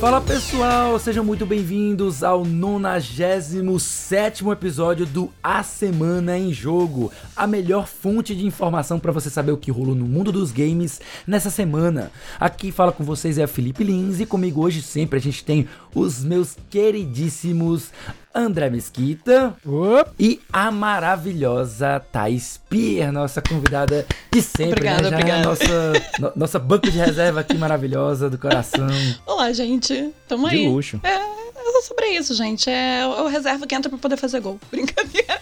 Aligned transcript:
Fala 0.00 0.18
pessoal, 0.18 0.98
sejam 0.98 1.22
muito 1.22 1.44
bem-vindos 1.44 2.24
ao 2.24 2.42
97 2.42 4.48
episódio 4.48 5.04
do 5.04 5.30
A 5.42 5.62
Semana 5.62 6.38
em 6.38 6.54
Jogo, 6.54 7.12
a 7.36 7.46
melhor 7.46 7.86
fonte 7.86 8.34
de 8.34 8.46
informação 8.46 8.98
para 8.98 9.12
você 9.12 9.28
saber 9.28 9.52
o 9.52 9.58
que 9.58 9.70
rolou 9.70 9.94
no 9.94 10.06
mundo 10.06 10.32
dos 10.32 10.52
games 10.52 11.02
nessa 11.26 11.50
semana. 11.50 12.10
Aqui 12.40 12.72
fala 12.72 12.92
com 12.92 13.04
vocês 13.04 13.36
é 13.36 13.46
Felipe 13.46 13.84
Lins 13.84 14.20
e 14.20 14.26
comigo 14.26 14.62
hoje 14.62 14.80
sempre 14.80 15.18
a 15.18 15.22
gente 15.22 15.44
tem 15.44 15.68
os 15.94 16.24
meus 16.24 16.56
queridíssimos 16.70 17.92
André 18.34 18.70
Mesquita 18.70 19.54
Opa. 19.66 20.12
e 20.18 20.40
a 20.52 20.70
maravilhosa 20.70 22.00
Thais 22.12 22.60
Pier, 22.68 23.10
nossa 23.12 23.42
convidada 23.42 24.06
de 24.32 24.40
sempre, 24.40 24.72
Obrigada, 24.72 25.02
né? 25.02 25.10
Já 25.10 25.16
é 25.16 25.18
a 25.18 25.18
obrigada. 25.18 25.48
nossa, 25.48 25.92
no- 26.20 26.32
nossa 26.36 26.58
banco 26.58 26.88
de 26.90 26.96
reserva 26.98 27.40
aqui 27.40 27.54
maravilhosa 27.58 28.30
do 28.30 28.38
coração. 28.38 28.86
Olá, 29.26 29.52
gente. 29.52 30.12
Tamo 30.28 30.48
De 30.48 30.56
aí. 30.56 30.68
luxo. 30.68 31.00
É, 31.02 31.08
é 31.16 31.82
sobre 31.82 32.06
isso, 32.10 32.32
gente. 32.34 32.70
É 32.70 33.04
o 33.06 33.26
reserva 33.26 33.66
que 33.66 33.74
entra 33.74 33.88
pra 33.90 33.98
poder 33.98 34.16
fazer 34.16 34.38
gol. 34.40 34.60
Brincadeira. 34.70 35.40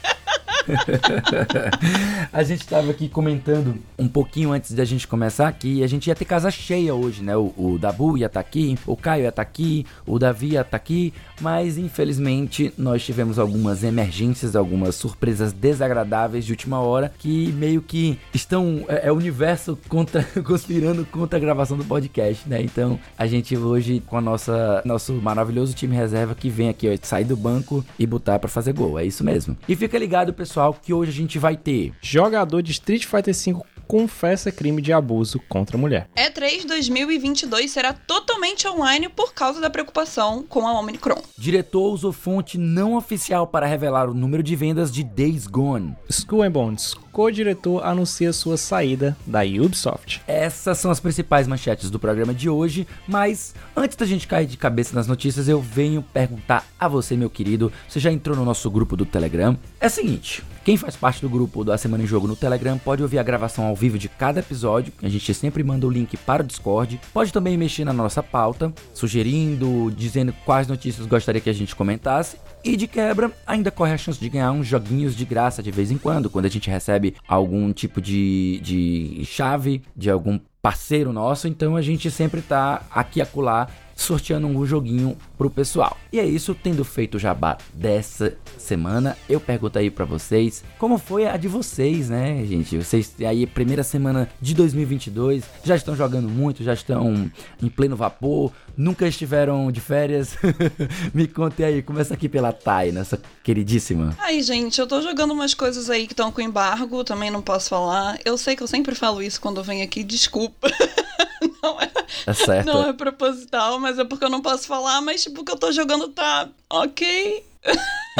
A 2.31 2.43
gente 2.43 2.67
tava 2.67 2.91
aqui 2.91 3.09
comentando 3.09 3.79
um 3.99 4.07
pouquinho 4.07 4.53
antes 4.53 4.73
da 4.73 4.85
gente 4.85 5.07
começar 5.09 5.49
aqui, 5.49 5.83
a 5.83 5.87
gente 5.87 6.09
ia 6.09 6.15
ter 6.15 6.27
casa 6.27 6.51
cheia 6.51 6.95
hoje, 6.95 7.23
né? 7.23 7.35
O, 7.37 7.55
o 7.57 7.79
Dabu 7.79 8.19
ia 8.19 8.27
estar 8.27 8.41
aqui, 8.41 8.79
o 8.87 8.95
Caio 8.97 9.23
ia 9.23 9.29
estar 9.31 9.41
aqui, 9.43 9.87
o 10.07 10.19
Davi 10.19 10.49
ia 10.53 10.61
estar 10.61 10.77
aqui, 10.77 11.15
mas 11.41 11.79
infelizmente 11.79 12.73
nós 12.77 13.05
tivemos 13.05 13.39
algumas 13.39 13.83
emergências, 13.85 14.57
algumas 14.57 14.95
surpresas 14.95 15.53
desagradáveis 15.53 16.45
de 16.45 16.53
última 16.53 16.81
hora 16.81 17.13
que 17.19 17.53
meio 17.53 17.83
que 17.83 18.19
estão 18.33 18.85
é, 18.89 19.09
é 19.09 19.13
o 19.13 19.17
universo 19.17 19.79
contra 19.89 20.23
conspirando 20.45 21.05
contra 21.07 21.39
a 21.39 21.41
gravação 21.41 21.77
do 21.77 21.85
podcast, 21.85 22.49
né? 22.49 22.61
Então 22.63 22.99
a 23.17 23.27
gente 23.27 23.57
hoje 23.57 24.03
com 24.07 24.17
a 24.17 24.21
nossa 24.21 24.83
nosso 24.85 25.13
maravilhoso 25.15 25.75
time 25.75 25.95
reserva 25.95 26.35
que 26.35 26.49
vem 26.49 26.69
aqui, 26.69 26.89
ó, 26.89 26.97
sair 27.03 27.25
do 27.25 27.37
banco 27.37 27.85
e 27.99 28.07
botar 28.07 28.39
pra 28.39 28.49
fazer 28.49 28.73
gol, 28.73 28.99
é 28.99 29.05
isso 29.05 29.25
mesmo. 29.25 29.57
E 29.69 29.77
fica 29.77 29.99
ligado, 29.99 30.33
pessoal, 30.33 30.75
que 30.75 30.93
hoje 30.93 31.11
a 31.11 31.15
gente 31.15 31.39
vai 31.39 31.57
ter 31.57 31.93
Jogador 32.01 32.63
de 32.63 32.73
Street 32.73 33.05
Fighter 33.05 33.35
V 33.35 33.78
confessa 33.89 34.53
crime 34.53 34.83
de 34.83 34.93
abuso 34.93 35.41
contra 35.49 35.77
a 35.77 35.81
mulher. 35.81 36.09
E3 36.15 36.67
2022 36.67 37.71
será 37.71 37.95
totalmente 37.95 38.69
online 38.69 39.09
por 39.09 39.33
causa 39.33 39.61
da 39.61 39.71
preocupação 39.71 40.45
com 40.47 40.69
a 40.69 40.79
Omicron. 40.79 41.21
Diretor 41.37 41.91
usou 41.91 42.13
fonte 42.13 42.59
não 42.59 42.95
oficial 42.95 43.47
para 43.47 43.67
revelar 43.67 44.09
o 44.09 44.15
número 44.15 44.43
de 44.43 44.55
vendas 44.55 44.93
de 44.93 45.03
Days 45.03 45.47
Gone. 45.47 45.97
Skull 46.11 46.43
and 46.43 46.53
Bones, 46.53 46.95
co-diretor, 47.19 47.85
anuncia 47.85 48.33
sua 48.33 48.57
saída 48.57 49.17
da 49.27 49.41
Ubisoft. 49.41 50.23
Essas 50.25 50.79
são 50.79 50.89
as 50.89 51.01
principais 51.01 51.49
manchetes 51.49 51.91
do 51.91 51.99
programa 51.99 52.33
de 52.33 52.49
hoje, 52.49 52.87
mas 53.09 53.57
antes 53.77 53.97
da 53.97 54.07
gente 54.07 54.29
cair 54.29 54.47
de 54.47 54.57
cabeça 54.57 54.95
nas 54.95 55.09
notícias, 55.09 55.49
eu 55.49 55.61
venho 55.61 56.01
perguntar 56.01 56.65
a 56.79 56.87
você, 56.87 57.17
meu 57.17 57.29
querido, 57.29 57.73
você 57.89 57.99
já 57.99 58.13
entrou 58.13 58.37
no 58.37 58.45
nosso 58.45 58.71
grupo 58.71 58.97
do 58.97 59.05
Telegram? 59.05 59.59
É 59.81 59.89
o 59.89 59.91
seguinte, 59.91 60.45
quem 60.65 60.77
faz 60.77 60.95
parte 60.95 61.21
do 61.21 61.29
grupo 61.29 61.65
da 61.65 61.77
Semana 61.77 62.05
em 62.05 62.07
Jogo 62.07 62.29
no 62.29 62.37
Telegram 62.37 62.79
pode 62.79 63.03
ouvir 63.03 63.19
a 63.19 63.23
gravação 63.25 63.65
ao 63.65 63.75
vivo 63.75 63.99
de 63.99 64.09
cada 64.09 64.39
episódio, 64.39 64.93
a 65.03 65.09
gente 65.09 65.35
sempre 65.35 65.65
manda 65.65 65.89
o 65.89 65.91
link 65.91 66.17
para 66.19 66.45
o 66.45 66.47
Discord, 66.47 67.01
pode 67.13 67.33
também 67.33 67.57
mexer 67.57 67.85
na 67.85 67.93
nossa 67.93 68.23
pauta, 68.23 68.73
sugerindo, 68.95 69.91
dizendo 69.91 70.33
quais 70.45 70.69
notícias 70.69 71.05
gostaria 71.05 71.41
que 71.41 71.51
a 71.51 71.55
gente 71.55 71.75
comentasse, 71.75 72.37
e 72.69 72.77
de 72.77 72.87
quebra, 72.87 73.33
ainda 73.47 73.71
corre 73.71 73.93
a 73.93 73.99
chance 73.99 74.21
de 74.21 74.29
ganhar 74.29 74.53
uns 74.53 74.67
joguinhos 74.67 75.17
de 75.17 75.25
graça 75.25 75.63
de 75.63 75.71
vez 75.71 75.91
em 75.91 75.97
quando, 75.97 76.29
quando 76.29 76.45
a 76.45 76.51
gente 76.51 76.69
recebe 76.69 77.17
algum 77.27 77.73
tipo 77.73 78.01
de, 78.01 78.61
de 78.63 79.25
chave 79.25 79.83
de 79.97 80.11
algum 80.11 80.39
parceiro 80.61 81.13
nosso, 81.13 81.49
então 81.49 81.77
a 81.77 81.83
gente 81.83 82.11
sempre 82.11 82.43
tá 82.43 82.83
aqui 82.91 83.23
acolá 83.23 83.69
sorteando 83.99 84.47
um 84.47 84.65
joguinho 84.65 85.17
pro 85.37 85.51
pessoal. 85.51 85.97
E 86.13 86.21
é 86.21 86.25
isso, 86.25 86.55
tendo 86.55 86.85
feito 86.85 87.17
o 87.17 87.19
jabá 87.19 87.59
dessa 87.75 88.37
semana, 88.57 89.19
eu 89.29 89.41
pergunto 89.41 89.77
aí 89.77 89.91
pra 89.91 90.05
vocês, 90.05 90.63
como 90.79 90.99
foi 90.99 91.27
a 91.27 91.37
de 91.37 91.49
vocês, 91.49 92.09
né, 92.09 92.45
gente? 92.47 92.79
Vocês 92.79 93.13
aí 93.27 93.45
primeira 93.45 93.83
semana 93.83 94.29
de 94.41 94.55
2022, 94.55 95.43
já 95.65 95.75
estão 95.75 95.97
jogando 95.97 96.29
muito, 96.29 96.63
já 96.63 96.73
estão 96.73 97.31
em 97.61 97.69
pleno 97.69 97.97
vapor, 97.97 98.53
nunca 98.77 99.07
estiveram 99.07 99.71
de 99.73 99.81
férias? 99.81 100.37
Me 101.13 101.27
contem 101.27 101.67
aí, 101.67 101.83
começa 101.83 102.15
aqui 102.15 102.29
pela 102.29 102.53
Thay, 102.53 102.93
nossa 102.93 103.21
queridíssima. 103.43 104.17
Ai, 104.21 104.41
gente, 104.43 104.81
eu 104.81 104.87
tô 104.87 105.03
jogando 105.03 105.33
umas 105.33 105.55
coisas 105.55 105.91
aí 105.91 106.07
que 106.07 106.13
estão 106.13 106.31
com 106.31 106.41
embargo, 106.41 107.03
também 107.03 107.31
não 107.33 107.43
posso 107.43 107.69
falar. 107.69 108.17
Eu 108.25 108.39
sei 108.39 108.55
que 108.55 108.63
eu 108.63 108.69
sempre 108.69 108.95
falo 108.95 109.21
isso 109.21 109.41
quando 109.41 109.59
eu 109.59 109.65
venho 109.65 109.83
aqui, 109.85 110.05
desculpa. 110.05 110.71
não 111.63 111.81
é, 111.81 111.87
Tá 112.25 112.35
certo? 112.35 112.67
não 112.67 112.89
é 112.89 112.93
proposital, 112.93 113.79
mas 113.81 113.88
é 113.97 114.05
porque 114.05 114.25
eu 114.25 114.31
não 114.31 114.43
posso 114.43 114.67
falar, 114.67 115.01
mas 115.01 115.23
tipo, 115.23 115.43
o 115.43 115.45
que 115.45 115.53
eu 115.53 115.57
tô 115.57 115.71
jogando 115.71 116.09
tá 116.09 116.49
ok, 116.69 117.45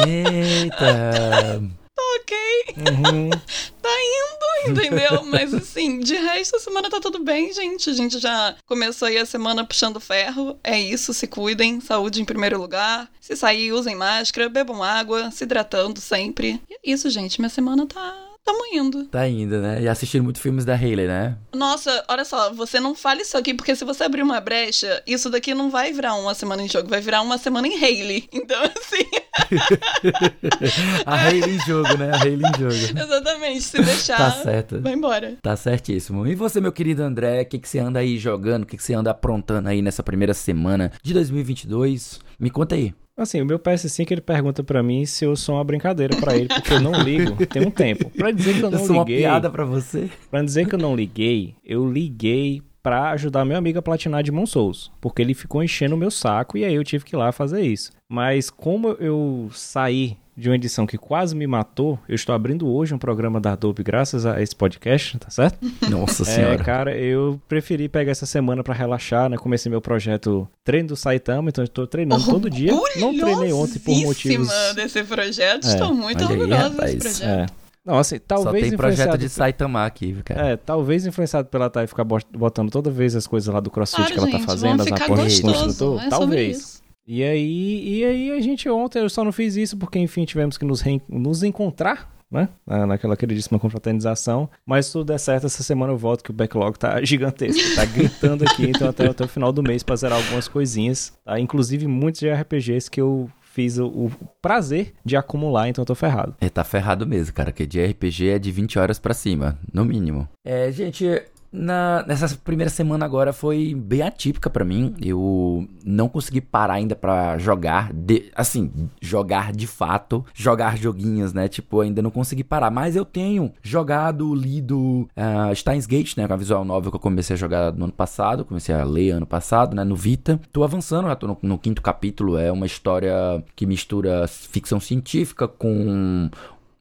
Eita! 0.05 0.75
tá 1.95 2.03
ok. 2.15 2.37
Uhum. 2.77 3.29
tá 3.81 3.89
indo, 3.89 4.71
entendeu? 4.71 5.23
Mas 5.25 5.53
assim, 5.53 5.99
de 5.99 6.15
resto, 6.15 6.55
a 6.55 6.59
semana 6.59 6.89
tá 6.89 6.99
tudo 6.99 7.19
bem, 7.23 7.53
gente. 7.53 7.89
A 7.89 7.93
gente 7.93 8.19
já 8.19 8.55
começou 8.65 9.07
aí 9.07 9.17
a 9.17 9.25
semana 9.25 9.65
puxando 9.65 9.99
ferro. 9.99 10.57
É 10.63 10.79
isso, 10.79 11.13
se 11.13 11.27
cuidem, 11.27 11.81
saúde 11.81 12.21
em 12.21 12.25
primeiro 12.25 12.59
lugar. 12.59 13.09
Se 13.19 13.35
sair, 13.35 13.71
usem 13.71 13.95
máscara, 13.95 14.49
bebam 14.49 14.83
água, 14.83 15.31
se 15.31 15.43
hidratando 15.43 15.99
sempre. 15.99 16.61
E 16.69 16.73
é 16.73 16.79
isso, 16.83 17.09
gente. 17.09 17.39
Minha 17.39 17.49
semana 17.49 17.85
tá. 17.85 18.28
Tamo 18.49 18.65
indo. 18.73 19.05
Tá 19.05 19.27
indo, 19.27 19.59
né? 19.59 19.79
E 19.83 19.87
assistindo 19.87 20.23
muito 20.23 20.39
filmes 20.39 20.65
da 20.65 20.73
Hayley, 20.73 21.05
né? 21.05 21.37
Nossa, 21.53 22.03
olha 22.07 22.25
só, 22.25 22.51
você 22.51 22.79
não 22.79 22.95
fale 22.95 23.21
isso 23.21 23.37
aqui, 23.37 23.53
porque 23.53 23.75
se 23.75 23.85
você 23.85 24.03
abrir 24.03 24.23
uma 24.23 24.39
brecha, 24.41 25.03
isso 25.05 25.29
daqui 25.29 25.53
não 25.53 25.69
vai 25.69 25.93
virar 25.93 26.15
uma 26.15 26.33
semana 26.33 26.63
em 26.63 26.67
jogo, 26.67 26.89
vai 26.89 26.99
virar 26.99 27.21
uma 27.21 27.37
semana 27.37 27.67
em 27.67 27.75
Hayley. 27.77 28.27
Então, 28.33 28.59
assim, 28.63 29.05
A 31.05 31.15
Hayley 31.15 31.55
em 31.57 31.59
jogo, 31.59 31.95
né? 31.97 32.09
A 32.11 32.17
Hayley 32.23 32.41
em 32.49 32.59
jogo. 32.59 32.99
exatamente, 32.99 33.61
se 33.61 33.81
deixar, 33.81 34.17
Tá 34.17 34.31
certo. 34.31 34.81
vai 34.81 34.93
embora. 34.93 35.35
Tá 35.43 35.55
certíssimo. 35.55 36.25
E 36.25 36.33
você, 36.33 36.59
meu 36.59 36.71
querido 36.71 37.03
André, 37.03 37.41
o 37.41 37.45
que, 37.45 37.59
que 37.59 37.69
você 37.69 37.77
anda 37.77 37.99
aí 37.99 38.17
jogando? 38.17 38.63
O 38.63 38.65
que, 38.65 38.77
que 38.77 38.83
você 38.83 38.95
anda 38.95 39.11
aprontando 39.11 39.69
aí 39.69 39.81
nessa 39.81 40.01
primeira 40.01 40.33
semana 40.33 40.91
de 41.03 41.13
2022? 41.13 42.19
Me 42.39 42.49
conta 42.49 42.75
aí. 42.75 42.93
Assim, 43.17 43.41
o 43.41 43.45
meu 43.45 43.59
PS5 43.59 44.11
ele 44.11 44.21
pergunta 44.21 44.63
pra 44.63 44.81
mim 44.81 45.05
se 45.05 45.25
eu 45.25 45.35
sou 45.35 45.55
uma 45.55 45.63
brincadeira 45.63 46.15
pra 46.15 46.37
ele, 46.37 46.47
porque 46.47 46.73
eu 46.73 46.79
não 46.79 46.93
ligo 47.03 47.35
tem 47.47 47.67
um 47.67 47.71
tempo. 47.71 48.09
Pra 48.11 48.31
dizer 48.31 48.53
que 48.53 48.61
eu 48.61 48.65
Eu 48.67 48.71
não 48.71 48.79
sou 48.79 48.95
uma 48.95 49.03
liguei, 49.03 49.17
piada 49.17 49.49
pra 49.49 49.65
você. 49.65 50.09
pra 50.31 50.41
dizer 50.41 50.65
que 50.67 50.73
eu 50.75 50.79
não 50.79 50.95
liguei, 50.95 51.55
eu 51.65 51.85
liguei 51.91 52.61
pra 52.81 53.11
ajudar 53.11 53.43
meu 53.43 53.57
amigo 53.57 53.77
a 53.77 53.81
platinar 53.81 54.23
de 54.23 54.31
Souls, 54.47 54.89
porque 55.01 55.21
ele 55.21 55.33
ficou 55.33 55.61
enchendo 55.61 55.95
o 55.95 55.97
meu 55.97 56.09
saco 56.09 56.57
e 56.57 56.63
aí 56.63 56.73
eu 56.73 56.83
tive 56.83 57.03
que 57.03 57.13
ir 57.13 57.17
lá 57.17 57.33
fazer 57.33 57.61
isso. 57.61 57.91
Mas 58.09 58.49
como 58.49 58.91
eu 59.01 59.49
saí 59.51 60.15
de 60.39 60.49
uma 60.49 60.55
edição 60.55 60.87
que 60.87 60.97
quase 60.97 61.35
me 61.35 61.45
matou, 61.45 61.99
eu 62.07 62.15
estou 62.15 62.33
abrindo 62.33 62.67
hoje 62.67 62.93
um 62.93 62.97
programa 62.97 63.39
da 63.41 63.51
Adobe 63.53 63.83
graças 63.83 64.25
a 64.25 64.41
esse 64.41 64.55
podcast, 64.55 65.17
tá 65.19 65.29
certo? 65.29 65.57
Nossa 65.89 66.23
É, 66.23 66.25
senhora. 66.25 66.63
cara, 66.63 66.97
eu 66.97 67.39
preferi 67.47 67.89
pegar 67.89 68.11
essa 68.11 68.25
semana 68.25 68.63
pra 68.63 68.73
relaxar, 68.73 69.29
né? 69.29 69.37
Comecei 69.37 69.69
meu 69.69 69.81
projeto 69.81 70.47
Treino 70.63 70.89
do 70.89 70.95
Saitama, 70.95 71.49
então 71.49 71.63
eu 71.63 71.67
tô 71.67 71.85
treinando 71.85 72.23
todo 72.25 72.49
dia. 72.51 72.71
Não 72.97 73.17
treinei 73.17 73.51
ontem 73.51 73.79
por 73.79 73.95
motivos. 74.01 74.49
Desse 74.75 75.03
projeto. 75.03 75.65
É, 75.67 75.71
Estou 75.73 75.93
muito 75.93 76.23
olha 76.23 76.27
aí, 76.33 76.39
orgulhosa 76.39 76.69
rapaz. 76.69 76.95
desse 76.95 77.19
projeto. 77.21 77.51
É. 77.51 77.59
Não, 77.85 77.97
assim, 77.97 78.17
Só 78.17 78.21
talvez 78.27 78.67
tem 78.69 78.77
projeto 78.77 79.17
de 79.17 79.29
Saitama 79.29 79.85
aqui, 79.85 80.13
cara. 80.23 80.49
É, 80.49 80.57
talvez 80.57 81.05
influenciado 81.05 81.47
pela 81.47 81.69
Thay 81.69 81.87
ficar 81.87 82.03
bot- 82.03 82.25
botando 82.37 82.69
toda 82.69 82.91
vez 82.91 83.15
as 83.15 83.25
coisas 83.25 83.51
lá 83.51 83.59
do 83.59 83.71
CrossFit 83.71 83.97
Claro, 83.97 84.13
que 84.13 84.19
ela 84.19 84.27
gente, 84.31 84.39
tá 84.41 84.45
fazendo, 84.45 84.81
as 84.81 84.87
apostas 84.91 85.07
com 85.39 85.47
o 85.47 85.51
gostoso. 85.51 85.69
instrutor. 85.69 85.95
É 85.97 86.01
sobre 86.03 86.09
talvez. 86.09 86.83
E 87.11 87.23
aí, 87.23 87.97
e 88.01 88.05
aí 88.05 88.31
a 88.33 88.39
gente 88.39 88.69
ontem, 88.69 88.99
eu 88.99 89.09
só 89.09 89.23
não 89.23 89.31
fiz 89.31 89.55
isso 89.55 89.75
porque, 89.75 89.97
enfim, 89.97 90.25
tivemos 90.25 90.59
que 90.59 90.63
nos, 90.63 90.83
nos 91.09 91.41
encontrar, 91.41 92.07
né? 92.29 92.47
Na- 92.67 92.85
Naquela 92.85 93.17
queridíssima 93.17 93.57
confraternização. 93.57 94.47
Mas 94.63 94.85
se 94.85 94.91
tudo 94.93 95.05
der 95.05 95.17
certo, 95.17 95.47
essa 95.47 95.63
semana 95.63 95.91
eu 95.91 95.97
volto 95.97 96.23
que 96.23 96.29
o 96.29 96.33
backlog 96.33 96.77
tá 96.77 97.01
gigantesco, 97.03 97.75
tá 97.75 97.83
gritando 97.83 98.43
aqui, 98.43 98.69
então 98.69 98.87
até, 98.89 99.07
até 99.07 99.23
o 99.25 99.27
final 99.27 99.51
do 99.51 99.63
mês 99.63 99.81
pra 99.81 99.95
zerar 99.95 100.19
algumas 100.19 100.47
coisinhas, 100.47 101.11
tá? 101.25 101.39
Inclusive 101.39 101.87
muitos 101.87 102.19
de 102.19 102.29
RPGs 102.31 102.91
que 102.91 103.01
eu 103.01 103.27
fiz 103.41 103.79
o, 103.79 103.87
o 103.87 104.11
prazer 104.39 104.93
de 105.03 105.17
acumular, 105.17 105.67
então 105.67 105.81
eu 105.81 105.87
tô 105.87 105.95
ferrado. 105.95 106.35
Ele 106.39 106.51
tá 106.51 106.63
ferrado 106.63 107.07
mesmo, 107.07 107.33
cara, 107.33 107.51
que 107.51 107.65
de 107.65 107.83
RPG 107.83 108.29
é 108.29 108.37
de 108.37 108.51
20 108.51 108.77
horas 108.77 108.99
pra 108.99 109.15
cima, 109.15 109.57
no 109.73 109.83
mínimo. 109.83 110.29
É, 110.45 110.71
gente, 110.71 111.23
na, 111.51 112.05
nessa 112.07 112.29
primeira 112.43 112.69
semana 112.69 113.05
agora 113.05 113.33
foi 113.33 113.73
bem 113.73 114.01
atípica 114.01 114.49
pra 114.49 114.63
mim. 114.63 114.95
Eu 115.01 115.67
não 115.83 116.07
consegui 116.07 116.41
parar 116.41 116.75
ainda 116.75 116.95
pra 116.95 117.37
jogar, 117.37 117.91
de, 117.93 118.31
assim, 118.35 118.71
jogar 119.01 119.51
de 119.51 119.65
fato, 119.65 120.23
jogar 120.33 120.77
joguinhos, 120.77 121.33
né? 121.33 121.47
Tipo, 121.47 121.81
ainda 121.81 122.01
não 122.01 122.11
consegui 122.11 122.43
parar. 122.43 122.69
Mas 122.69 122.95
eu 122.95 123.03
tenho 123.03 123.51
jogado, 123.61 124.33
lido 124.35 125.09
uh, 125.17 125.55
Steins 125.55 125.85
Gate, 125.85 126.15
né? 126.17 126.27
Com 126.27 126.33
a 126.33 126.37
visual 126.37 126.63
novel 126.63 126.91
que 126.91 126.97
eu 126.97 127.01
comecei 127.01 127.33
a 127.33 127.37
jogar 127.37 127.73
no 127.73 127.85
ano 127.85 127.93
passado, 127.93 128.45
comecei 128.45 128.73
a 128.73 128.83
ler 128.83 129.11
ano 129.11 129.25
passado, 129.25 129.75
né? 129.75 129.83
No 129.83 129.95
Vita. 129.95 130.39
Tô 130.51 130.63
avançando, 130.63 131.07
já 131.07 131.15
tô 131.15 131.27
no, 131.27 131.37
no 131.41 131.57
quinto 131.57 131.81
capítulo. 131.81 132.37
É 132.37 132.51
uma 132.51 132.65
história 132.65 133.43
que 133.55 133.65
mistura 133.65 134.27
ficção 134.27 134.79
científica 134.79 135.47
com 135.47 136.29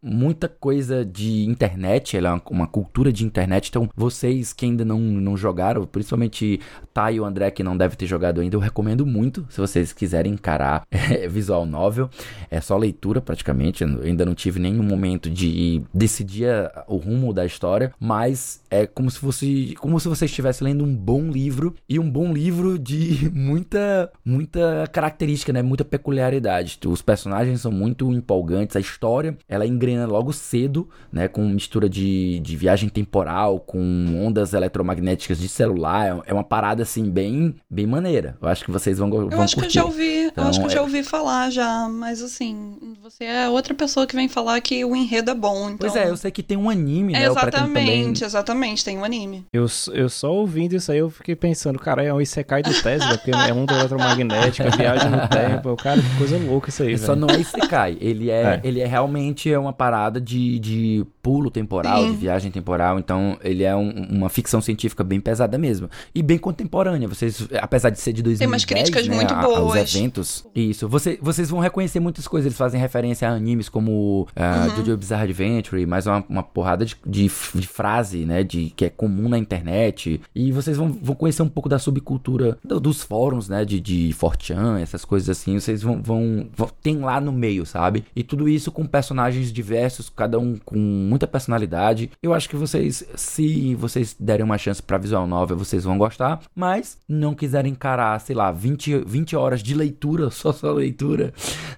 muita 0.03 0.49
coisa 0.49 1.05
de 1.05 1.45
internet, 1.45 2.17
ela 2.17 2.31
é 2.31 2.51
uma, 2.51 2.67
cultura 2.67 3.13
de 3.13 3.25
internet. 3.25 3.69
Então, 3.69 3.89
vocês 3.97 4.53
que 4.53 4.65
ainda 4.65 4.85
não, 4.85 4.99
não 4.99 5.37
jogaram, 5.37 5.87
principalmente 5.87 6.61
Thay 6.93 7.17
e 7.17 7.21
o 7.21 7.25
André, 7.25 7.51
que 7.51 7.63
não 7.63 7.77
deve 7.77 7.97
ter 7.97 8.07
jogado 8.07 8.41
ainda, 8.41 8.57
eu 8.57 8.61
recomendo 8.61 9.05
muito. 9.05 9.47
Se 9.51 9.61
vocês 9.61 9.93
quiserem 9.93 10.33
encarar 10.33 10.87
é, 10.91 11.29
visual 11.29 11.67
novel, 11.67 12.09
é 12.51 12.61
só 12.61 12.77
leitura 12.77 13.21
praticamente. 13.21 13.83
Eu 13.83 14.03
ainda 14.03 14.25
não 14.25 14.35
tive 14.35 14.61
nenhum 14.61 14.83
momento 14.83 15.31
de 15.31 15.83
decidir 15.93 16.49
o 16.87 16.97
rumo 16.97 17.33
da 17.33 17.45
história, 17.45 17.93
mas 17.99 18.63
é 18.71 18.87
como 18.87 19.11
se 19.11 19.19
fosse 19.19 19.75
como 19.79 19.99
se 19.99 20.09
você 20.09 20.25
estivesse 20.27 20.63
lendo 20.63 20.85
um 20.85 20.95
bom 20.95 21.31
livro 21.31 21.75
e 21.89 21.99
um 21.99 22.11
bom 22.11 22.33
livro 22.33 22.79
de 22.79 23.31
muita 23.35 24.11
muita 24.25 24.89
característica, 24.93 25.53
né? 25.53 25.63
Muita 25.63 25.85
peculiaridade. 25.85 26.79
Os 26.87 27.03
personagens 27.03 27.61
são 27.61 27.73
muito 27.73 28.13
empolgantes, 28.13 28.77
a 28.77 28.81
história 28.81 29.37
ela 29.49 29.67
engrena 29.91 30.07
logo 30.07 30.33
cedo, 30.33 30.89
né? 31.13 31.29
Com 31.29 31.47
mistura 31.49 31.89
de, 31.89 32.41
de 32.41 32.57
viagem 32.57 32.89
temporal, 32.89 33.61
com 33.61 33.79
ondas 34.25 34.53
eletromagnéticas 34.53 35.39
de 35.39 35.49
celular. 35.49 36.23
É 36.27 36.33
uma 36.33 36.45
parada 36.45 36.83
assim 36.83 37.11
bem 37.11 37.55
bem 37.71 37.87
maneira. 37.87 38.37
Eu 38.41 38.49
acho 38.49 38.65
que 38.65 38.71
vocês 38.71 38.99
vão, 38.99 39.11
vão 39.11 39.29
Eu 39.31 39.43
acho 39.43 39.55
curtir. 39.57 39.73
que 39.73 39.79
eu 39.79 39.83
já 39.83 39.85
ouvi, 39.85 40.19
Então, 40.27 40.45
eu 40.45 40.51
acho 40.51 40.61
que 40.61 40.67
eu 40.67 40.71
já 40.71 40.79
é- 40.79 40.83
ouvi 40.83 41.03
falar 41.03 41.51
já, 41.51 41.89
mas 41.89 42.23
assim, 42.23 42.77
você 43.03 43.25
é 43.25 43.49
outra 43.49 43.75
pessoa 43.75 44.07
que 44.07 44.15
vem 44.17 44.29
falar 44.29 44.61
que 44.61 44.85
o 44.85 44.95
enredo 44.95 45.31
é 45.31 45.35
bom, 45.35 45.67
então... 45.71 45.79
Pois 45.79 45.97
é, 45.97 46.09
eu 46.11 46.17
sei 46.17 46.31
que 46.31 46.43
tem 46.43 46.57
um 46.57 46.69
anime, 46.71 47.13
né? 47.13 47.23
É, 47.25 47.29
eu 47.29 47.35
pretendo 47.35 47.65
também 47.67 47.89
exatamente, 47.89 48.25
exatamente, 48.25 48.85
tem 48.85 48.99
um 48.99 49.05
anime. 49.05 49.45
Eu, 49.53 49.67
eu 49.93 50.09
só 50.09 50.33
ouvindo 50.33 50.75
isso 50.75 50.91
aí, 50.93 50.99
eu 50.99 51.11
fiquei 51.11 51.35
pensando, 51.37 51.79
cara, 51.79 52.03
é 52.03 52.13
um 52.13 52.21
Isekai 52.21 52.63
do 52.63 52.73
Tesla, 52.83 53.17
porque 53.19 53.31
é 53.31 53.53
onda 53.53 53.75
eletromagnética, 53.75 54.71
viagem 54.71 55.11
no 55.11 55.29
tempo. 55.29 55.77
Cara, 55.77 56.01
que 56.01 56.17
coisa 56.19 56.39
louca 56.39 56.69
isso 56.71 56.83
aí, 56.83 56.99
Só 56.99 57.15
não 57.15 57.29
é 57.29 57.39
Isekai. 57.41 57.97
Ele 58.01 58.31
é, 58.31 58.43
É. 58.43 58.61
ele 58.65 58.81
é 58.81 58.87
realmente 58.87 59.51
é 59.53 59.59
uma 59.59 59.73
parada 59.79 60.21
de, 60.21 60.59
de 60.59 61.07
pulo 61.23 61.51
temporal, 61.51 62.03
Sim. 62.03 62.11
de 62.11 62.17
viagem 62.17 62.51
temporal. 62.51 62.99
Então, 62.99 63.39
ele 63.43 63.63
é 63.63 63.75
um- 63.77 64.07
uma 64.11 64.29
ficção 64.29 64.61
científica 64.61 65.05
bem 65.05 65.21
pesada 65.21 65.57
mesmo. 65.57 65.89
E 66.15 66.23
bem 66.23 66.37
contemporânea. 66.37 67.07
Vocês, 67.09 67.49
apesar 67.63 67.91
de 67.91 68.01
ser 68.01 68.13
de 68.13 68.23
2010, 68.23 68.51
umas 68.51 68.65
críticas 68.65 69.07
né, 69.07 69.15
muito 69.15 69.33
a- 69.33 69.43
boas. 69.43 69.95
eventos. 69.95 70.45
Isso. 70.55 70.89
Você, 70.89 71.19
vocês 71.23 71.49
vão 71.49 71.61
reconhecer 71.61 72.01
muitas 72.01 72.27
coisas. 72.27 72.47
Eles 72.47 72.59
fazem 72.59 72.81
referência 72.81 73.29
a 73.29 73.33
animes 73.33 73.69
como 73.69 74.27
uh, 74.37 74.77
Jojo 74.77 74.97
Bizarre 74.97 75.25
Adventure, 75.25 75.87
mais 75.87 76.07
uma, 76.07 76.25
uma 76.29 76.43
porrada 76.43 76.85
de, 76.85 76.97
de, 77.07 77.31
de 77.55 77.67
frase, 77.67 78.25
né, 78.25 78.43
de, 78.43 78.73
que 78.75 78.85
é 78.87 78.91
comum 78.91 79.29
na 79.29 79.39
internet. 79.39 80.21
E 80.35 80.51
vocês 80.51 80.77
vão, 80.77 80.91
vão 80.91 81.15
conhecer 81.15 81.43
um 81.43 81.49
pouco 81.49 81.69
da 81.69 81.79
subcultura 81.79 82.59
do- 82.65 82.81
dos 82.81 83.03
fóruns, 83.03 83.49
né, 83.49 83.65
de, 83.65 83.79
de 83.81 84.13
4chan, 84.19 84.81
essas 84.81 85.05
coisas 85.05 85.29
assim. 85.29 85.59
Vocês 85.59 85.83
vão, 85.83 86.03
vão, 86.03 86.49
vão... 86.57 86.69
Tem 86.83 86.99
lá 86.99 87.21
no 87.21 87.33
meio, 87.33 87.65
sabe? 87.65 88.05
E 88.17 88.23
tudo 88.23 88.49
isso 88.49 88.73
com 88.73 88.87
personagens 88.87 89.53
diversos, 89.69 90.09
cada 90.09 90.39
um 90.39 90.57
com 90.57 90.77
muita 90.77 91.27
personalidade. 91.27 92.11
Eu 92.23 92.33
acho 92.33 92.49
que 92.49 92.57
vocês, 92.57 93.05
se 93.15 93.75
vocês 93.75 94.17
derem 94.19 94.45
uma 94.45 94.57
chance 94.57 94.83
pra 94.83 94.97
visual 94.97 95.27
novel, 95.27 95.59
vocês 95.59 95.85
vão 95.85 95.99
gostar. 95.99 96.41
Mas 96.55 96.99
não 97.07 97.35
quiserem 97.35 97.73
encarar, 97.73 98.19
sei 98.21 98.35
lá, 98.35 98.51
20, 98.51 99.05
20 99.07 99.37
horas 99.37 99.63
de 99.63 99.75
leitura, 99.75 100.31
só 100.33 100.53
só 100.53 100.73
leitura, 100.73 101.35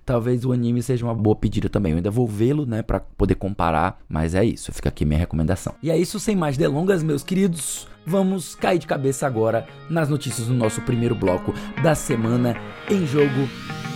talvez 0.07 0.45
o 0.45 0.53
anime 0.53 0.83
seja 0.83 1.05
uma 1.05 1.15
boa 1.15 1.35
pedida 1.35 1.69
também. 1.69 1.93
Eu 1.93 1.97
ainda 1.97 2.11
vou 2.11 2.27
vê-lo, 2.27 2.65
né, 2.65 2.83
pra 2.83 3.01
poder 3.01 3.35
comparar. 3.35 3.99
Mas 4.09 4.35
é 4.35 4.45
isso, 4.45 4.73
fica 4.73 4.89
aqui 4.89 5.05
minha 5.05 5.19
recomendação. 5.19 5.75
E 5.83 5.91
é 5.91 5.99
isso, 5.99 6.21
sem 6.21 6.37
mais 6.37 6.57
delongas, 6.57 7.03
meus 7.03 7.25
queridos. 7.25 7.89
Vamos 8.07 8.55
cair 8.55 8.79
de 8.79 8.87
cabeça 8.87 9.27
agora 9.27 9.67
nas 9.89 10.09
notícias 10.09 10.47
do 10.47 10.55
nosso 10.55 10.81
primeiro 10.83 11.15
bloco 11.15 11.53
da 11.83 11.95
semana 11.95 12.57
em 12.89 13.07
jogo 13.07 13.49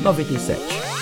97. 0.03 0.94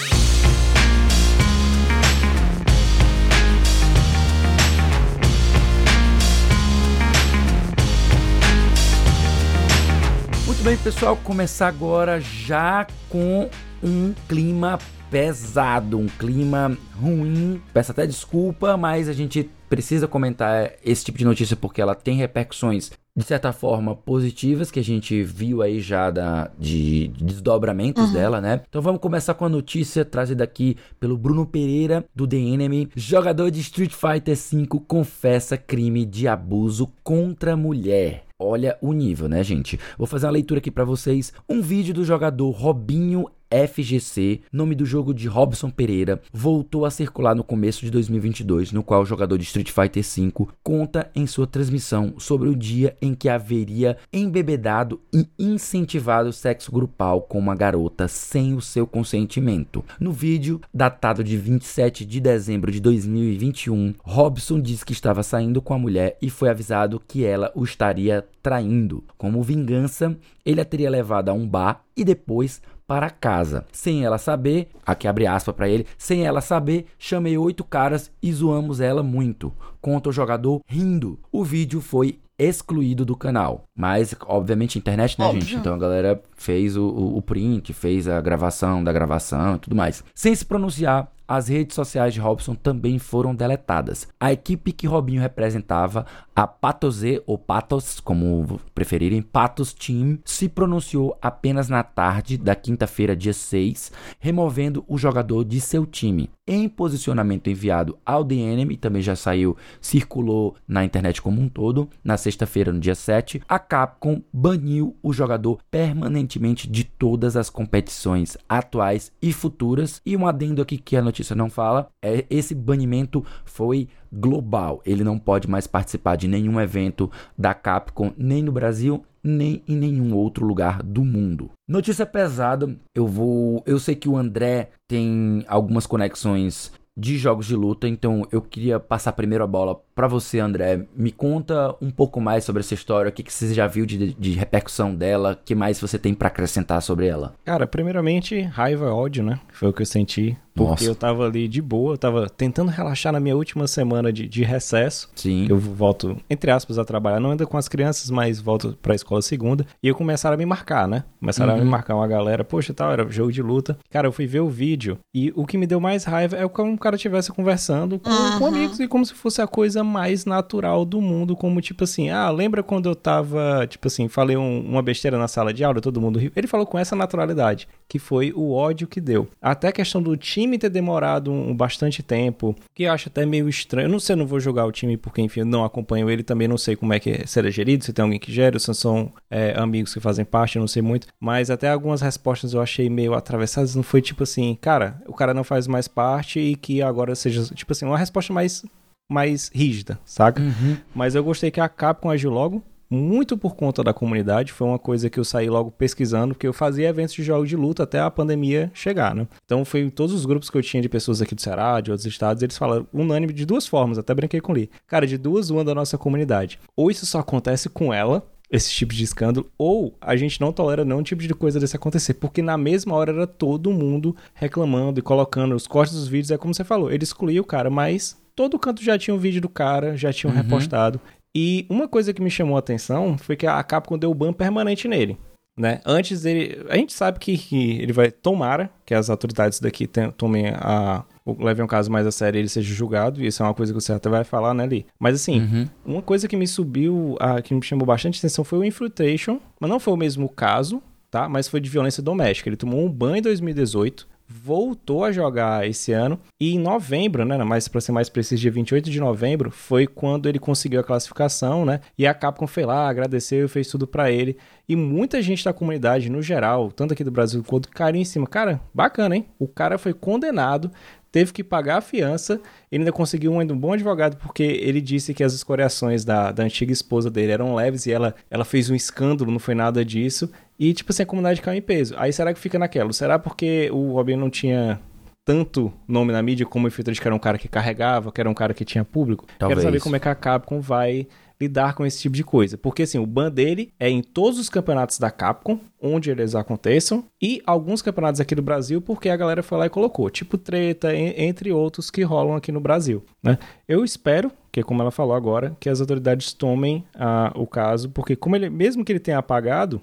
Muito 10.63 10.77
bem, 10.77 10.85
pessoal, 10.85 11.17
começar 11.17 11.67
agora 11.67 12.21
já 12.21 12.87
com 13.09 13.51
um 13.83 14.15
clima 14.29 14.79
pesado, 15.11 15.99
um 15.99 16.07
clima 16.07 16.79
ruim. 16.95 17.61
Peço 17.75 17.91
até 17.91 18.07
desculpa, 18.07 18.77
mas 18.77 19.09
a 19.09 19.13
gente 19.13 19.51
precisa 19.69 20.07
comentar 20.07 20.71
esse 20.85 21.05
tipo 21.05 21.19
de 21.19 21.25
notícia 21.25 21.57
porque 21.57 21.83
ela 21.83 21.97
tem 21.97 22.17
repercussões 22.17 22.93
de 23.17 23.25
certa 23.25 23.53
forma 23.53 23.97
positivas 23.97 24.71
que 24.71 24.79
a 24.79 24.85
gente 24.85 25.25
viu 25.25 25.63
aí 25.63 25.81
já 25.81 26.13
da, 26.13 26.49
de, 26.57 27.09
de 27.09 27.25
desdobramentos 27.25 28.13
dela, 28.13 28.41
né? 28.41 28.63
Então 28.69 28.81
vamos 28.81 29.01
começar 29.01 29.35
com 29.35 29.45
a 29.45 29.49
notícia 29.49 30.05
trazida 30.05 30.45
aqui 30.45 30.77
pelo 31.01 31.19
Bruno 31.19 31.45
Pereira 31.45 32.05
do 32.15 32.25
The 32.25 32.37
Enemy. 32.37 32.89
Jogador 32.95 33.51
de 33.51 33.59
Street 33.59 33.93
Fighter 33.93 34.37
V 34.37 34.81
confessa 34.87 35.57
crime 35.57 36.05
de 36.05 36.29
abuso 36.29 36.89
contra 37.03 37.57
mulher. 37.57 38.27
Olha 38.45 38.77
o 38.81 38.93
nível, 38.93 39.29
né, 39.29 39.43
gente? 39.45 39.79
Vou 39.97 40.07
fazer 40.07 40.27
uma 40.27 40.33
leitura 40.33 40.59
aqui 40.59 40.71
pra 40.71 40.85
vocês. 40.85 41.33
Um 41.49 41.63
vídeo 41.63 41.95
do 41.95 42.05
jogador 42.05 42.51
Robinho 42.51 43.29
FGC, 43.53 44.41
nome 44.51 44.75
do 44.75 44.87
jogo 44.87 45.13
de 45.13 45.29
Robson 45.29 45.69
Pereira, 45.69 46.23
voltou 46.33 46.87
a 46.87 46.91
circular 46.91 47.35
no 47.35 47.45
começo 47.45 47.85
de 47.85 47.91
2022, 47.91 48.73
no 48.73 48.83
qual 48.83 49.03
o 49.03 49.07
jogador 49.07 49.37
de 49.37 49.45
Street 49.45 49.71
Fighter 49.71 50.03
V 50.03 50.47
conta 50.63 51.11
em 51.15 51.27
sua 51.27 51.47
transmissão 51.47 52.15
sobre 52.19 52.49
o 52.49 52.57
dia 52.57 52.97
em 53.03 53.15
que 53.15 53.29
haveria 53.29 53.99
embebedado 54.11 55.01
e 55.13 55.29
incentivado 55.39 56.33
sexo 56.33 56.73
grupal 56.73 57.21
com 57.21 57.39
uma 57.39 57.55
garota 57.55 58.09
sem 58.09 58.55
o 58.55 58.61
seu 58.63 58.87
consentimento. 58.87 59.85
No 60.01 60.13
vídeo, 60.13 60.61
datado 60.73 61.23
de 61.23 61.37
27 61.37 62.07
de 62.07 62.21
dezembro 62.21 62.73
de 62.73 62.81
2021, 62.81 63.95
Robson 64.03 64.61
diz 64.61 64.83
que 64.83 64.93
estava 64.93 65.23
saindo 65.23 65.61
com 65.61 65.75
a 65.75 65.79
mulher 65.79 66.17
e 66.23 66.31
foi 66.31 66.49
avisado 66.49 67.03
que 67.07 67.25
ela 67.25 67.53
o 67.55 67.65
estaria 67.65 68.27
traindo. 68.43 69.05
Como 69.19 69.43
vingança, 69.43 70.17
ele 70.45 70.61
a 70.61 70.65
teria 70.65 70.91
levado 70.91 71.29
a 71.29 71.33
um 71.33 71.47
bar 71.47 71.85
e 71.97 72.05
depois 72.05 72.61
para 72.93 73.09
casa. 73.09 73.65
Sem 73.73 74.05
ela 74.05 74.19
saber, 74.19 74.69
aqui 74.85 75.09
abre 75.09 75.27
aspas 75.27 75.55
para 75.55 75.67
ele, 75.67 75.87
sem 75.97 76.27
ela 76.27 76.43
saber, 76.43 76.85
chamei 76.99 77.39
oito 77.39 77.65
caras 77.65 78.13
e 78.23 78.31
zoamos 78.31 78.83
ela 78.83 79.03
muito. 79.03 79.51
Conta 79.81 80.11
o 80.11 80.13
jogador 80.13 80.61
rindo. 80.67 81.19
O 81.33 81.43
vídeo 81.43 81.81
foi 81.81 82.19
excluído 82.39 83.03
do 83.07 83.17
canal. 83.17 83.65
Mas, 83.75 84.15
obviamente, 84.27 84.79
internet, 84.79 85.19
né, 85.19 85.25
Óbvio. 85.25 85.41
gente? 85.41 85.57
Então 85.57 85.75
a 85.75 85.79
galera 85.79 86.23
fez 86.37 86.77
o, 86.77 86.85
o, 86.85 87.17
o 87.17 87.23
print, 87.23 87.73
fez 87.73 88.07
a 88.07 88.21
gravação 88.21 88.85
da 88.85 88.93
gravação 88.93 89.57
e 89.57 89.59
tudo 89.61 89.75
mais. 89.75 90.05
Sem 90.15 90.35
se 90.35 90.45
pronunciar, 90.45 91.11
as 91.27 91.49
redes 91.49 91.75
sociais 91.75 92.13
de 92.13 92.21
Robson 92.21 92.55
também 92.55 92.99
foram 92.99 93.35
deletadas. 93.35 94.07
A 94.21 94.33
equipe 94.35 94.71
que 94.71 94.87
Robinho 94.87 95.23
representava, 95.23 96.05
a 96.35 96.47
Patosê 96.47 97.23
ou 97.27 97.37
Patos, 97.37 98.01
como 98.01 98.61
preferirem, 98.75 99.23
Patos 99.23 99.73
Team, 99.73 100.19
se 100.25 100.49
pronunciou 100.49 101.17
apenas 101.21 101.69
na 101.69 101.83
tarde 101.83 102.39
da 102.39 102.55
quinta-feira, 102.55 103.15
dia 103.15 103.33
6, 103.33 103.93
removendo 104.19 104.85
o 104.89 104.97
jogador 104.97 105.45
de 105.45 105.61
seu 105.61 105.85
time. 105.85 106.31
Em 106.47 106.69
posicionamento 106.69 107.49
enviado 107.49 107.97
ao 108.05 108.25
The 108.25 108.35
Enemy, 108.35 108.77
também 108.77 109.01
já 109.01 109.15
saiu, 109.15 109.57
circulou 109.81 110.57
na 110.67 110.85
internet 110.85 111.23
como 111.23 111.41
um 111.41 111.49
todo, 111.49 111.89
na 112.03 112.17
sexta-feira, 112.17 112.73
no 112.73 112.81
dia 112.81 112.95
7, 112.95 113.43
a 113.49 113.59
Capcom 113.59 114.23
baniu 114.33 114.97
o 115.03 115.13
jogador 115.13 115.61
permanentemente 115.71 116.69
de 116.69 116.83
todas 116.83 117.37
as 117.37 117.49
competições 117.49 118.37
atuais 118.49 119.13
e 119.23 119.33
futuras. 119.33 120.01
E 120.05 120.17
um 120.17 120.27
adendo 120.27 120.61
aqui 120.61 120.79
que 120.79 120.97
a 120.97 121.03
notícia 121.03 121.37
não 121.37 121.49
fala, 121.49 121.89
é 122.03 122.25
esse 122.29 122.55
banimento 122.55 123.25
foi 123.45 123.89
global. 124.13 124.83
Ele 124.85 125.03
não 125.03 125.19
pode 125.19 125.49
mais 125.49 125.67
participar 125.67 126.17
de 126.17 126.29
nenhum 126.29 126.61
evento 126.61 127.11
da 127.37 127.55
Capcom, 127.55 128.13
nem 128.17 128.43
no 128.43 128.53
Brasil, 128.53 129.05
nem 129.23 129.63
em 129.67 129.77
nenhum 129.77 130.15
outro 130.15 130.45
lugar 130.45 130.83
do 130.83 131.05
mundo. 131.05 131.51
Notícia 131.69 132.05
pesada, 132.05 132.77
eu 132.95 133.07
vou, 133.07 133.63
eu 133.67 133.79
sei 133.79 133.95
que 133.95 134.09
o 134.09 134.17
André 134.17 134.71
tem 134.89 135.45
algumas 135.49 135.87
conexões 135.87 136.73
de 136.97 137.17
jogos 137.17 137.47
de 137.47 137.57
luta, 137.57 137.89
então 137.89 138.27
eu 138.31 138.43
queria 138.43 138.79
passar 138.79 139.13
primeiro 139.13 139.43
a 139.43 139.47
bola 139.47 139.81
para 139.95 140.07
você, 140.07 140.39
André. 140.39 140.87
Me 140.95 141.11
conta 141.11 141.75
um 141.81 141.91
pouco 141.91 142.21
mais 142.21 142.45
sobre 142.45 142.61
essa 142.61 142.75
história, 142.75 143.09
o 143.09 143.13
que, 143.13 143.23
que 143.23 143.33
você 143.33 143.55
já 143.55 143.67
viu 143.67 143.87
de, 143.87 144.13
de 144.13 144.33
repercussão 144.33 144.95
dela, 144.95 145.33
o 145.33 145.45
que 145.45 145.55
mais 145.55 145.81
você 145.81 145.99
tem 145.99 146.13
para 146.13 146.29
acrescentar 146.29 146.83
sobre 146.83 147.07
ela? 147.07 147.35
Cara, 147.45 147.67
primeiramente, 147.67 148.43
raiva 148.43 148.87
e 148.87 148.91
ódio, 148.91 149.25
né? 149.25 149.41
Foi 149.53 149.69
o 149.69 149.73
que 149.73 149.83
eu 149.83 149.87
senti. 149.87 150.37
Porque 150.55 150.71
Nossa. 150.71 150.85
eu 150.85 150.95
tava 150.95 151.25
ali 151.27 151.49
de 151.49 151.63
boa, 151.63 151.95
eu 151.95 151.99
tava 151.99 152.29
tentando 152.29 152.71
relaxar 152.71 153.13
na 153.13 153.19
minha 153.21 153.35
última 153.37 153.67
semana 153.67 154.13
de, 154.13 154.29
de 154.29 154.43
recesso. 154.45 155.09
Sim. 155.15 155.47
Eu 155.49 155.59
volto, 155.59 156.17
entre 156.29 156.51
aspas, 156.51 156.79
a 156.79 156.85
trabalhar, 156.85 157.19
não 157.21 157.31
ainda 157.31 157.47
com 157.47 157.57
as 157.57 157.69
crianças, 157.69 158.11
mas 158.11 158.41
volto 158.41 158.77
pra 158.83 158.95
escola 158.95 159.23
segunda. 159.23 159.67
E 159.83 159.89
eu 159.89 159.95
começaram 159.95 160.35
a 160.35 160.37
me 160.37 160.45
marcar, 160.45 160.87
né? 160.87 161.05
Começaram 161.21 161.53
a 161.53 161.57
me 161.57 161.63
Uhum. 161.63 161.69
marcar 161.69 161.95
uma 161.97 162.07
galera, 162.07 162.45
poxa, 162.45 162.75
tal, 162.75 162.93
era 162.93 163.09
jogo 163.11 163.33
de 163.33 163.41
luta. 163.43 163.79
Cara, 163.91 164.07
eu 164.07 164.13
fui 164.13 164.27
ver 164.27 164.41
o 164.41 164.49
vídeo 164.49 164.99
e 165.15 165.33
o 165.35 165.47
que 165.47 165.57
me 165.57 165.67
deu 165.67 165.81
mais 165.81 166.05
raiva 166.05 166.37
é 166.37 166.47
como 166.49 166.71
um 166.71 166.77
cara 166.77 166.97
estivesse 166.97 167.33
conversando 167.33 167.99
com, 167.99 168.11
com 168.39 168.47
amigos 168.47 168.79
e 168.79 168.87
como 168.87 169.07
se 169.07 169.15
fosse 169.15 169.41
a 169.41 169.47
coisa 169.47 169.83
mais 169.83 170.25
natural 170.27 170.85
do 170.85 171.01
mundo, 171.01 171.35
como 171.35 171.61
tipo 171.61 171.85
assim, 171.85 172.11
ah, 172.11 172.29
lembra 172.31 172.63
quando 172.63 172.89
eu 172.89 172.95
tava, 172.95 173.67
tipo 173.69 173.87
assim, 173.89 174.07
falei 174.09 174.37
um- 174.37 174.61
uma 174.61 174.83
besteira 174.83 175.17
na 175.19 175.29
sala 175.29 175.53
de 175.55 175.65
aula, 175.65 175.81
todo 175.81 176.01
mundo 176.01 176.19
riu. 176.19 176.31
Ele 176.37 176.47
falou 176.47 176.67
com 176.67 176.79
essa 176.79 176.95
naturalidade, 176.95 177.67
que 177.89 177.99
foi 177.99 178.33
o 178.35 178.53
ódio 178.53 178.87
que 178.87 179.01
deu. 179.01 179.29
Até 179.41 179.69
a 179.69 179.73
questão 179.73 180.03
do 180.03 180.17
time 180.17 180.42
time 180.43 180.59
ter 180.59 180.69
demorado 180.69 181.31
um, 181.31 181.55
bastante 181.55 182.03
tempo, 182.03 182.55
que 182.75 182.85
eu 182.85 182.93
acho 182.93 183.09
até 183.09 183.25
meio 183.25 183.49
estranho. 183.49 183.87
Eu 183.87 183.91
não 183.91 184.01
sei, 184.01 184.15
eu 184.15 184.19
não 184.19 184.27
vou 184.27 184.41
jogar 184.41 184.67
o 184.67 184.73
time 184.73 184.97
porque, 184.97 185.23
enfim, 185.23 185.41
eu 185.41 185.47
não 185.47 185.65
acompanho 185.65 186.11
ele, 186.11 186.23
também 186.23 186.49
não 186.49 186.59
sei 186.59 186.77
como 186.77 186.93
é 186.93 187.01
que 187.01 187.27
será 187.27 187.51
gerido, 187.51 187.85
se 187.85 187.93
tem 187.93 188.03
alguém 188.03 188.19
que 188.19 188.33
gera, 188.33 188.59
se 188.59 188.73
são 188.75 189.13
é, 189.31 189.55
amigos 189.59 189.95
que 189.95 190.01
fazem 190.01 190.25
parte, 190.25 190.57
eu 190.57 190.61
não 190.61 190.69
sei 190.69 190.83
muito. 190.83 191.07
Mas 191.21 191.51
até 191.51 191.71
algumas 191.71 192.01
respostas 192.01 192.55
eu 192.55 192.61
achei 192.61 192.89
meio 192.89 193.15
atravessadas, 193.15 193.75
não 193.75 193.83
foi 193.83 194.03
tipo 194.03 194.23
assim, 194.23 194.57
cara, 194.61 195.01
o 195.07 195.15
cara 195.15 195.35
não 195.35 195.45
faz 195.45 195.67
mais 195.67 195.89
parte 195.89 196.41
e 196.41 196.57
que 196.57 196.83
agora 196.83 197.15
seja, 197.15 197.45
tipo 197.55 197.73
assim, 197.73 197.85
uma 197.85 197.99
resposta 197.99 198.33
mais 198.33 198.65
mais 199.11 199.51
rígida, 199.55 199.99
saca? 200.07 200.41
Uhum. 200.41 200.77
Mas 200.95 201.15
eu 201.15 201.23
gostei 201.23 201.51
que 201.51 201.61
a 201.61 201.69
Capcom 201.69 202.09
agiu 202.09 202.31
logo, 202.31 202.63
muito 202.93 203.39
por 203.39 203.57
conta 203.57 203.83
da 203.83 203.95
comunidade. 203.95 204.53
Foi 204.53 204.67
uma 204.67 204.79
coisa 204.79 205.09
que 205.09 205.19
eu 205.19 205.25
saí 205.25 205.49
logo 205.49 205.71
pesquisando, 205.71 206.35
porque 206.35 206.47
eu 206.47 206.53
fazia 206.53 206.89
eventos 206.89 207.15
de 207.15 207.23
jogos 207.23 207.49
de 207.49 207.57
luta 207.57 207.85
até 207.85 207.99
a 207.99 208.11
pandemia 208.11 208.71
chegar, 208.75 209.15
né? 209.15 209.27
Então 209.45 209.65
foi 209.65 209.81
em 209.81 209.91
todos 209.91 210.15
os 210.15 210.27
grupos 210.27 210.51
que 210.51 210.59
eu 210.59 210.63
tinha 210.63 210.83
de 210.83 210.89
pessoas 210.89 211.23
aqui 211.23 211.35
do 211.35 211.41
Ceará, 211.41 211.81
de 211.81 211.91
outros 211.91 212.07
estados, 212.07 212.43
eles 212.43 212.59
falaram 212.59 212.87
unânime 212.93 213.33
de 213.33 213.47
duas 213.47 213.67
formas, 213.67 213.99
até 213.99 214.15
brinquei 214.15 214.41
com 214.41 214.53
o 214.53 214.55
Lee. 214.55 214.71
Cara, 214.87 215.07
de 215.07 215.17
duas, 215.17 215.49
uma 215.49 215.65
da 215.65 215.75
nossa 215.75 215.97
comunidade. 215.97 216.59
Ou 216.77 216.91
isso 216.91 217.07
só 217.07 217.21
acontece 217.21 217.69
com 217.69 217.95
ela, 217.95 218.27
esse 218.51 218.71
tipo 218.71 218.93
de 218.93 219.03
escândalo, 219.03 219.51
ou 219.57 219.97
a 219.99 220.15
gente 220.15 220.39
não 220.39 220.53
tolera 220.53 220.85
nenhum 220.85 221.03
tipo 221.03 221.23
de 221.23 221.35
coisa 221.35 221.59
desse 221.59 221.75
acontecer, 221.75 222.15
porque 222.15 222.43
na 222.43 222.59
mesma 222.59 222.95
hora 222.95 223.11
era 223.11 223.27
todo 223.27 223.73
mundo 223.73 224.15
reclamando 224.35 225.01
e 225.01 225.03
colocando 225.03 225.55
os 225.55 225.67
cortes 225.67 225.95
dos 225.95 226.07
vídeos, 226.07 226.31
é 226.31 226.37
como 226.37 226.53
você 226.53 226.63
falou, 226.63 226.93
ele 226.93 227.03
excluía 227.03 227.41
o 227.41 227.47
cara, 227.47 227.71
mas 227.71 228.21
todo 228.37 228.59
canto 228.59 228.83
já 228.83 228.99
tinha 228.99 229.15
um 229.15 229.19
vídeo 229.19 229.41
do 229.41 229.49
cara, 229.49 229.97
já 229.97 230.13
tinham 230.13 230.35
uhum. 230.35 230.43
repostado. 230.43 231.01
E 231.35 231.67
uma 231.69 231.89
coisa 231.89 232.13
que 232.13 232.23
me 232.23 232.31
chamou 232.31 232.57
a 232.57 232.59
atenção 232.59 233.17
foi 233.17 233.37
que 233.37 233.47
a 233.47 233.63
Capcom 233.63 233.99
deu 233.99 234.13
ban 234.13 234.33
permanente 234.33 234.87
nele. 234.87 235.19
Né? 235.57 235.81
Antes 235.85 236.23
dele. 236.23 236.65
A 236.69 236.77
gente 236.77 236.93
sabe 236.95 237.19
que, 237.19 237.37
que 237.37 237.73
ele 237.73 237.93
vai. 237.93 238.11
Tomara 238.11 238.71
que 238.87 238.95
as 238.95 239.11
autoridades 239.11 239.61
daqui 239.61 239.87
tem, 239.87 240.11
tomem 240.11 240.49
a. 240.49 241.05
Levem 241.39 241.65
um 241.65 241.69
caso 241.69 241.91
mais 241.91 242.07
a 242.07 242.11
sério 242.11 242.39
e 242.39 242.41
ele 242.41 242.49
seja 242.49 242.75
julgado, 242.75 243.23
e 243.23 243.27
isso 243.29 243.43
é 243.43 243.47
uma 243.47 243.55
coisa 243.55 243.73
que 243.73 243.81
você 243.81 243.93
até 243.93 244.09
vai 244.09 244.25
falar, 244.25 244.55
né, 244.55 244.65
ali. 244.65 244.87
Mas 244.99 245.15
assim, 245.15 245.41
uhum. 245.41 245.69
uma 245.85 246.03
coisa 246.03 246.27
que 246.27 246.37
me 246.37 246.49
subiu, 246.49 247.17
a, 247.21 247.41
que 247.41 247.55
me 247.55 247.63
chamou 247.63 247.87
bastante 247.87 248.19
atenção 248.19 248.43
foi 248.43 248.59
o 248.59 248.65
Infiltration, 248.65 249.39
mas 249.61 249.71
não 249.71 249.79
foi 249.79 249.95
o 249.95 249.97
mesmo 249.97 250.29
caso, 250.29 250.83
tá? 251.13 251.29
Mas 251.29 251.47
foi 251.47 251.61
de 251.61 251.71
violência 251.71 252.03
doméstica. 252.03 252.49
Ele 252.49 252.57
tomou 252.57 252.85
um 252.85 252.91
ban 252.91 253.19
em 253.19 253.23
2018 253.23 254.09
voltou 254.33 255.05
a 255.05 255.13
jogar 255.13 255.69
esse 255.69 255.93
ano 255.93 256.19
e 256.41 256.55
em 256.55 256.59
novembro, 256.59 257.25
né, 257.25 257.37
mais 257.45 257.69
para 257.69 257.81
ser 257.81 257.93
mais 257.93 258.09
preciso, 258.09 258.41
dia 258.41 258.51
28 258.51 258.91
de 258.91 258.99
novembro, 258.99 259.51
foi 259.51 259.87
quando 259.87 260.29
ele 260.29 260.39
conseguiu 260.39 260.81
a 260.81 260.85
classificação, 260.85 261.65
né? 261.65 261.81
E 261.99 262.07
a 262.07 262.15
Capcom 262.15 262.47
foi 262.47 262.65
lá, 262.65 262.89
agradeceu, 262.89 263.49
fez 263.49 263.69
tudo 263.69 263.87
para 263.87 264.11
ele. 264.11 264.37
E 264.69 264.75
muita 264.75 265.21
gente 265.21 265.45
da 265.45 265.53
comunidade 265.53 266.09
no 266.09 266.23
geral, 266.23 266.73
tanto 266.73 266.95
aqui 266.95 267.05
do 267.05 267.11
Brasil 267.11 267.45
quanto 267.45 267.69
caiu 267.69 267.97
em 267.97 268.05
cima. 268.05 268.27
Cara, 268.27 268.61
bacana, 268.73 269.17
hein? 269.17 269.27
O 269.39 269.47
cara 269.47 269.77
foi 269.77 269.93
condenado 269.93 270.71
teve 271.13 271.33
que 271.33 271.45
pagar 271.45 271.77
a 271.77 271.81
fiança, 271.83 272.41
ele 272.71 272.83
ainda 272.83 272.91
conseguiu 272.91 273.31
um, 273.31 273.41
um 273.41 273.59
bom 273.59 273.75
advogado 273.75 274.17
porque 274.17 274.43
ele 274.43 274.81
disse 274.81 275.13
que 275.13 275.23
as 275.23 275.35
escoriações 275.35 276.05
da, 276.05 276.33
da 276.33 276.43
antiga 276.43 276.73
esposa 276.73 277.11
dele 277.11 277.31
eram 277.31 277.55
leves 277.55 277.85
e 277.85 277.93
ela, 277.93 278.15
ela 278.31 278.45
fez 278.45 278.71
um 278.71 278.75
escândalo, 278.75 279.31
não 279.31 279.39
foi 279.39 279.55
nada 279.55 279.85
disso. 279.85 280.33
E, 280.59 280.73
tipo 280.73 280.91
assim, 280.91 281.03
a 281.03 281.07
comunidade 281.07 281.43
caiu 281.43 281.59
em 281.59 281.63
peso. 281.63 281.95
Aí 281.99 282.13
será 282.13 282.33
que 282.33 282.41
fica 282.41 282.59
naquela? 282.59 282.93
Será 282.93 283.19
porque 283.19 283.69
o 283.71 283.93
Robin 283.93 284.17
não 284.17 284.31
tinha 284.31 284.81
tanto 285.25 285.73
nome 285.87 286.13
na 286.13 286.23
mídia 286.23 286.47
como 286.47 286.65
o 286.65 286.69
Infiltrate, 286.69 287.01
que 287.01 287.07
era 287.07 287.15
um 287.15 287.19
cara 287.19 287.39
que 287.39 287.47
carregava, 287.47 288.11
que 288.11 288.21
era 288.21 288.31
um 288.31 288.35
cara 288.35 288.55
que 288.55 288.65
tinha 288.65 288.85
público? 288.85 289.27
Talvez. 289.39 289.61
Quero 289.61 289.69
saber 289.69 289.81
como 289.81 289.97
é 289.97 290.01
que 290.01 290.09
a 290.09 290.15
Capcom 290.15 290.61
vai 290.61 291.07
lidar 291.43 291.75
com 291.75 291.85
esse 291.85 292.01
tipo 292.01 292.15
de 292.15 292.25
coisa. 292.25 292.57
Porque 292.57 292.83
assim, 292.83 292.99
o 292.99 293.07
ban 293.07 293.31
dele 293.31 293.73
é 293.79 293.89
em 293.91 294.03
todos 294.03 294.39
os 294.39 294.49
campeonatos 294.49 294.99
da 294.99 295.11
Capcom, 295.11 295.59
onde 295.81 296.11
eles 296.11 296.35
aconteçam, 296.35 297.05
e 297.21 297.43
alguns 297.45 297.83
campeonatos 297.83 298.21
aqui 298.21 298.35
do 298.35 298.43
Brasil, 298.43 298.81
porque 298.81 299.09
a 299.09 299.17
galera 299.17 299.43
foi 299.43 299.59
lá 299.59 299.67
e 299.67 299.71
colocou, 299.71 300.09
tipo 300.09 300.39
treta, 300.39 300.95
entre 300.95 301.53
outros 301.53 301.91
que 301.91 302.03
rolam 302.03 302.37
aqui 302.37 302.53
no 302.53 302.61
Brasil. 302.61 303.05
Né? 303.23 303.39
Eu 303.69 303.85
espero 303.85 304.31
que, 304.51 304.63
como 304.63 304.83
ela 304.83 304.91
falou 304.91 305.15
agora, 305.15 305.57
que 305.59 305.69
as 305.69 305.81
autoridades 305.81 306.33
tomem 306.33 306.85
uh, 306.95 307.41
o 307.41 307.47
caso, 307.47 307.91
porque 307.91 308.15
como 308.15 308.37
ele, 308.37 308.49
mesmo 308.49 308.85
que 308.85 308.93
ele 308.93 309.01
tenha 309.01 309.19
apagado, 309.19 309.81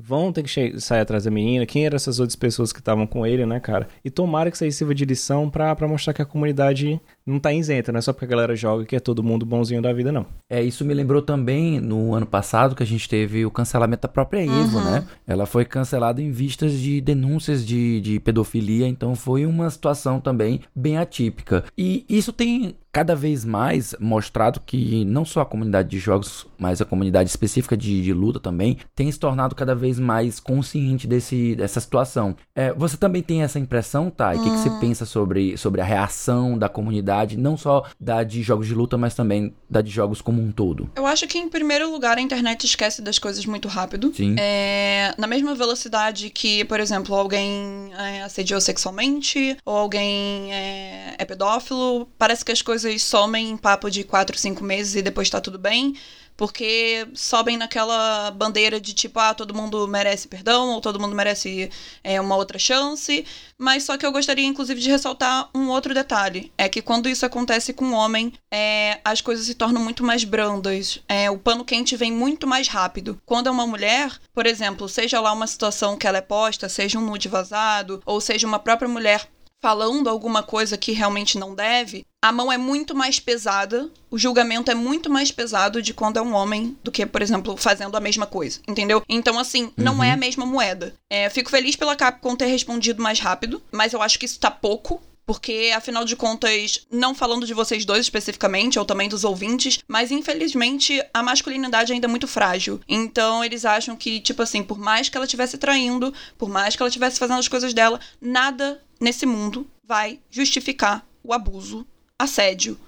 vão 0.00 0.32
ter 0.32 0.42
que 0.42 0.80
sair 0.80 1.00
atrás 1.00 1.24
da 1.24 1.30
menina, 1.30 1.66
quem 1.66 1.86
eram 1.86 1.96
essas 1.96 2.18
outras 2.18 2.36
pessoas 2.36 2.72
que 2.72 2.80
estavam 2.80 3.06
com 3.06 3.26
ele, 3.26 3.46
né, 3.46 3.60
cara? 3.60 3.88
E 4.04 4.10
tomara 4.10 4.50
que 4.50 4.56
isso 4.56 4.64
aí 4.64 4.72
sirva 4.72 4.94
de 4.94 5.04
lição 5.04 5.48
pra, 5.48 5.74
pra 5.74 5.88
mostrar 5.88 6.12
que 6.12 6.22
a 6.22 6.26
comunidade 6.26 7.00
não 7.26 7.40
tá 7.40 7.52
isenta, 7.52 7.90
não 7.90 7.98
é 7.98 8.02
só 8.02 8.12
porque 8.12 8.24
a 8.24 8.28
galera 8.28 8.54
joga 8.54 8.84
que 8.84 8.94
é 8.94 9.00
todo 9.00 9.22
mundo 9.22 9.44
bonzinho 9.44 9.82
da 9.82 9.92
vida, 9.92 10.12
não. 10.12 10.26
É, 10.48 10.62
isso 10.62 10.84
me 10.84 10.94
lembrou 10.94 11.20
também 11.20 11.80
no 11.80 12.14
ano 12.14 12.26
passado 12.26 12.74
que 12.76 12.82
a 12.82 12.86
gente 12.86 13.08
teve 13.08 13.44
o 13.44 13.50
cancelamento 13.50 14.02
da 14.02 14.08
própria 14.08 14.44
Evo, 14.44 14.78
uhum. 14.78 14.84
né? 14.84 15.06
Ela 15.26 15.44
foi 15.44 15.64
cancelada 15.64 16.22
em 16.22 16.30
vistas 16.30 16.72
de 16.72 17.00
denúncias 17.00 17.66
de, 17.66 18.00
de 18.00 18.20
pedofilia, 18.20 18.86
então 18.86 19.14
foi 19.14 19.44
uma 19.44 19.68
situação 19.68 20.20
também 20.20 20.60
bem 20.74 20.98
atípica. 20.98 21.64
E 21.76 22.04
isso 22.08 22.32
tem 22.32 22.76
cada 22.96 23.14
vez 23.14 23.44
mais 23.44 23.94
mostrado 24.00 24.58
que 24.64 25.04
não 25.04 25.22
só 25.22 25.42
a 25.42 25.44
comunidade 25.44 25.86
de 25.86 25.98
jogos, 25.98 26.46
mas 26.58 26.80
a 26.80 26.84
comunidade 26.86 27.28
específica 27.28 27.76
de, 27.76 28.02
de 28.02 28.10
luta 28.14 28.40
também 28.40 28.78
tem 28.94 29.12
se 29.12 29.20
tornado 29.20 29.54
cada 29.54 29.74
vez 29.74 29.98
mais 29.98 30.40
consciente 30.40 31.06
desse, 31.06 31.54
dessa 31.56 31.78
situação. 31.78 32.34
É, 32.54 32.72
você 32.72 32.96
também 32.96 33.22
tem 33.22 33.42
essa 33.42 33.58
impressão, 33.58 34.08
tá? 34.08 34.32
O 34.32 34.38
hum. 34.38 34.42
que, 34.42 34.50
que 34.50 34.56
você 34.56 34.70
hum. 34.70 34.80
pensa 34.80 35.04
sobre, 35.04 35.58
sobre 35.58 35.82
a 35.82 35.84
reação 35.84 36.56
da 36.56 36.70
comunidade, 36.70 37.15
não 37.36 37.56
só 37.56 37.84
da 38.00 38.22
de 38.22 38.42
jogos 38.42 38.66
de 38.66 38.74
luta, 38.74 38.96
mas 38.96 39.14
também 39.14 39.54
da 39.68 39.80
de 39.80 39.90
jogos 39.90 40.20
como 40.20 40.40
um 40.40 40.52
todo? 40.52 40.90
Eu 40.96 41.06
acho 41.06 41.26
que, 41.26 41.38
em 41.38 41.48
primeiro 41.48 41.90
lugar, 41.90 42.18
a 42.18 42.20
internet 42.20 42.64
esquece 42.64 43.02
das 43.02 43.18
coisas 43.18 43.44
muito 43.46 43.68
rápido. 43.68 44.12
Sim. 44.14 44.36
É, 44.38 45.14
na 45.18 45.26
mesma 45.26 45.54
velocidade 45.54 46.30
que, 46.30 46.64
por 46.64 46.80
exemplo, 46.80 47.14
alguém 47.14 47.90
é, 47.98 48.22
assediou 48.22 48.60
sexualmente, 48.60 49.56
ou 49.64 49.76
alguém 49.76 50.52
é, 50.52 51.14
é 51.18 51.24
pedófilo, 51.24 52.08
parece 52.18 52.44
que 52.44 52.52
as 52.52 52.62
coisas 52.62 52.76
coisas 52.76 53.02
somem 53.02 53.50
em 53.50 53.56
papo 53.56 53.90
de 53.90 54.04
4, 54.04 54.36
5 54.38 54.62
meses 54.62 54.96
e 54.96 55.02
depois 55.02 55.30
tá 55.30 55.40
tudo 55.40 55.58
bem, 55.58 55.94
porque 56.36 57.08
sobem 57.14 57.56
naquela 57.56 58.30
bandeira 58.30 58.80
de 58.80 58.92
tipo, 58.92 59.18
ah, 59.18 59.34
todo 59.34 59.54
mundo 59.54 59.86
merece 59.88 60.28
perdão, 60.28 60.70
ou 60.70 60.80
todo 60.80 61.00
mundo 61.00 61.14
merece 61.14 61.70
é, 62.04 62.20
uma 62.20 62.36
outra 62.36 62.58
chance. 62.58 63.24
Mas 63.58 63.84
só 63.84 63.96
que 63.96 64.04
eu 64.04 64.12
gostaria, 64.12 64.44
inclusive, 64.44 64.80
de 64.80 64.90
ressaltar 64.90 65.48
um 65.54 65.68
outro 65.68 65.94
detalhe: 65.94 66.52
é 66.58 66.68
que 66.68 66.82
quando 66.82 67.08
isso 67.08 67.24
acontece 67.24 67.72
com 67.72 67.86
o 67.86 67.88
um 67.88 67.94
homem, 67.94 68.32
é, 68.50 69.00
as 69.04 69.20
coisas 69.20 69.46
se 69.46 69.54
tornam 69.54 69.82
muito 69.82 70.04
mais 70.04 70.24
brandas. 70.24 71.00
É, 71.08 71.30
o 71.30 71.38
pano 71.38 71.64
quente 71.64 71.96
vem 71.96 72.12
muito 72.12 72.46
mais 72.46 72.68
rápido. 72.68 73.20
Quando 73.24 73.48
é 73.48 73.50
uma 73.50 73.66
mulher, 73.66 74.12
por 74.34 74.46
exemplo, 74.46 74.88
seja 74.88 75.20
lá 75.20 75.32
uma 75.32 75.46
situação 75.46 75.96
que 75.96 76.06
ela 76.06 76.18
é 76.18 76.22
posta, 76.22 76.68
seja 76.68 76.98
um 76.98 77.06
nude 77.06 77.28
vazado, 77.28 78.02
ou 78.04 78.20
seja 78.20 78.46
uma 78.46 78.58
própria 78.58 78.88
mulher 78.88 79.26
falando 79.62 80.08
alguma 80.08 80.42
coisa 80.42 80.76
que 80.76 80.92
realmente 80.92 81.38
não 81.38 81.54
deve, 81.54 82.04
a 82.26 82.32
mão 82.32 82.50
é 82.50 82.58
muito 82.58 82.92
mais 82.92 83.20
pesada, 83.20 83.88
o 84.10 84.18
julgamento 84.18 84.68
é 84.68 84.74
muito 84.74 85.08
mais 85.08 85.30
pesado 85.30 85.80
de 85.80 85.94
quando 85.94 86.16
é 86.16 86.22
um 86.22 86.34
homem 86.34 86.76
do 86.82 86.90
que, 86.90 87.06
por 87.06 87.22
exemplo, 87.22 87.56
fazendo 87.56 87.96
a 87.96 88.00
mesma 88.00 88.26
coisa, 88.26 88.58
entendeu? 88.66 89.00
Então, 89.08 89.38
assim, 89.38 89.70
não 89.76 89.98
uhum. 89.98 90.02
é 90.02 90.10
a 90.10 90.16
mesma 90.16 90.44
moeda. 90.44 90.92
É, 91.08 91.30
fico 91.30 91.48
feliz 91.48 91.76
pela 91.76 91.94
Capcom 91.94 92.34
ter 92.34 92.46
respondido 92.46 93.00
mais 93.00 93.20
rápido, 93.20 93.62
mas 93.70 93.92
eu 93.92 94.02
acho 94.02 94.18
que 94.18 94.26
isso 94.26 94.40
tá 94.40 94.50
pouco 94.50 95.00
porque 95.24 95.72
afinal 95.74 96.04
de 96.04 96.16
contas, 96.16 96.86
não 96.90 97.14
falando 97.14 97.46
de 97.46 97.54
vocês 97.54 97.84
dois 97.84 98.00
especificamente, 98.00 98.78
ou 98.78 98.84
também 98.84 99.08
dos 99.08 99.24
ouvintes, 99.24 99.80
mas 99.86 100.12
infelizmente 100.12 101.00
a 101.12 101.22
masculinidade 101.22 101.92
ainda 101.92 102.06
é 102.06 102.08
muito 102.08 102.28
frágil. 102.28 102.80
Então 102.88 103.44
eles 103.44 103.64
acham 103.64 103.96
que, 103.96 104.20
tipo 104.20 104.42
assim, 104.42 104.64
por 104.64 104.78
mais 104.78 105.08
que 105.08 105.16
ela 105.16 105.26
estivesse 105.26 105.58
traindo, 105.58 106.12
por 106.36 106.48
mais 106.48 106.74
que 106.74 106.82
ela 106.82 106.88
estivesse 106.88 107.18
fazendo 107.18 107.38
as 107.38 107.48
coisas 107.48 107.72
dela, 107.74 108.00
nada 108.20 108.80
nesse 109.00 109.26
mundo 109.26 109.68
vai 109.84 110.20
justificar 110.30 111.04
o 111.24 111.32
abuso, 111.32 111.84
assédio, 112.18 112.78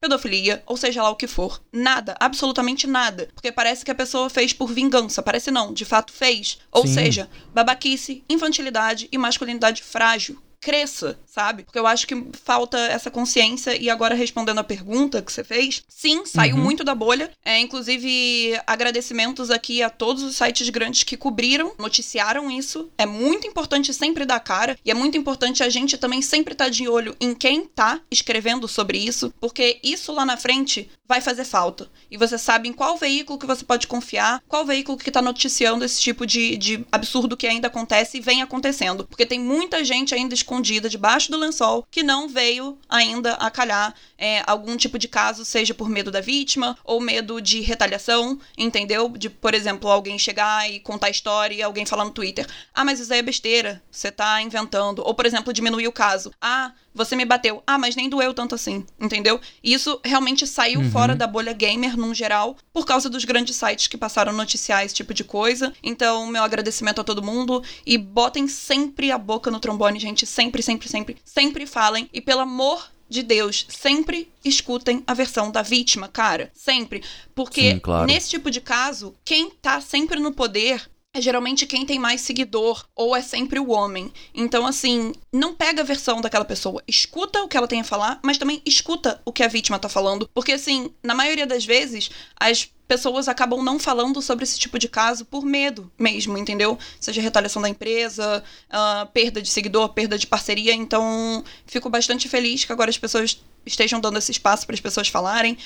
pedofilia, 0.00 0.62
ou 0.66 0.76
seja 0.76 1.02
lá 1.02 1.10
o 1.10 1.16
que 1.16 1.26
for. 1.26 1.62
Nada, 1.72 2.14
absolutamente 2.20 2.86
nada. 2.86 3.28
Porque 3.34 3.52
parece 3.52 3.84
que 3.84 3.90
a 3.90 3.94
pessoa 3.94 4.30
fez 4.30 4.52
por 4.52 4.72
vingança. 4.72 5.22
Parece 5.22 5.50
não, 5.50 5.72
de 5.72 5.84
fato 5.84 6.12
fez. 6.12 6.58
Ou 6.70 6.86
Sim. 6.86 6.94
seja, 6.94 7.30
babaquice, 7.52 8.24
infantilidade 8.28 9.08
e 9.10 9.18
masculinidade 9.18 9.82
frágil 9.82 10.40
cresça, 10.60 11.18
sabe? 11.38 11.62
Porque 11.62 11.78
eu 11.78 11.86
acho 11.86 12.04
que 12.04 12.26
falta 12.42 12.76
essa 12.76 13.12
consciência. 13.12 13.80
E 13.80 13.88
agora, 13.88 14.12
respondendo 14.12 14.58
a 14.58 14.64
pergunta 14.64 15.22
que 15.22 15.32
você 15.32 15.44
fez, 15.44 15.84
sim, 15.88 16.26
saiu 16.26 16.56
uhum. 16.56 16.62
muito 16.62 16.82
da 16.82 16.96
bolha. 16.96 17.30
É, 17.44 17.60
inclusive, 17.60 18.60
agradecimentos 18.66 19.48
aqui 19.48 19.80
a 19.80 19.88
todos 19.88 20.24
os 20.24 20.34
sites 20.34 20.68
grandes 20.68 21.04
que 21.04 21.16
cobriram, 21.16 21.72
noticiaram 21.78 22.50
isso. 22.50 22.90
É 22.98 23.06
muito 23.06 23.46
importante 23.46 23.94
sempre 23.94 24.26
dar 24.26 24.40
cara. 24.40 24.76
E 24.84 24.90
é 24.90 24.94
muito 24.94 25.16
importante 25.16 25.62
a 25.62 25.68
gente 25.68 25.96
também 25.96 26.20
sempre 26.20 26.54
estar 26.54 26.64
tá 26.64 26.70
de 26.70 26.88
olho 26.88 27.14
em 27.20 27.32
quem 27.34 27.64
tá 27.66 28.00
escrevendo 28.10 28.66
sobre 28.66 28.98
isso, 28.98 29.32
porque 29.40 29.78
isso 29.80 30.12
lá 30.12 30.24
na 30.26 30.36
frente 30.36 30.90
vai 31.08 31.22
fazer 31.22 31.44
falta. 31.44 31.88
E 32.10 32.18
você 32.18 32.36
sabe 32.36 32.68
em 32.68 32.72
qual 32.72 32.98
veículo 32.98 33.38
que 33.38 33.46
você 33.46 33.64
pode 33.64 33.86
confiar, 33.86 34.42
qual 34.46 34.66
veículo 34.66 34.98
que 34.98 35.10
tá 35.10 35.22
noticiando 35.22 35.84
esse 35.84 36.00
tipo 36.00 36.26
de, 36.26 36.56
de 36.58 36.84
absurdo 36.92 37.36
que 37.36 37.46
ainda 37.46 37.68
acontece 37.68 38.18
e 38.18 38.20
vem 38.20 38.42
acontecendo. 38.42 39.06
Porque 39.06 39.24
tem 39.24 39.40
muita 39.40 39.82
gente 39.82 40.14
ainda 40.14 40.34
escondida 40.34 40.88
debaixo 40.88 41.27
do 41.30 41.38
lençol 41.38 41.86
que 41.90 42.02
não 42.02 42.28
veio 42.28 42.78
ainda 42.88 43.34
a 43.34 43.50
calhar 43.50 43.94
é, 44.16 44.42
algum 44.46 44.76
tipo 44.76 44.98
de 44.98 45.08
caso, 45.08 45.44
seja 45.44 45.72
por 45.72 45.88
medo 45.88 46.10
da 46.10 46.20
vítima 46.20 46.76
ou 46.84 47.00
medo 47.00 47.40
de 47.40 47.60
retaliação, 47.60 48.38
entendeu? 48.56 49.08
De, 49.08 49.30
por 49.30 49.54
exemplo, 49.54 49.90
alguém 49.90 50.18
chegar 50.18 50.68
e 50.70 50.80
contar 50.80 51.06
a 51.06 51.10
história 51.10 51.54
e 51.54 51.62
alguém 51.62 51.86
falar 51.86 52.04
no 52.04 52.10
Twitter: 52.10 52.46
ah, 52.74 52.84
mas 52.84 53.00
isso 53.00 53.12
aí 53.12 53.20
é 53.20 53.22
besteira, 53.22 53.82
você 53.90 54.10
tá 54.10 54.40
inventando. 54.42 55.02
Ou, 55.04 55.14
por 55.14 55.26
exemplo, 55.26 55.52
diminuir 55.52 55.86
o 55.86 55.92
caso: 55.92 56.32
ah, 56.40 56.72
você 56.98 57.14
me 57.14 57.24
bateu. 57.24 57.62
Ah, 57.64 57.78
mas 57.78 57.94
nem 57.94 58.10
doeu 58.10 58.34
tanto 58.34 58.56
assim, 58.56 58.84
entendeu? 59.00 59.40
E 59.62 59.72
isso 59.72 60.00
realmente 60.04 60.46
saiu 60.46 60.80
uhum. 60.80 60.90
fora 60.90 61.14
da 61.14 61.26
bolha 61.26 61.52
gamer 61.52 61.96
num 61.96 62.12
geral, 62.12 62.56
por 62.72 62.84
causa 62.84 63.08
dos 63.08 63.24
grandes 63.24 63.54
sites 63.54 63.86
que 63.86 63.96
passaram 63.96 64.32
noticiar 64.32 64.84
esse 64.84 64.96
tipo 64.96 65.14
de 65.14 65.22
coisa. 65.22 65.72
Então, 65.82 66.26
meu 66.26 66.42
agradecimento 66.42 67.00
a 67.00 67.04
todo 67.04 67.22
mundo 67.22 67.62
e 67.86 67.96
botem 67.96 68.48
sempre 68.48 69.12
a 69.12 69.16
boca 69.16 69.50
no 69.50 69.60
trombone, 69.60 70.00
gente, 70.00 70.26
sempre, 70.26 70.60
sempre, 70.60 70.88
sempre, 70.88 71.16
sempre 71.24 71.66
falem 71.66 72.10
e 72.12 72.20
pelo 72.20 72.40
amor 72.40 72.90
de 73.08 73.22
Deus, 73.22 73.64
sempre 73.68 74.30
escutem 74.44 75.02
a 75.06 75.14
versão 75.14 75.50
da 75.50 75.62
vítima, 75.62 76.08
cara. 76.08 76.50
Sempre. 76.52 77.02
Porque 77.34 77.72
Sim, 77.72 77.78
claro. 77.78 78.06
nesse 78.06 78.28
tipo 78.28 78.50
de 78.50 78.60
caso, 78.60 79.14
quem 79.24 79.50
tá 79.50 79.80
sempre 79.80 80.20
no 80.20 80.32
poder 80.32 80.90
geralmente 81.20 81.66
quem 81.66 81.84
tem 81.84 81.98
mais 81.98 82.20
seguidor, 82.20 82.86
ou 82.94 83.14
é 83.14 83.22
sempre 83.22 83.58
o 83.58 83.70
homem. 83.70 84.12
Então, 84.34 84.66
assim, 84.66 85.12
não 85.32 85.54
pega 85.54 85.82
a 85.82 85.84
versão 85.84 86.20
daquela 86.20 86.44
pessoa. 86.44 86.82
Escuta 86.86 87.42
o 87.42 87.48
que 87.48 87.56
ela 87.56 87.68
tem 87.68 87.80
a 87.80 87.84
falar, 87.84 88.20
mas 88.22 88.38
também 88.38 88.62
escuta 88.64 89.20
o 89.24 89.32
que 89.32 89.42
a 89.42 89.48
vítima 89.48 89.78
tá 89.78 89.88
falando. 89.88 90.28
Porque, 90.32 90.52
assim, 90.52 90.90
na 91.02 91.14
maioria 91.14 91.46
das 91.46 91.64
vezes, 91.64 92.10
as 92.38 92.70
pessoas 92.88 93.28
acabam 93.28 93.62
não 93.62 93.78
falando 93.78 94.22
sobre 94.22 94.44
esse 94.44 94.58
tipo 94.58 94.78
de 94.78 94.88
caso 94.88 95.26
por 95.26 95.44
medo 95.44 95.92
mesmo, 95.98 96.38
entendeu? 96.38 96.78
Seja 96.98 97.20
retaliação 97.20 97.60
da 97.60 97.68
empresa, 97.68 98.42
uh, 98.70 99.06
perda 99.12 99.42
de 99.42 99.50
seguidor, 99.50 99.90
perda 99.90 100.18
de 100.18 100.26
parceria. 100.26 100.72
Então, 100.72 101.44
fico 101.66 101.90
bastante 101.90 102.28
feliz 102.28 102.64
que 102.64 102.72
agora 102.72 102.88
as 102.88 102.96
pessoas 102.96 103.42
estejam 103.66 104.00
dando 104.00 104.18
esse 104.18 104.32
espaço 104.32 104.66
para 104.66 104.74
as 104.74 104.80
pessoas 104.80 105.08
falarem, 105.08 105.58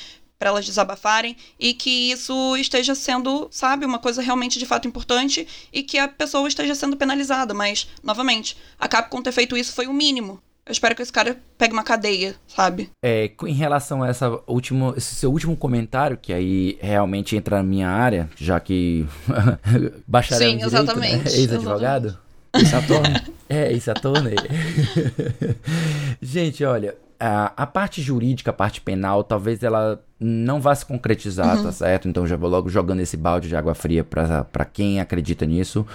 para 0.42 0.50
elas 0.50 0.66
desabafarem 0.66 1.36
e 1.56 1.72
que 1.72 2.10
isso 2.10 2.56
esteja 2.56 2.96
sendo, 2.96 3.46
sabe, 3.48 3.86
uma 3.86 4.00
coisa 4.00 4.20
realmente 4.20 4.58
de 4.58 4.66
fato 4.66 4.88
importante 4.88 5.46
e 5.72 5.84
que 5.84 5.96
a 5.96 6.08
pessoa 6.08 6.48
esteja 6.48 6.74
sendo 6.74 6.96
penalizada. 6.96 7.54
Mas, 7.54 7.88
novamente, 8.02 8.56
a 8.76 8.88
Capcom 8.88 9.22
ter 9.22 9.30
feito 9.30 9.56
isso 9.56 9.72
foi 9.72 9.86
o 9.86 9.92
mínimo. 9.92 10.42
Eu 10.66 10.72
espero 10.72 10.96
que 10.96 11.02
esse 11.02 11.12
cara 11.12 11.40
pegue 11.56 11.72
uma 11.72 11.84
cadeia, 11.84 12.34
sabe? 12.48 12.90
É, 13.04 13.30
em 13.46 13.54
relação 13.54 14.02
a 14.02 14.08
essa 14.08 14.40
último, 14.48 14.94
esse 14.96 15.14
seu 15.14 15.30
último 15.30 15.56
comentário, 15.56 16.18
que 16.20 16.32
aí 16.32 16.76
realmente 16.80 17.36
entra 17.36 17.58
na 17.58 17.62
minha 17.62 17.88
área, 17.88 18.28
já 18.36 18.58
que 18.58 19.06
bacharel 20.08 20.48
Sim, 20.48 20.54
em 20.54 20.58
direito, 20.58 20.72
né? 20.72 20.80
exatamente. 20.82 21.22
Né? 21.30 21.38
ex-advogado. 21.38 22.18
Ex-ator. 22.52 23.02
é, 23.48 23.72
ex-ator, 23.72 24.22
né? 24.22 24.32
Gente, 26.20 26.64
olha, 26.64 26.96
a, 27.22 27.52
a 27.56 27.66
parte 27.66 28.02
jurídica, 28.02 28.50
a 28.50 28.54
parte 28.54 28.80
penal, 28.80 29.22
talvez 29.22 29.62
ela 29.62 30.02
não 30.18 30.60
vá 30.60 30.74
se 30.74 30.84
concretizar, 30.84 31.56
uhum. 31.56 31.62
tá 31.62 31.70
certo? 31.70 32.08
Então 32.08 32.26
já 32.26 32.36
vou 32.36 32.50
logo 32.50 32.68
jogando 32.68 32.98
esse 32.98 33.16
balde 33.16 33.48
de 33.48 33.54
água 33.54 33.74
fria 33.74 34.02
para 34.02 34.64
quem 34.64 35.00
acredita 35.00 35.46
nisso. 35.46 35.86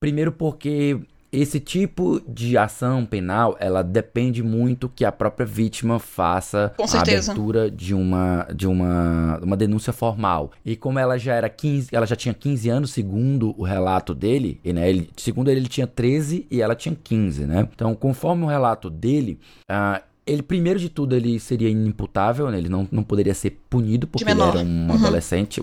Primeiro 0.00 0.30
porque 0.30 1.00
esse 1.32 1.58
tipo 1.58 2.20
de 2.28 2.56
ação 2.56 3.04
penal, 3.04 3.56
ela 3.58 3.82
depende 3.82 4.40
muito 4.40 4.88
que 4.88 5.04
a 5.04 5.10
própria 5.10 5.46
vítima 5.46 5.98
faça 5.98 6.72
a 6.78 7.00
abertura 7.00 7.68
de 7.68 7.92
uma 7.92 8.46
de 8.54 8.68
uma, 8.68 9.40
uma 9.42 9.56
denúncia 9.56 9.92
formal. 9.92 10.52
E 10.64 10.76
como 10.76 10.98
ela 10.98 11.18
já 11.18 11.34
era 11.34 11.48
15, 11.48 11.88
ela 11.90 12.06
já 12.06 12.14
tinha 12.14 12.34
15 12.34 12.68
anos 12.68 12.90
segundo 12.92 13.52
o 13.58 13.64
relato 13.64 14.14
dele, 14.14 14.60
e 14.62 14.72
né, 14.72 14.88
ele, 14.88 15.10
segundo 15.16 15.50
ele 15.50 15.58
ele 15.58 15.68
tinha 15.68 15.88
13 15.88 16.46
e 16.48 16.62
ela 16.62 16.76
tinha 16.76 16.96
15, 17.02 17.46
né? 17.46 17.68
Então, 17.74 17.94
conforme 17.94 18.44
o 18.44 18.46
relato 18.46 18.88
dele, 18.90 19.40
uh, 19.70 20.11
ele, 20.24 20.42
primeiro 20.42 20.78
de 20.78 20.88
tudo, 20.88 21.16
ele 21.16 21.38
seria 21.40 21.68
inimputável, 21.68 22.50
né? 22.50 22.58
Ele 22.58 22.68
não, 22.68 22.86
não 22.92 23.02
poderia 23.02 23.34
ser 23.34 23.58
punido 23.68 24.06
porque 24.06 24.28
ele 24.28 24.40
era 24.40 24.58
um 24.58 24.88
uhum. 24.88 24.92
adolescente, 24.92 25.60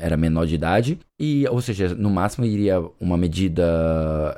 era 0.00 0.16
menor 0.16 0.46
de 0.46 0.54
idade. 0.54 0.98
E, 1.18 1.46
ou 1.48 1.60
seja, 1.60 1.94
no 1.94 2.10
máximo 2.10 2.44
iria 2.44 2.82
uma 3.00 3.16
medida. 3.16 3.62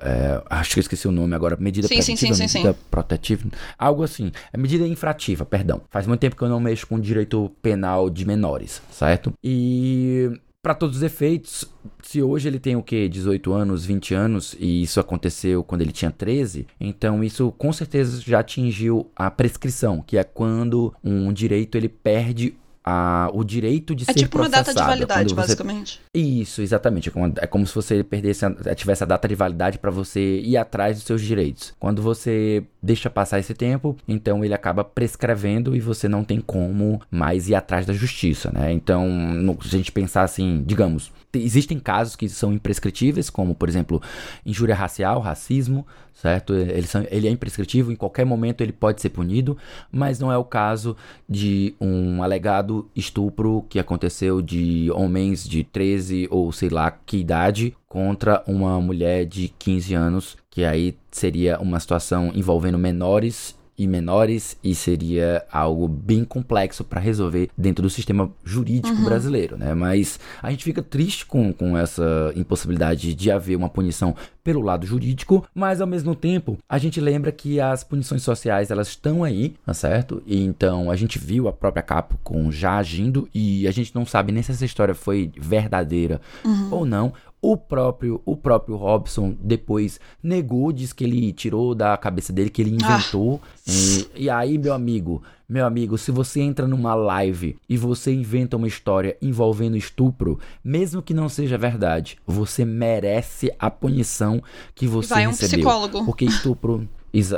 É, 0.03 0.43
acho 0.51 0.75
que 0.75 0.79
eu 0.79 0.83
esqueci 0.83 1.09
o 1.09 1.13
nome 1.13 1.35
agora. 1.35 1.57
Medida 1.59 1.89
sim, 1.89 1.95
preventiva, 1.95 2.35
sim, 2.35 2.47
sim, 2.47 2.59
medida 2.59 2.77
protetiva. 2.91 3.49
Algo 3.79 4.03
assim. 4.03 4.31
É 4.53 4.59
medida 4.59 4.87
infrativa, 4.87 5.45
perdão. 5.45 5.81
Faz 5.91 6.07
muito 6.07 6.21
tempo 6.21 6.37
que 6.37 6.43
eu 6.43 6.49
não 6.49 6.61
mexo 6.61 6.87
com 6.87 7.01
direito 7.01 7.51
penal 7.63 8.09
de 8.11 8.25
menores, 8.25 8.83
certo? 8.91 9.33
E 9.43 10.31
para 10.65 10.75
todos 10.75 10.97
os 10.97 11.03
efeitos, 11.03 11.67
se 12.03 12.23
hoje 12.23 12.49
ele 12.49 12.59
tem 12.59 12.75
o 12.75 12.83
que 12.83 13.07
18 13.07 13.53
anos, 13.53 13.85
20 13.85 14.15
anos 14.15 14.57
e 14.59 14.83
isso 14.83 14.99
aconteceu 14.99 15.63
quando 15.63 15.83
ele 15.83 15.93
tinha 15.93 16.11
13, 16.11 16.67
então 16.81 17.23
isso 17.23 17.53
com 17.59 17.71
certeza 17.71 18.19
já 18.23 18.41
atingiu 18.41 19.11
a 19.15 19.31
prescrição, 19.31 20.01
que 20.01 20.17
é 20.17 20.25
quando 20.25 20.95
um 21.05 21.31
direito 21.35 21.77
ele 21.77 21.91
perde 21.91 22.57
a, 22.83 23.31
o 23.33 23.45
direito 23.45 23.95
de 23.95 24.05
é 24.05 24.07
ser 24.07 24.21
tipo 24.21 24.39
processado. 24.39 24.71
É 24.71 24.73
tipo 24.73 24.81
uma 24.81 24.87
data 24.87 24.93
de 24.93 25.07
validade, 25.07 25.29
você... 25.31 25.35
basicamente. 25.35 26.01
Isso, 26.13 26.61
exatamente. 26.61 27.09
É 27.09 27.13
como, 27.49 27.65
é 27.65 27.67
se 27.67 27.75
você 27.75 28.05
perdesse, 28.05 28.45
a, 28.45 28.75
tivesse 28.75 29.03
a 29.03 29.07
data 29.07 29.27
de 29.27 29.35
validade 29.35 29.79
para 29.79 29.91
você 29.91 30.41
ir 30.41 30.57
atrás 30.59 30.97
dos 30.97 31.05
seus 31.05 31.23
direitos. 31.23 31.75
Quando 31.79 32.03
você 32.03 32.63
deixa 32.85 33.09
passar 33.09 33.39
esse 33.39 33.55
tempo, 33.55 33.97
então 34.07 34.45
ele 34.45 34.53
acaba 34.53 34.85
prescrevendo 34.85 35.75
e 35.75 35.81
você 35.81 36.07
não 36.07 36.23
tem 36.23 36.39
como 36.39 37.01
mais 37.11 37.49
ir 37.49 37.55
atrás 37.55 37.87
da 37.87 37.95
justiça, 37.95 38.53
né? 38.53 38.71
Então, 38.73 39.09
no, 39.09 39.57
se 39.63 39.75
a 39.75 39.79
gente 39.79 39.91
pensar 39.91 40.23
assim, 40.23 40.63
digamos, 40.67 41.11
existem 41.33 41.79
casos 41.79 42.15
que 42.15 42.29
são 42.29 42.53
imprescritíveis, 42.53 43.31
como 43.31 43.55
por 43.55 43.71
exemplo, 43.71 44.03
injúria 44.45 44.75
racial, 44.75 45.19
racismo, 45.21 45.87
certo? 46.13 46.55
Ele, 46.55 46.87
ele 47.11 47.27
é 47.27 47.31
imprescritível, 47.31 47.91
em 47.91 47.97
qualquer 47.97 48.27
momento 48.27 48.61
ele 48.61 48.73
pode 48.73 49.01
ser 49.01 49.09
punido, 49.09 49.57
mas 49.91 50.21
não 50.21 50.31
é 50.31 50.37
o 50.37 50.45
caso 50.45 50.95
de 51.27 51.75
um 51.81 52.23
alegado 52.23 52.89
estupro 52.95 53.65
que 53.69 53.79
aconteceu 53.79 54.43
de 54.43 54.91
homens 54.93 55.49
de 55.49 55.65
13 55.65 56.29
ou 56.31 56.53
sei 56.53 56.69
lá 56.69 56.91
que 56.91 57.17
idade 57.17 57.75
contra 57.89 58.43
uma 58.47 58.81
mulher 58.81 59.25
de 59.25 59.49
15 59.59 59.95
anos, 59.95 60.37
que 60.55 60.65
aí 60.65 60.97
seria 61.11 61.59
uma 61.59 61.81
situação 61.81 62.31
envolvendo 62.33 62.79
menores 62.79 63.57
e 63.77 63.89
menores 63.89 64.57
e 64.63 64.73
seria 64.73 65.45
algo 65.51 65.89
bem 65.89 66.25
complexo 66.25 66.85
para 66.85 67.01
resolver 67.01 67.51
dentro 67.59 67.83
do 67.83 67.91
sistema 67.91 68.31
jurídico 68.45 68.97
uhum. 68.97 69.05
brasileiro, 69.05 69.57
né? 69.57 69.75
Mas 69.75 70.21
a 70.41 70.51
gente 70.51 70.63
fica 70.63 70.81
triste 70.81 71.27
com, 71.27 71.53
com 71.53 71.77
essa 71.77 72.33
impossibilidade 72.37 73.15
de 73.15 73.31
haver 73.33 73.57
uma 73.57 73.69
punição 73.69 74.15
pelo 74.45 74.61
lado 74.61 74.87
jurídico, 74.87 75.45
mas 75.53 75.81
ao 75.81 75.87
mesmo 75.87 76.15
tempo 76.15 76.57
a 76.69 76.79
gente 76.79 77.01
lembra 77.01 77.33
que 77.33 77.61
as 77.61 77.83
punições 77.83 78.23
sociais 78.23 78.71
elas 78.71 78.89
estão 78.89 79.25
aí, 79.25 79.57
tá 79.67 79.75
certo? 79.75 80.23
E 80.25 80.41
então 80.41 80.89
a 80.89 80.95
gente 80.95 81.19
viu 81.19 81.49
a 81.49 81.53
própria 81.53 81.83
Capcom 81.83 82.53
já 82.53 82.77
agindo 82.77 83.29
e 83.35 83.67
a 83.67 83.73
gente 83.73 83.93
não 83.93 84.07
sabe 84.07 84.31
nem 84.31 84.43
se 84.43 84.53
essa 84.53 84.65
história 84.65 84.95
foi 84.95 85.33
verdadeira 85.37 86.21
uhum. 86.45 86.69
ou 86.71 86.87
não, 86.87 87.13
o 87.45 87.59
próprio, 87.59 88.23
o 88.25 88.35
próprio 88.35 88.75
Robson 88.75 89.37
depois 89.39 90.01
negou, 90.23 90.73
diz 90.73 90.95
que 90.95 91.05
ele 91.05 91.31
tirou 91.31 91.75
da 91.75 91.95
cabeça 91.95 92.33
dele, 92.33 92.49
que 92.49 92.63
ele 92.63 92.71
inventou. 92.71 93.39
Ah. 93.45 93.71
E, 93.71 94.25
e, 94.25 94.31
aí, 94.31 94.57
meu 94.57 94.73
amigo, 94.73 95.23
meu 95.47 95.67
amigo, 95.67 95.99
se 95.99 96.11
você 96.11 96.41
entra 96.41 96.67
numa 96.67 96.95
live 96.95 97.59
e 97.69 97.77
você 97.77 98.15
inventa 98.15 98.57
uma 98.57 98.67
história 98.67 99.15
envolvendo 99.21 99.77
estupro, 99.77 100.39
mesmo 100.65 101.03
que 101.03 101.13
não 101.13 101.29
seja 101.29 101.59
verdade, 101.59 102.17
você 102.27 102.65
merece 102.65 103.53
a 103.59 103.71
punição 103.71 104.43
que 104.75 104.87
você 104.87 105.13
Vai 105.13 105.27
recebeu. 105.27 105.67
Vai 105.67 105.75
um 105.77 105.81
psicólogo. 105.83 106.07
Porque 106.07 106.25
estupro 106.25 106.89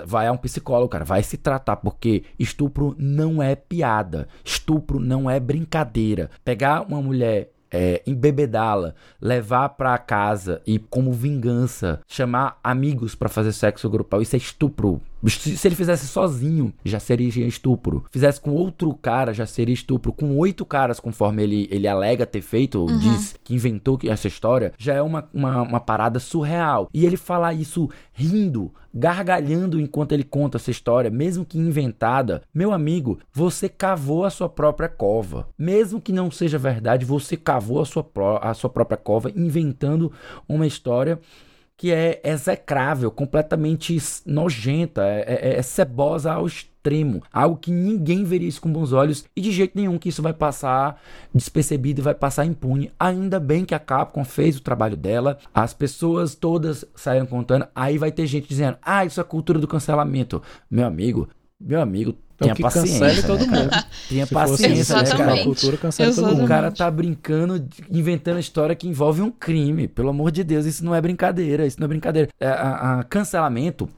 vai 0.07 0.29
a 0.29 0.33
um 0.33 0.37
psicólogo, 0.37 0.89
cara, 0.89 1.05
vai 1.05 1.23
se 1.25 1.37
tratar, 1.37 1.77
porque 1.77 2.23
estupro 2.39 2.95
não 2.97 3.43
é 3.43 3.57
piada, 3.57 4.29
estupro 4.45 5.01
não 5.01 5.29
é 5.29 5.41
brincadeira. 5.41 6.31
Pegar 6.45 6.83
uma 6.83 7.03
mulher 7.03 7.51
é, 7.77 8.03
embebedá-la, 8.07 8.95
levar 9.21 9.71
para 9.71 9.97
casa 9.99 10.63
e, 10.67 10.79
como 10.79 11.13
vingança, 11.13 12.01
chamar 12.07 12.59
amigos 12.65 13.15
para 13.15 13.29
fazer 13.29 13.53
sexo 13.53 13.89
grupal. 13.91 14.23
Isso 14.23 14.35
é 14.35 14.39
estupro. 14.39 15.01
Se 15.29 15.67
ele 15.67 15.75
fizesse 15.75 16.07
sozinho, 16.07 16.73
já 16.85 17.01
seria 17.01 17.29
estupro. 17.47 18.05
Fizesse 18.11 18.41
com 18.41 18.53
outro 18.53 18.95
cara, 18.95 19.35
já 19.35 19.47
seria 19.47 19.75
estupro. 19.75 20.13
Com 20.13 20.37
oito 20.37 20.65
caras, 20.65 21.01
conforme 21.01 21.43
ele, 21.43 21.69
ele 21.71 21.89
alega 21.89 22.25
ter 22.25 22.43
feito, 22.43 22.81
uhum. 22.81 22.99
diz 22.99 23.35
que 23.43 23.55
inventou 23.55 23.99
essa 24.05 24.29
história, 24.29 24.73
já 24.79 24.95
é 24.95 25.03
uma, 25.03 25.29
uma, 25.35 25.63
uma 25.63 25.81
parada 25.81 26.19
surreal. 26.19 26.89
E 26.95 27.05
ele 27.05 27.17
falar 27.17 27.55
isso 27.55 27.91
rindo, 28.13 28.73
gargalhando 28.97 29.79
enquanto 29.79 30.13
ele 30.13 30.25
conta 30.25 30.57
essa 30.57 30.71
história, 30.71 31.11
mesmo 31.11 31.45
que 31.45 31.59
inventada, 31.59 32.43
meu 32.53 32.73
amigo, 32.73 33.19
você 33.31 33.69
cavou 33.69 34.25
a 34.25 34.31
sua 34.31 34.49
própria 34.49 34.89
cova. 34.89 35.49
Mesmo 35.59 36.01
que 36.01 36.13
não 36.13 36.31
seja 36.31 36.57
verdade, 36.57 37.05
você 37.05 37.37
cavou 37.37 37.81
a 37.83 37.85
sua, 37.85 38.09
a 38.41 38.55
sua 38.55 38.71
própria 38.71 38.97
cova 38.97 39.31
inventando 39.37 40.11
uma 40.49 40.67
história 40.67 41.21
que 41.77 41.93
é 41.93 42.23
execrável, 42.25 43.11
completamente 43.11 43.99
nojenta, 44.25 45.03
é, 45.05 45.25
é, 45.29 45.59
é 45.59 45.63
cebosa 45.63 46.33
ao 46.33 46.47
extremo. 46.47 46.76
Algo 47.33 47.57
que 47.57 47.71
ninguém 47.71 48.25
veria 48.25 48.49
isso 48.49 48.61
com 48.61 48.73
bons 48.73 48.93
olhos 48.93 49.25
e 49.35 49.41
de 49.41 49.51
jeito 49.51 49.73
nenhum 49.75 49.99
que 49.99 50.09
isso 50.09 50.23
vai 50.23 50.33
passar 50.33 51.01
despercebido 51.35 52.01
e 52.01 52.05
vai 52.05 52.15
passar 52.15 52.45
impune. 52.45 52.91
Ainda 52.99 53.41
bem 53.41 53.65
que 53.65 53.75
a 53.75 53.79
Capcom 53.79 54.25
fez 54.25 54.57
o 54.57 54.63
trabalho 54.63 54.97
dela, 54.97 55.39
as 55.55 55.75
pessoas 55.75 56.35
todas 56.35 56.85
saíram 56.95 57.27
contando. 57.27 57.67
Aí 57.75 57.99
vai 57.99 58.13
ter 58.13 58.27
gente 58.27 58.49
dizendo: 58.49 58.77
ah, 58.83 59.05
isso 59.05 59.21
é 59.21 59.25
cultura 59.25 59.59
do 59.59 59.69
cancelamento. 59.69 60.43
Meu 60.71 60.87
amigo, 60.87 61.29
meu 61.61 61.81
amigo, 61.81 62.15
tenha 62.37 62.55
que 62.55 62.63
paciência. 62.63 63.01
Cancele 63.01 63.23
né, 63.23 63.27
todo 63.27 63.47
mundo. 63.47 63.71
Tenha 64.09 64.27
paciência, 64.27 65.03
né, 65.03 65.11
cara? 65.11 65.35
A 65.35 65.45
cultura 65.45 65.77
cancela 65.77 66.15
todo 66.15 66.29
mundo. 66.29 66.45
O 66.45 66.49
cara 66.49 66.71
tá 66.71 66.91
brincando, 66.91 67.67
inventando 67.91 68.39
história 68.39 68.75
que 68.75 68.87
envolve 68.87 69.23
um 69.23 69.31
crime. 69.31 69.89
Pelo 69.89 70.11
amor 70.11 70.31
de 70.31 70.45
Deus, 70.45 70.67
isso 70.67 70.85
não 70.85 70.95
é 70.95 71.01
brincadeira. 71.01 71.67
Isso 71.67 71.81
não 71.81 71.87
é 71.87 71.89
brincadeira. 71.89 72.29
É, 72.39 72.49
a, 72.49 73.01
a 73.01 73.05
cancelamento 73.05 73.89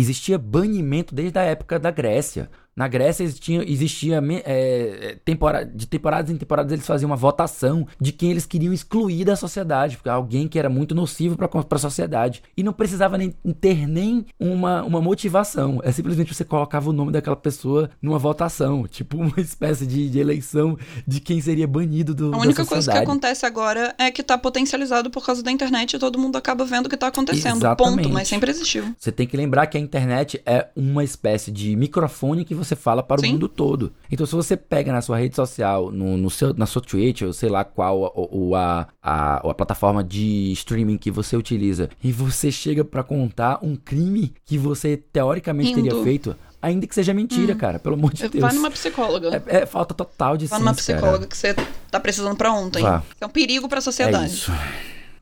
existia 0.00 0.38
banimento 0.38 1.14
desde 1.14 1.38
a 1.38 1.42
época 1.42 1.78
da 1.78 1.90
Grécia. 1.90 2.50
Na 2.76 2.86
Grécia 2.88 3.24
existia, 3.24 3.70
existia 3.70 4.22
é, 4.44 5.16
temporada, 5.24 5.64
de 5.64 5.86
temporadas 5.86 6.30
em 6.30 6.36
temporadas 6.36 6.70
eles 6.70 6.86
faziam 6.86 7.08
uma 7.08 7.16
votação 7.16 7.86
de 7.98 8.12
quem 8.12 8.30
eles 8.30 8.44
queriam 8.44 8.70
excluir 8.70 9.24
da 9.24 9.34
sociedade, 9.34 9.96
porque 9.96 10.10
alguém 10.10 10.46
que 10.46 10.58
era 10.58 10.68
muito 10.68 10.94
nocivo 10.94 11.36
para 11.36 11.48
a 11.70 11.78
sociedade. 11.78 12.42
E 12.54 12.62
não 12.62 12.74
precisava 12.74 13.16
nem 13.16 13.30
ter 13.60 13.88
nem 13.88 14.26
uma, 14.38 14.82
uma 14.82 15.00
motivação. 15.00 15.80
É 15.82 15.90
simplesmente 15.90 16.34
você 16.34 16.44
colocava 16.44 16.90
o 16.90 16.92
nome 16.92 17.12
daquela 17.12 17.36
pessoa 17.36 17.88
numa 18.02 18.18
votação, 18.18 18.84
tipo 18.88 19.16
uma 19.16 19.40
espécie 19.40 19.86
de, 19.86 20.10
de 20.10 20.18
eleição 20.18 20.76
de 21.06 21.18
quem 21.18 21.40
seria 21.40 21.66
banido 21.66 22.14
do 22.14 22.34
A 22.34 22.38
única 22.38 22.66
coisa 22.66 22.92
que 22.92 22.98
acontece 22.98 23.46
agora 23.46 23.94
é 23.96 24.10
que 24.10 24.20
está 24.20 24.36
potencializado 24.36 25.08
por 25.08 25.24
causa 25.24 25.42
da 25.42 25.50
internet 25.50 25.94
e 25.94 25.98
todo 25.98 26.18
mundo 26.18 26.36
acaba 26.36 26.66
vendo 26.66 26.86
o 26.86 26.88
que 26.90 26.94
está 26.94 27.06
acontecendo. 27.06 27.56
Exatamente. 27.56 28.02
Ponto, 28.02 28.10
mas 28.10 28.28
sempre 28.28 28.50
existiu. 28.50 28.94
Você 28.98 29.10
tem 29.10 29.26
que 29.26 29.34
lembrar 29.36 29.66
que 29.66 29.78
a 29.78 29.80
internet 29.80 30.42
é 30.44 30.68
uma 30.76 31.02
espécie 31.02 31.50
de 31.50 31.74
microfone 31.74 32.44
que 32.44 32.54
você 32.54 32.65
você 32.66 32.76
fala 32.76 33.02
para 33.02 33.20
Sim. 33.20 33.28
o 33.28 33.32
mundo 33.32 33.48
todo. 33.48 33.92
Então, 34.10 34.26
se 34.26 34.34
você 34.34 34.56
pega 34.56 34.92
na 34.92 35.00
sua 35.00 35.18
rede 35.18 35.34
social, 35.34 35.90
no, 35.90 36.16
no 36.16 36.28
seu, 36.28 36.52
na 36.54 36.66
sua 36.66 36.82
Twitch, 36.82 37.22
ou 37.22 37.32
sei 37.32 37.48
lá 37.48 37.64
qual 37.64 38.12
ou, 38.14 38.54
a, 38.54 38.88
a, 39.02 39.36
a, 39.36 39.54
plataforma 39.54 40.02
de 40.02 40.52
streaming 40.52 40.98
que 40.98 41.10
você 41.10 41.36
utiliza, 41.36 41.88
e 42.02 42.12
você 42.12 42.50
chega 42.50 42.84
para 42.84 43.02
contar 43.02 43.58
um 43.62 43.76
crime 43.76 44.34
que 44.44 44.58
você 44.58 44.96
teoricamente 44.96 45.72
Indo. 45.72 45.82
teria 45.82 46.02
feito, 46.02 46.36
ainda 46.60 46.86
que 46.86 46.94
seja 46.94 47.14
mentira, 47.14 47.54
hum. 47.54 47.58
cara, 47.58 47.78
pelo 47.78 47.94
amor 47.94 48.12
de 48.12 48.28
Deus. 48.28 48.42
Vai 48.42 48.52
numa 48.52 48.70
psicóloga. 48.70 49.42
É, 49.46 49.58
é 49.58 49.66
falta 49.66 49.94
total 49.94 50.36
de 50.36 50.46
Vai 50.46 50.58
numa 50.58 50.74
psicóloga 50.74 51.18
cara. 51.18 51.26
que 51.26 51.36
você 51.36 51.54
tá 51.90 52.00
precisando 52.00 52.36
para 52.36 52.52
ontem. 52.52 52.82
Vá. 52.82 53.02
É 53.20 53.26
um 53.26 53.30
perigo 53.30 53.68
para 53.68 53.78
a 53.78 53.82
sociedade. 53.82 54.24
É 54.24 54.28
isso. 54.28 54.52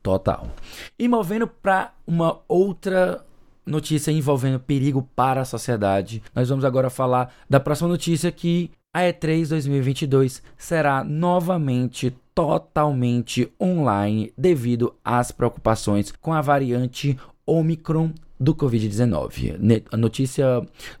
Total. 0.01 0.47
E 0.99 1.07
movendo 1.07 1.47
para 1.47 1.91
uma 2.05 2.39
outra 2.47 3.25
notícia 3.65 4.11
envolvendo 4.11 4.59
perigo 4.59 5.07
para 5.15 5.41
a 5.41 5.45
sociedade. 5.45 6.21
Nós 6.33 6.49
vamos 6.49 6.63
agora 6.63 6.89
falar 6.89 7.33
da 7.49 7.59
próxima 7.59 7.89
notícia 7.89 8.31
que 8.31 8.71
a 8.93 9.01
E3 9.01 9.49
2022 9.49 10.41
será 10.57 11.03
novamente 11.03 12.15
totalmente 12.33 13.51
online 13.59 14.31
devido 14.37 14.93
às 15.03 15.31
preocupações 15.31 16.11
com 16.11 16.33
a 16.33 16.41
variante 16.41 17.17
Omicron 17.45 18.11
do 18.39 18.53
Covid-19. 18.53 19.83
A 19.91 19.97
notícia 19.97 20.45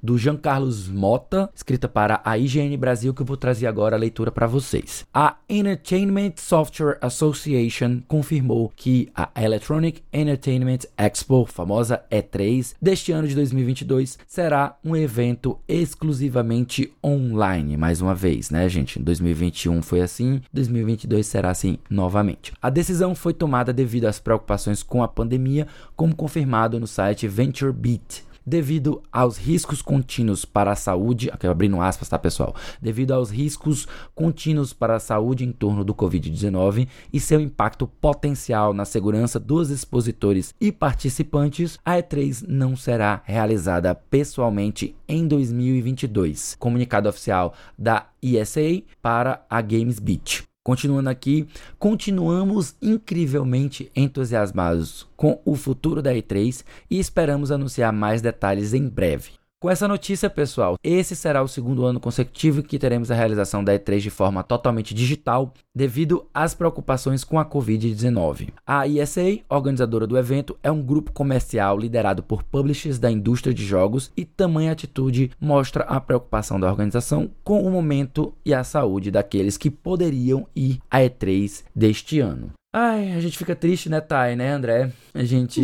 do 0.01 0.17
Jean 0.17 0.37
Carlos 0.37 0.87
Mota, 0.87 1.49
escrita 1.55 1.87
para 1.87 2.21
a 2.23 2.37
IGN 2.37 2.75
Brasil, 2.77 3.13
que 3.13 3.21
eu 3.21 3.25
vou 3.25 3.37
trazer 3.37 3.67
agora 3.67 3.95
a 3.95 3.99
leitura 3.99 4.31
para 4.31 4.47
vocês. 4.47 5.05
A 5.13 5.37
Entertainment 5.49 6.33
Software 6.37 6.97
Association 7.01 8.01
confirmou 8.07 8.71
que 8.75 9.09
a 9.15 9.29
Electronic 9.35 10.01
Entertainment 10.11 10.79
Expo, 10.97 11.45
famosa 11.45 12.01
E3, 12.11 12.75
deste 12.81 13.11
ano 13.11 13.27
de 13.27 13.35
2022, 13.35 14.17
será 14.27 14.77
um 14.83 14.95
evento 14.95 15.57
exclusivamente 15.67 16.93
online. 17.03 17.77
Mais 17.77 18.01
uma 18.01 18.15
vez, 18.15 18.49
né, 18.49 18.67
gente? 18.69 18.99
2021 18.99 19.81
foi 19.81 20.01
assim, 20.01 20.41
2022 20.53 21.25
será 21.25 21.49
assim 21.51 21.77
novamente. 21.89 22.53
A 22.61 22.69
decisão 22.69 23.13
foi 23.13 23.33
tomada 23.33 23.73
devido 23.73 24.05
às 24.05 24.19
preocupações 24.19 24.81
com 24.81 25.03
a 25.03 25.07
pandemia, 25.07 25.67
como 25.95 26.15
confirmado 26.15 26.79
no 26.79 26.87
site 26.87 27.27
site 27.35 27.65
VentureBeat 27.65 28.23
devido 28.47 29.01
aos 29.11 29.37
riscos 29.37 29.81
contínuos 29.81 30.45
para 30.45 30.71
a 30.71 30.75
saúde, 30.75 31.31
aqui 31.31 31.47
abrindo 31.47 31.81
aspas, 31.81 32.07
tá 32.07 32.19
pessoal? 32.19 32.55
Devido 32.79 33.11
aos 33.11 33.31
riscos 33.31 33.87
contínuos 34.13 34.71
para 34.71 34.97
a 34.97 34.99
saúde 34.99 35.43
em 35.43 35.51
torno 35.51 35.83
do 35.83 35.95
Covid-19 35.95 36.87
e 37.11 37.19
seu 37.19 37.41
impacto 37.41 37.87
potencial 37.87 38.71
na 38.71 38.85
segurança 38.85 39.39
dos 39.39 39.71
expositores 39.71 40.53
e 40.61 40.71
participantes, 40.71 41.79
a 41.83 41.95
E3 41.95 42.45
não 42.47 42.75
será 42.75 43.23
realizada 43.25 43.95
pessoalmente 43.95 44.95
em 45.07 45.27
2022. 45.27 46.55
Comunicado 46.59 47.09
oficial 47.09 47.55
da 47.75 48.09
ESA 48.21 48.83
para 49.01 49.43
a 49.49 49.59
Games 49.59 49.97
Beat. 49.97 50.54
Continuando 50.65 51.11
aqui, 51.11 51.47
continuamos 51.77 52.75
incrivelmente 52.81 53.91
entusiasmados 53.95 55.07
com 55.15 55.39
o 55.45 55.55
futuro 55.55 56.01
da 56.01 56.11
E3 56.11 56.63
e 56.89 56.97
esperamos 56.97 57.51
anunciar 57.51 57.93
mais 57.93 58.19
detalhes 58.19 58.73
em 58.73 58.89
breve. 58.89 59.44
Com 59.65 59.71
essa 59.71 59.87
notícia, 59.87 60.29
pessoal, 60.29 60.75
esse 60.83 61.15
será 61.15 61.41
o 61.41 61.47
segundo 61.47 61.85
ano 61.85 61.99
consecutivo 61.99 62.61
que 62.61 62.77
teremos 62.77 63.09
a 63.09 63.15
realização 63.15 63.63
da 63.63 63.73
E3 63.73 63.97
de 63.97 64.11
forma 64.11 64.43
totalmente 64.43 64.93
digital 64.93 65.55
devido 65.73 66.27
às 66.31 66.53
preocupações 66.53 67.23
com 67.23 67.39
a 67.39 67.43
Covid-19. 67.43 68.49
A 68.63 68.87
ESA, 68.87 69.39
organizadora 69.49 70.05
do 70.05 70.19
evento, 70.19 70.55
é 70.61 70.69
um 70.69 70.83
grupo 70.83 71.11
comercial 71.11 71.79
liderado 71.79 72.21
por 72.21 72.43
publishers 72.43 72.99
da 72.99 73.09
indústria 73.09 73.55
de 73.55 73.65
jogos 73.65 74.11
e 74.15 74.23
tamanha 74.23 74.71
atitude 74.71 75.31
mostra 75.41 75.83
a 75.85 75.99
preocupação 75.99 76.59
da 76.59 76.69
organização 76.69 77.31
com 77.43 77.63
o 77.63 77.71
momento 77.71 78.35
e 78.45 78.53
a 78.53 78.63
saúde 78.63 79.09
daqueles 79.09 79.57
que 79.57 79.71
poderiam 79.71 80.45
ir 80.55 80.77
à 80.91 80.99
E3 80.99 81.63
deste 81.75 82.19
ano. 82.19 82.51
Ai, 82.77 83.13
a 83.13 83.21
gente 83.21 83.37
fica 83.37 83.55
triste, 83.55 83.87
né, 83.87 84.01
Thay, 84.01 84.35
né, 84.35 84.51
André? 84.51 84.91
A 85.13 85.23
gente 85.23 85.63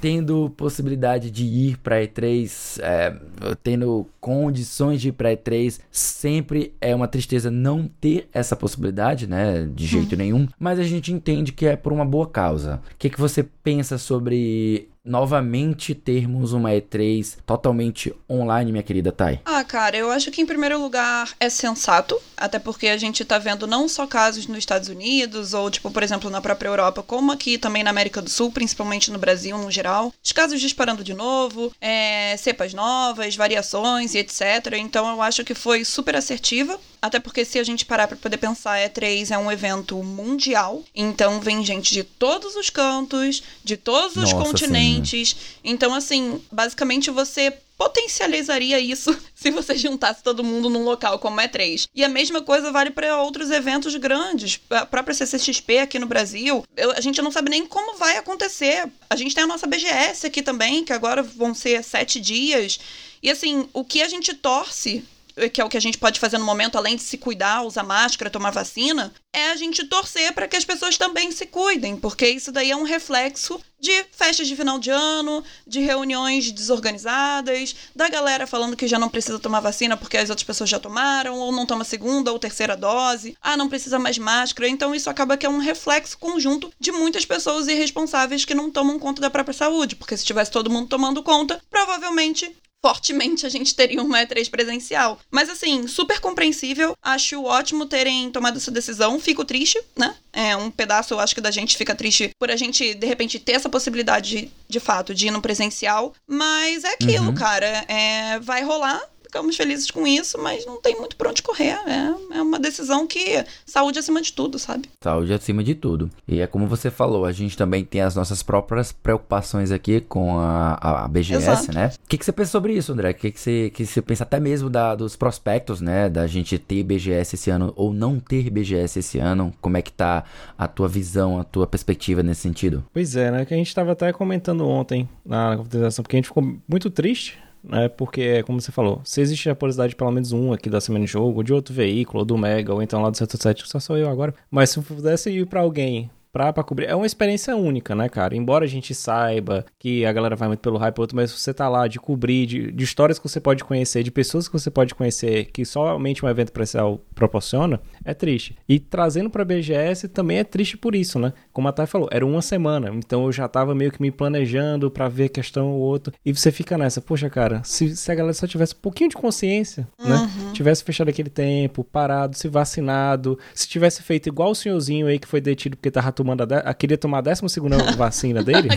tendo 0.00 0.48
possibilidade 0.56 1.30
de 1.30 1.44
ir 1.44 1.76
pra 1.76 2.02
E3, 2.02 2.80
é, 2.82 3.14
tendo 3.62 4.06
condições 4.18 5.02
de 5.02 5.10
ir 5.10 5.12
pra 5.12 5.36
E3, 5.36 5.78
sempre 5.90 6.74
é 6.80 6.94
uma 6.94 7.06
tristeza 7.06 7.50
não 7.50 7.86
ter 8.00 8.30
essa 8.32 8.56
possibilidade, 8.56 9.26
né, 9.26 9.68
de 9.70 9.84
jeito 9.84 10.12
uhum. 10.12 10.18
nenhum. 10.18 10.48
Mas 10.58 10.78
a 10.78 10.82
gente 10.84 11.12
entende 11.12 11.52
que 11.52 11.66
é 11.66 11.76
por 11.76 11.92
uma 11.92 12.06
boa 12.06 12.26
causa. 12.26 12.80
O 12.90 12.96
que, 12.98 13.10
que 13.10 13.20
você 13.20 13.42
pensa 13.42 13.98
sobre 13.98 14.88
novamente 15.06 15.94
termos 15.94 16.52
uma 16.52 16.70
E3 16.70 17.36
totalmente 17.46 18.14
online, 18.28 18.72
minha 18.72 18.82
querida 18.82 19.12
Thay? 19.12 19.40
Ah, 19.44 19.62
cara, 19.64 19.96
eu 19.96 20.10
acho 20.10 20.30
que 20.30 20.42
em 20.42 20.46
primeiro 20.46 20.80
lugar 20.80 21.30
é 21.38 21.48
sensato, 21.48 22.20
até 22.36 22.58
porque 22.58 22.88
a 22.88 22.96
gente 22.96 23.24
tá 23.24 23.38
vendo 23.38 23.66
não 23.66 23.88
só 23.88 24.06
casos 24.06 24.46
nos 24.46 24.58
Estados 24.58 24.88
Unidos, 24.88 25.54
ou 25.54 25.70
tipo, 25.70 25.90
por 25.90 26.02
exemplo, 26.02 26.28
na 26.28 26.40
própria 26.40 26.68
Europa, 26.68 27.02
como 27.02 27.32
aqui 27.32 27.56
também 27.56 27.82
na 27.82 27.90
América 27.90 28.20
do 28.20 28.28
Sul, 28.28 28.50
principalmente 28.50 29.10
no 29.10 29.18
Brasil 29.18 29.56
no 29.56 29.70
geral, 29.70 30.12
os 30.22 30.32
casos 30.32 30.60
disparando 30.60 31.04
de 31.04 31.14
novo, 31.14 31.72
é, 31.80 32.36
cepas 32.36 32.74
novas, 32.74 33.36
variações 33.36 34.14
e 34.14 34.18
etc. 34.18 34.74
Então 34.78 35.08
eu 35.08 35.22
acho 35.22 35.44
que 35.44 35.54
foi 35.54 35.84
super 35.84 36.16
assertiva 36.16 36.78
até 37.00 37.20
porque 37.20 37.44
se 37.44 37.58
a 37.58 37.64
gente 37.64 37.84
parar 37.84 38.08
para 38.08 38.16
poder 38.16 38.36
pensar, 38.36 38.78
E3 38.78 39.30
é 39.30 39.38
um 39.38 39.50
evento 39.50 40.02
mundial, 40.02 40.82
então 40.94 41.40
vem 41.40 41.64
gente 41.64 41.92
de 41.92 42.02
todos 42.02 42.56
os 42.56 42.70
cantos, 42.70 43.42
de 43.62 43.76
todos 43.76 44.16
os 44.16 44.32
Nossa, 44.32 44.36
continentes. 44.36 45.30
Sim. 45.30 45.36
Então, 45.64 45.94
assim, 45.94 46.40
basicamente 46.50 47.10
você 47.10 47.52
potencializaria 47.76 48.80
isso 48.80 49.16
se 49.34 49.50
você 49.50 49.76
juntasse 49.76 50.22
todo 50.22 50.44
mundo 50.44 50.68
num 50.70 50.84
local 50.84 51.18
como 51.18 51.40
E3. 51.40 51.88
E 51.94 52.02
a 52.02 52.08
mesma 52.08 52.42
coisa 52.42 52.72
vale 52.72 52.90
para 52.90 53.20
outros 53.20 53.50
eventos 53.50 53.94
grandes. 53.96 54.60
A 54.70 54.86
própria 54.86 55.14
CCXP 55.14 55.78
aqui 55.78 55.98
no 55.98 56.06
Brasil, 56.06 56.64
eu, 56.76 56.92
a 56.92 57.00
gente 57.00 57.20
não 57.20 57.30
sabe 57.30 57.50
nem 57.50 57.66
como 57.66 57.98
vai 57.98 58.16
acontecer. 58.16 58.88
A 59.08 59.16
gente 59.16 59.34
tem 59.34 59.44
a 59.44 59.46
nossa 59.46 59.66
BGS 59.66 60.26
aqui 60.26 60.42
também, 60.42 60.84
que 60.84 60.92
agora 60.92 61.22
vão 61.22 61.54
ser 61.54 61.82
sete 61.84 62.20
dias. 62.20 62.80
E 63.22 63.30
assim, 63.30 63.68
o 63.72 63.84
que 63.84 64.02
a 64.02 64.08
gente 64.08 64.34
torce 64.34 65.04
que 65.52 65.60
é 65.60 65.64
o 65.64 65.68
que 65.68 65.76
a 65.76 65.80
gente 65.80 65.98
pode 65.98 66.18
fazer 66.18 66.38
no 66.38 66.44
momento, 66.44 66.76
além 66.76 66.96
de 66.96 67.02
se 67.02 67.18
cuidar, 67.18 67.62
usar 67.62 67.82
máscara, 67.82 68.30
tomar 68.30 68.50
vacina, 68.50 69.12
é 69.32 69.50
a 69.50 69.56
gente 69.56 69.84
torcer 69.84 70.32
para 70.32 70.48
que 70.48 70.56
as 70.56 70.64
pessoas 70.64 70.96
também 70.96 71.30
se 71.30 71.46
cuidem, 71.46 71.96
porque 71.96 72.26
isso 72.26 72.50
daí 72.50 72.70
é 72.70 72.76
um 72.76 72.84
reflexo 72.84 73.60
de 73.78 74.04
festas 74.10 74.48
de 74.48 74.56
final 74.56 74.78
de 74.78 74.90
ano, 74.90 75.44
de 75.66 75.80
reuniões 75.80 76.50
desorganizadas, 76.50 77.76
da 77.94 78.08
galera 78.08 78.46
falando 78.46 78.76
que 78.76 78.88
já 78.88 78.98
não 78.98 79.10
precisa 79.10 79.38
tomar 79.38 79.60
vacina 79.60 79.96
porque 79.96 80.16
as 80.16 80.30
outras 80.30 80.46
pessoas 80.46 80.70
já 80.70 80.80
tomaram, 80.80 81.38
ou 81.38 81.52
não 81.52 81.66
toma 81.66 81.84
segunda 81.84 82.32
ou 82.32 82.38
terceira 82.38 82.74
dose, 82.74 83.36
ah, 83.42 83.56
não 83.56 83.68
precisa 83.68 83.98
mais 83.98 84.16
máscara. 84.16 84.68
Então 84.68 84.94
isso 84.94 85.10
acaba 85.10 85.36
que 85.36 85.44
é 85.44 85.50
um 85.50 85.58
reflexo 85.58 86.16
conjunto 86.18 86.72
de 86.80 86.90
muitas 86.90 87.26
pessoas 87.26 87.68
irresponsáveis 87.68 88.44
que 88.44 88.54
não 88.54 88.70
tomam 88.70 88.98
conta 88.98 89.20
da 89.20 89.30
própria 89.30 89.54
saúde, 89.54 89.96
porque 89.96 90.16
se 90.16 90.24
tivesse 90.24 90.50
todo 90.50 90.70
mundo 90.70 90.88
tomando 90.88 91.22
conta, 91.22 91.60
provavelmente 91.70 92.56
fortemente 92.84 93.46
a 93.46 93.48
gente 93.48 93.74
teria 93.74 94.02
uma 94.02 94.20
E3 94.20 94.48
presencial. 94.50 95.18
Mas 95.30 95.48
assim, 95.48 95.86
super 95.86 96.20
compreensível. 96.20 96.96
Acho 97.02 97.42
ótimo 97.44 97.86
terem 97.86 98.30
tomado 98.30 98.56
essa 98.56 98.70
decisão. 98.70 99.18
Fico 99.18 99.44
triste, 99.44 99.80
né? 99.96 100.14
É 100.32 100.56
um 100.56 100.70
pedaço, 100.70 101.14
eu 101.14 101.20
acho 101.20 101.34
que 101.34 101.40
da 101.40 101.50
gente 101.50 101.76
fica 101.76 101.94
triste 101.94 102.30
por 102.38 102.50
a 102.50 102.56
gente, 102.56 102.94
de 102.94 103.06
repente, 103.06 103.38
ter 103.38 103.52
essa 103.52 103.68
possibilidade 103.68 104.30
de, 104.30 104.50
de 104.68 104.80
fato 104.80 105.14
de 105.14 105.28
ir 105.28 105.30
no 105.30 105.42
presencial. 105.42 106.14
Mas 106.28 106.84
é 106.84 106.92
aquilo, 106.92 107.28
uhum. 107.28 107.34
cara. 107.34 107.84
É, 107.88 108.38
vai 108.40 108.62
rolar 108.62 109.02
ficamos 109.36 109.56
felizes 109.56 109.90
com 109.90 110.06
isso, 110.06 110.38
mas 110.42 110.64
não 110.64 110.80
tem 110.80 110.96
muito 110.96 111.14
por 111.14 111.26
onde 111.26 111.42
correr. 111.42 111.76
É, 111.86 112.38
é 112.38 112.42
uma 112.42 112.58
decisão 112.58 113.06
que 113.06 113.44
saúde 113.66 113.98
acima 113.98 114.22
de 114.22 114.32
tudo, 114.32 114.58
sabe? 114.58 114.88
Saúde 115.02 115.32
acima 115.32 115.62
de 115.62 115.74
tudo. 115.74 116.10
E 116.26 116.40
é 116.40 116.46
como 116.46 116.66
você 116.66 116.90
falou, 116.90 117.26
a 117.26 117.32
gente 117.32 117.56
também 117.56 117.84
tem 117.84 118.00
as 118.00 118.14
nossas 118.14 118.42
próprias 118.42 118.92
preocupações 118.92 119.70
aqui 119.70 120.00
com 120.00 120.38
a, 120.38 121.04
a 121.04 121.08
BGS, 121.08 121.50
Exato. 121.50 121.74
né? 121.74 121.90
O 122.04 122.08
que, 122.08 122.16
que 122.16 122.24
você 122.24 122.32
pensa 122.32 122.50
sobre 122.50 122.72
isso, 122.72 122.92
André? 122.92 123.10
O 123.10 123.14
que, 123.14 123.30
que, 123.30 123.38
você, 123.38 123.70
que 123.74 123.84
você 123.84 124.00
pensa 124.00 124.24
até 124.24 124.40
mesmo 124.40 124.70
da, 124.70 124.94
dos 124.94 125.16
prospectos, 125.16 125.82
né? 125.82 126.08
Da 126.08 126.26
gente 126.26 126.58
ter 126.58 126.82
BGS 126.82 127.36
esse 127.36 127.50
ano 127.50 127.74
ou 127.76 127.92
não 127.92 128.18
ter 128.18 128.48
BGS 128.48 129.00
esse 129.00 129.18
ano? 129.18 129.52
Como 129.60 129.76
é 129.76 129.82
que 129.82 129.92
tá 129.92 130.24
a 130.56 130.66
tua 130.66 130.88
visão, 130.88 131.38
a 131.38 131.44
tua 131.44 131.66
perspectiva 131.66 132.22
nesse 132.22 132.40
sentido? 132.40 132.84
Pois 132.92 133.16
é, 133.16 133.30
né? 133.30 133.44
Que 133.44 133.52
a 133.52 133.56
gente 133.56 133.68
estava 133.68 133.92
até 133.92 134.12
comentando 134.12 134.66
ontem 134.66 135.06
na 135.24 135.56
confraternização, 135.56 136.02
porque 136.02 136.16
a 136.16 136.18
gente 136.18 136.28
ficou 136.28 136.56
muito 136.66 136.88
triste 136.88 137.38
né? 137.68 137.88
Porque, 137.88 138.42
como 138.44 138.60
você 138.60 138.70
falou, 138.70 139.00
se 139.04 139.20
existe 139.20 139.50
a 139.50 139.54
possibilidade 139.54 139.90
de 139.90 139.96
pelo 139.96 140.10
menos 140.10 140.32
um 140.32 140.52
aqui 140.52 140.70
da 140.70 140.80
semana 140.80 141.04
de 141.04 141.10
jogo, 141.10 141.38
ou 141.38 141.42
de 141.42 141.52
outro 141.52 141.74
veículo, 141.74 142.20
ou 142.20 142.24
do 142.24 142.38
Mega, 142.38 142.72
ou 142.72 142.82
então 142.82 143.02
lá 143.02 143.10
do 143.10 143.16
Setor 143.16 143.40
7, 143.40 143.68
só 143.68 143.80
sou 143.80 143.96
eu 143.96 144.08
agora. 144.08 144.34
Mas 144.50 144.70
se 144.70 144.80
pudesse 144.80 145.30
ir 145.30 145.46
para 145.46 145.60
alguém 145.60 146.10
pra, 146.36 146.52
pra 146.52 146.62
cobrir. 146.62 146.84
É 146.84 146.94
uma 146.94 147.06
experiência 147.06 147.56
única, 147.56 147.94
né, 147.94 148.10
cara? 148.10 148.36
Embora 148.36 148.66
a 148.66 148.68
gente 148.68 148.94
saiba 148.94 149.64
que 149.78 150.04
a 150.04 150.12
galera 150.12 150.36
vai 150.36 150.48
muito 150.48 150.60
pelo 150.60 150.76
hype, 150.76 150.98
outro, 150.98 151.16
mas 151.16 151.30
você 151.30 151.54
tá 151.54 151.66
lá 151.66 151.88
de 151.88 151.98
cobrir, 151.98 152.44
de, 152.44 152.70
de 152.70 152.84
histórias 152.84 153.18
que 153.18 153.26
você 153.26 153.40
pode 153.40 153.64
conhecer, 153.64 154.02
de 154.02 154.10
pessoas 154.10 154.46
que 154.46 154.52
você 154.52 154.70
pode 154.70 154.94
conhecer, 154.94 155.46
que 155.46 155.64
somente 155.64 156.22
um 156.22 156.28
evento 156.28 156.52
presencial 156.52 157.00
proporciona, 157.14 157.80
é 158.04 158.12
triste. 158.12 158.54
E 158.68 158.78
trazendo 158.78 159.30
pra 159.30 159.46
BGS 159.46 160.08
também 160.08 160.38
é 160.38 160.44
triste 160.44 160.76
por 160.76 160.94
isso, 160.94 161.18
né? 161.18 161.32
Como 161.54 161.68
a 161.68 161.72
Thay 161.72 161.86
falou, 161.86 162.08
era 162.12 162.26
uma 162.26 162.42
semana, 162.42 162.90
então 162.94 163.24
eu 163.24 163.32
já 163.32 163.48
tava 163.48 163.74
meio 163.74 163.90
que 163.90 164.02
me 164.02 164.10
planejando 164.10 164.90
para 164.90 165.08
ver 165.08 165.30
questão 165.30 165.72
ou 165.72 165.80
outro. 165.80 166.12
E 166.22 166.34
você 166.34 166.52
fica 166.52 166.76
nessa, 166.76 167.00
poxa, 167.00 167.30
cara, 167.30 167.62
se, 167.64 167.96
se 167.96 168.12
a 168.12 168.14
galera 168.14 168.34
só 168.34 168.46
tivesse 168.46 168.74
um 168.74 168.80
pouquinho 168.82 169.08
de 169.08 169.16
consciência, 169.16 169.88
né? 169.98 170.16
uhum. 170.16 170.44
né? 170.48 170.52
Tivesse 170.52 170.84
fechado 170.84 171.08
aquele 171.08 171.30
tempo, 171.30 171.82
parado, 171.82 172.36
se 172.36 172.46
vacinado, 172.46 173.38
se 173.54 173.66
tivesse 173.66 174.02
feito 174.02 174.28
igual 174.28 174.50
o 174.50 174.54
senhorzinho 174.54 175.06
aí 175.06 175.18
que 175.18 175.26
foi 175.26 175.40
detido 175.40 175.76
porque 175.76 175.90
tava 175.90 176.12
tomando 176.12 176.25
a, 176.32 176.46
de... 176.46 176.74
queria 176.74 176.98
tomar 176.98 177.18
a 177.18 177.20
12 177.20 177.42
vacina 177.96 178.42
dele, 178.42 178.68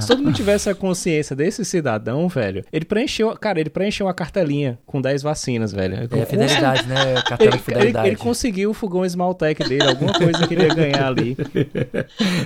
se 0.00 0.08
todo 0.08 0.22
mundo 0.22 0.34
tivesse 0.34 0.68
a 0.70 0.74
consciência 0.74 1.34
desse 1.34 1.64
cidadão, 1.64 2.28
velho, 2.28 2.64
ele 2.72 2.84
preencheu, 2.84 3.36
cara, 3.36 3.60
ele 3.60 3.70
preencheu 3.70 4.06
uma 4.06 4.14
cartelinha 4.14 4.78
com 4.86 5.00
10 5.00 5.22
vacinas, 5.22 5.72
velho. 5.72 6.08
É 6.10 6.26
fidelidade, 6.26 6.86
né? 6.86 7.14
Cartela 7.22 7.50
ele, 7.50 7.56
de 7.56 7.62
fidelidade. 7.62 8.06
Ele, 8.06 8.14
ele, 8.14 8.16
conseguiu 8.16 8.70
o 8.70 8.74
fogão 8.74 9.04
Smaltec 9.04 9.68
dele, 9.68 9.84
alguma 9.84 10.12
coisa 10.12 10.46
que 10.46 10.54
ele 10.54 10.62
ia 10.62 10.74
ganhar 10.74 11.06
ali. 11.06 11.36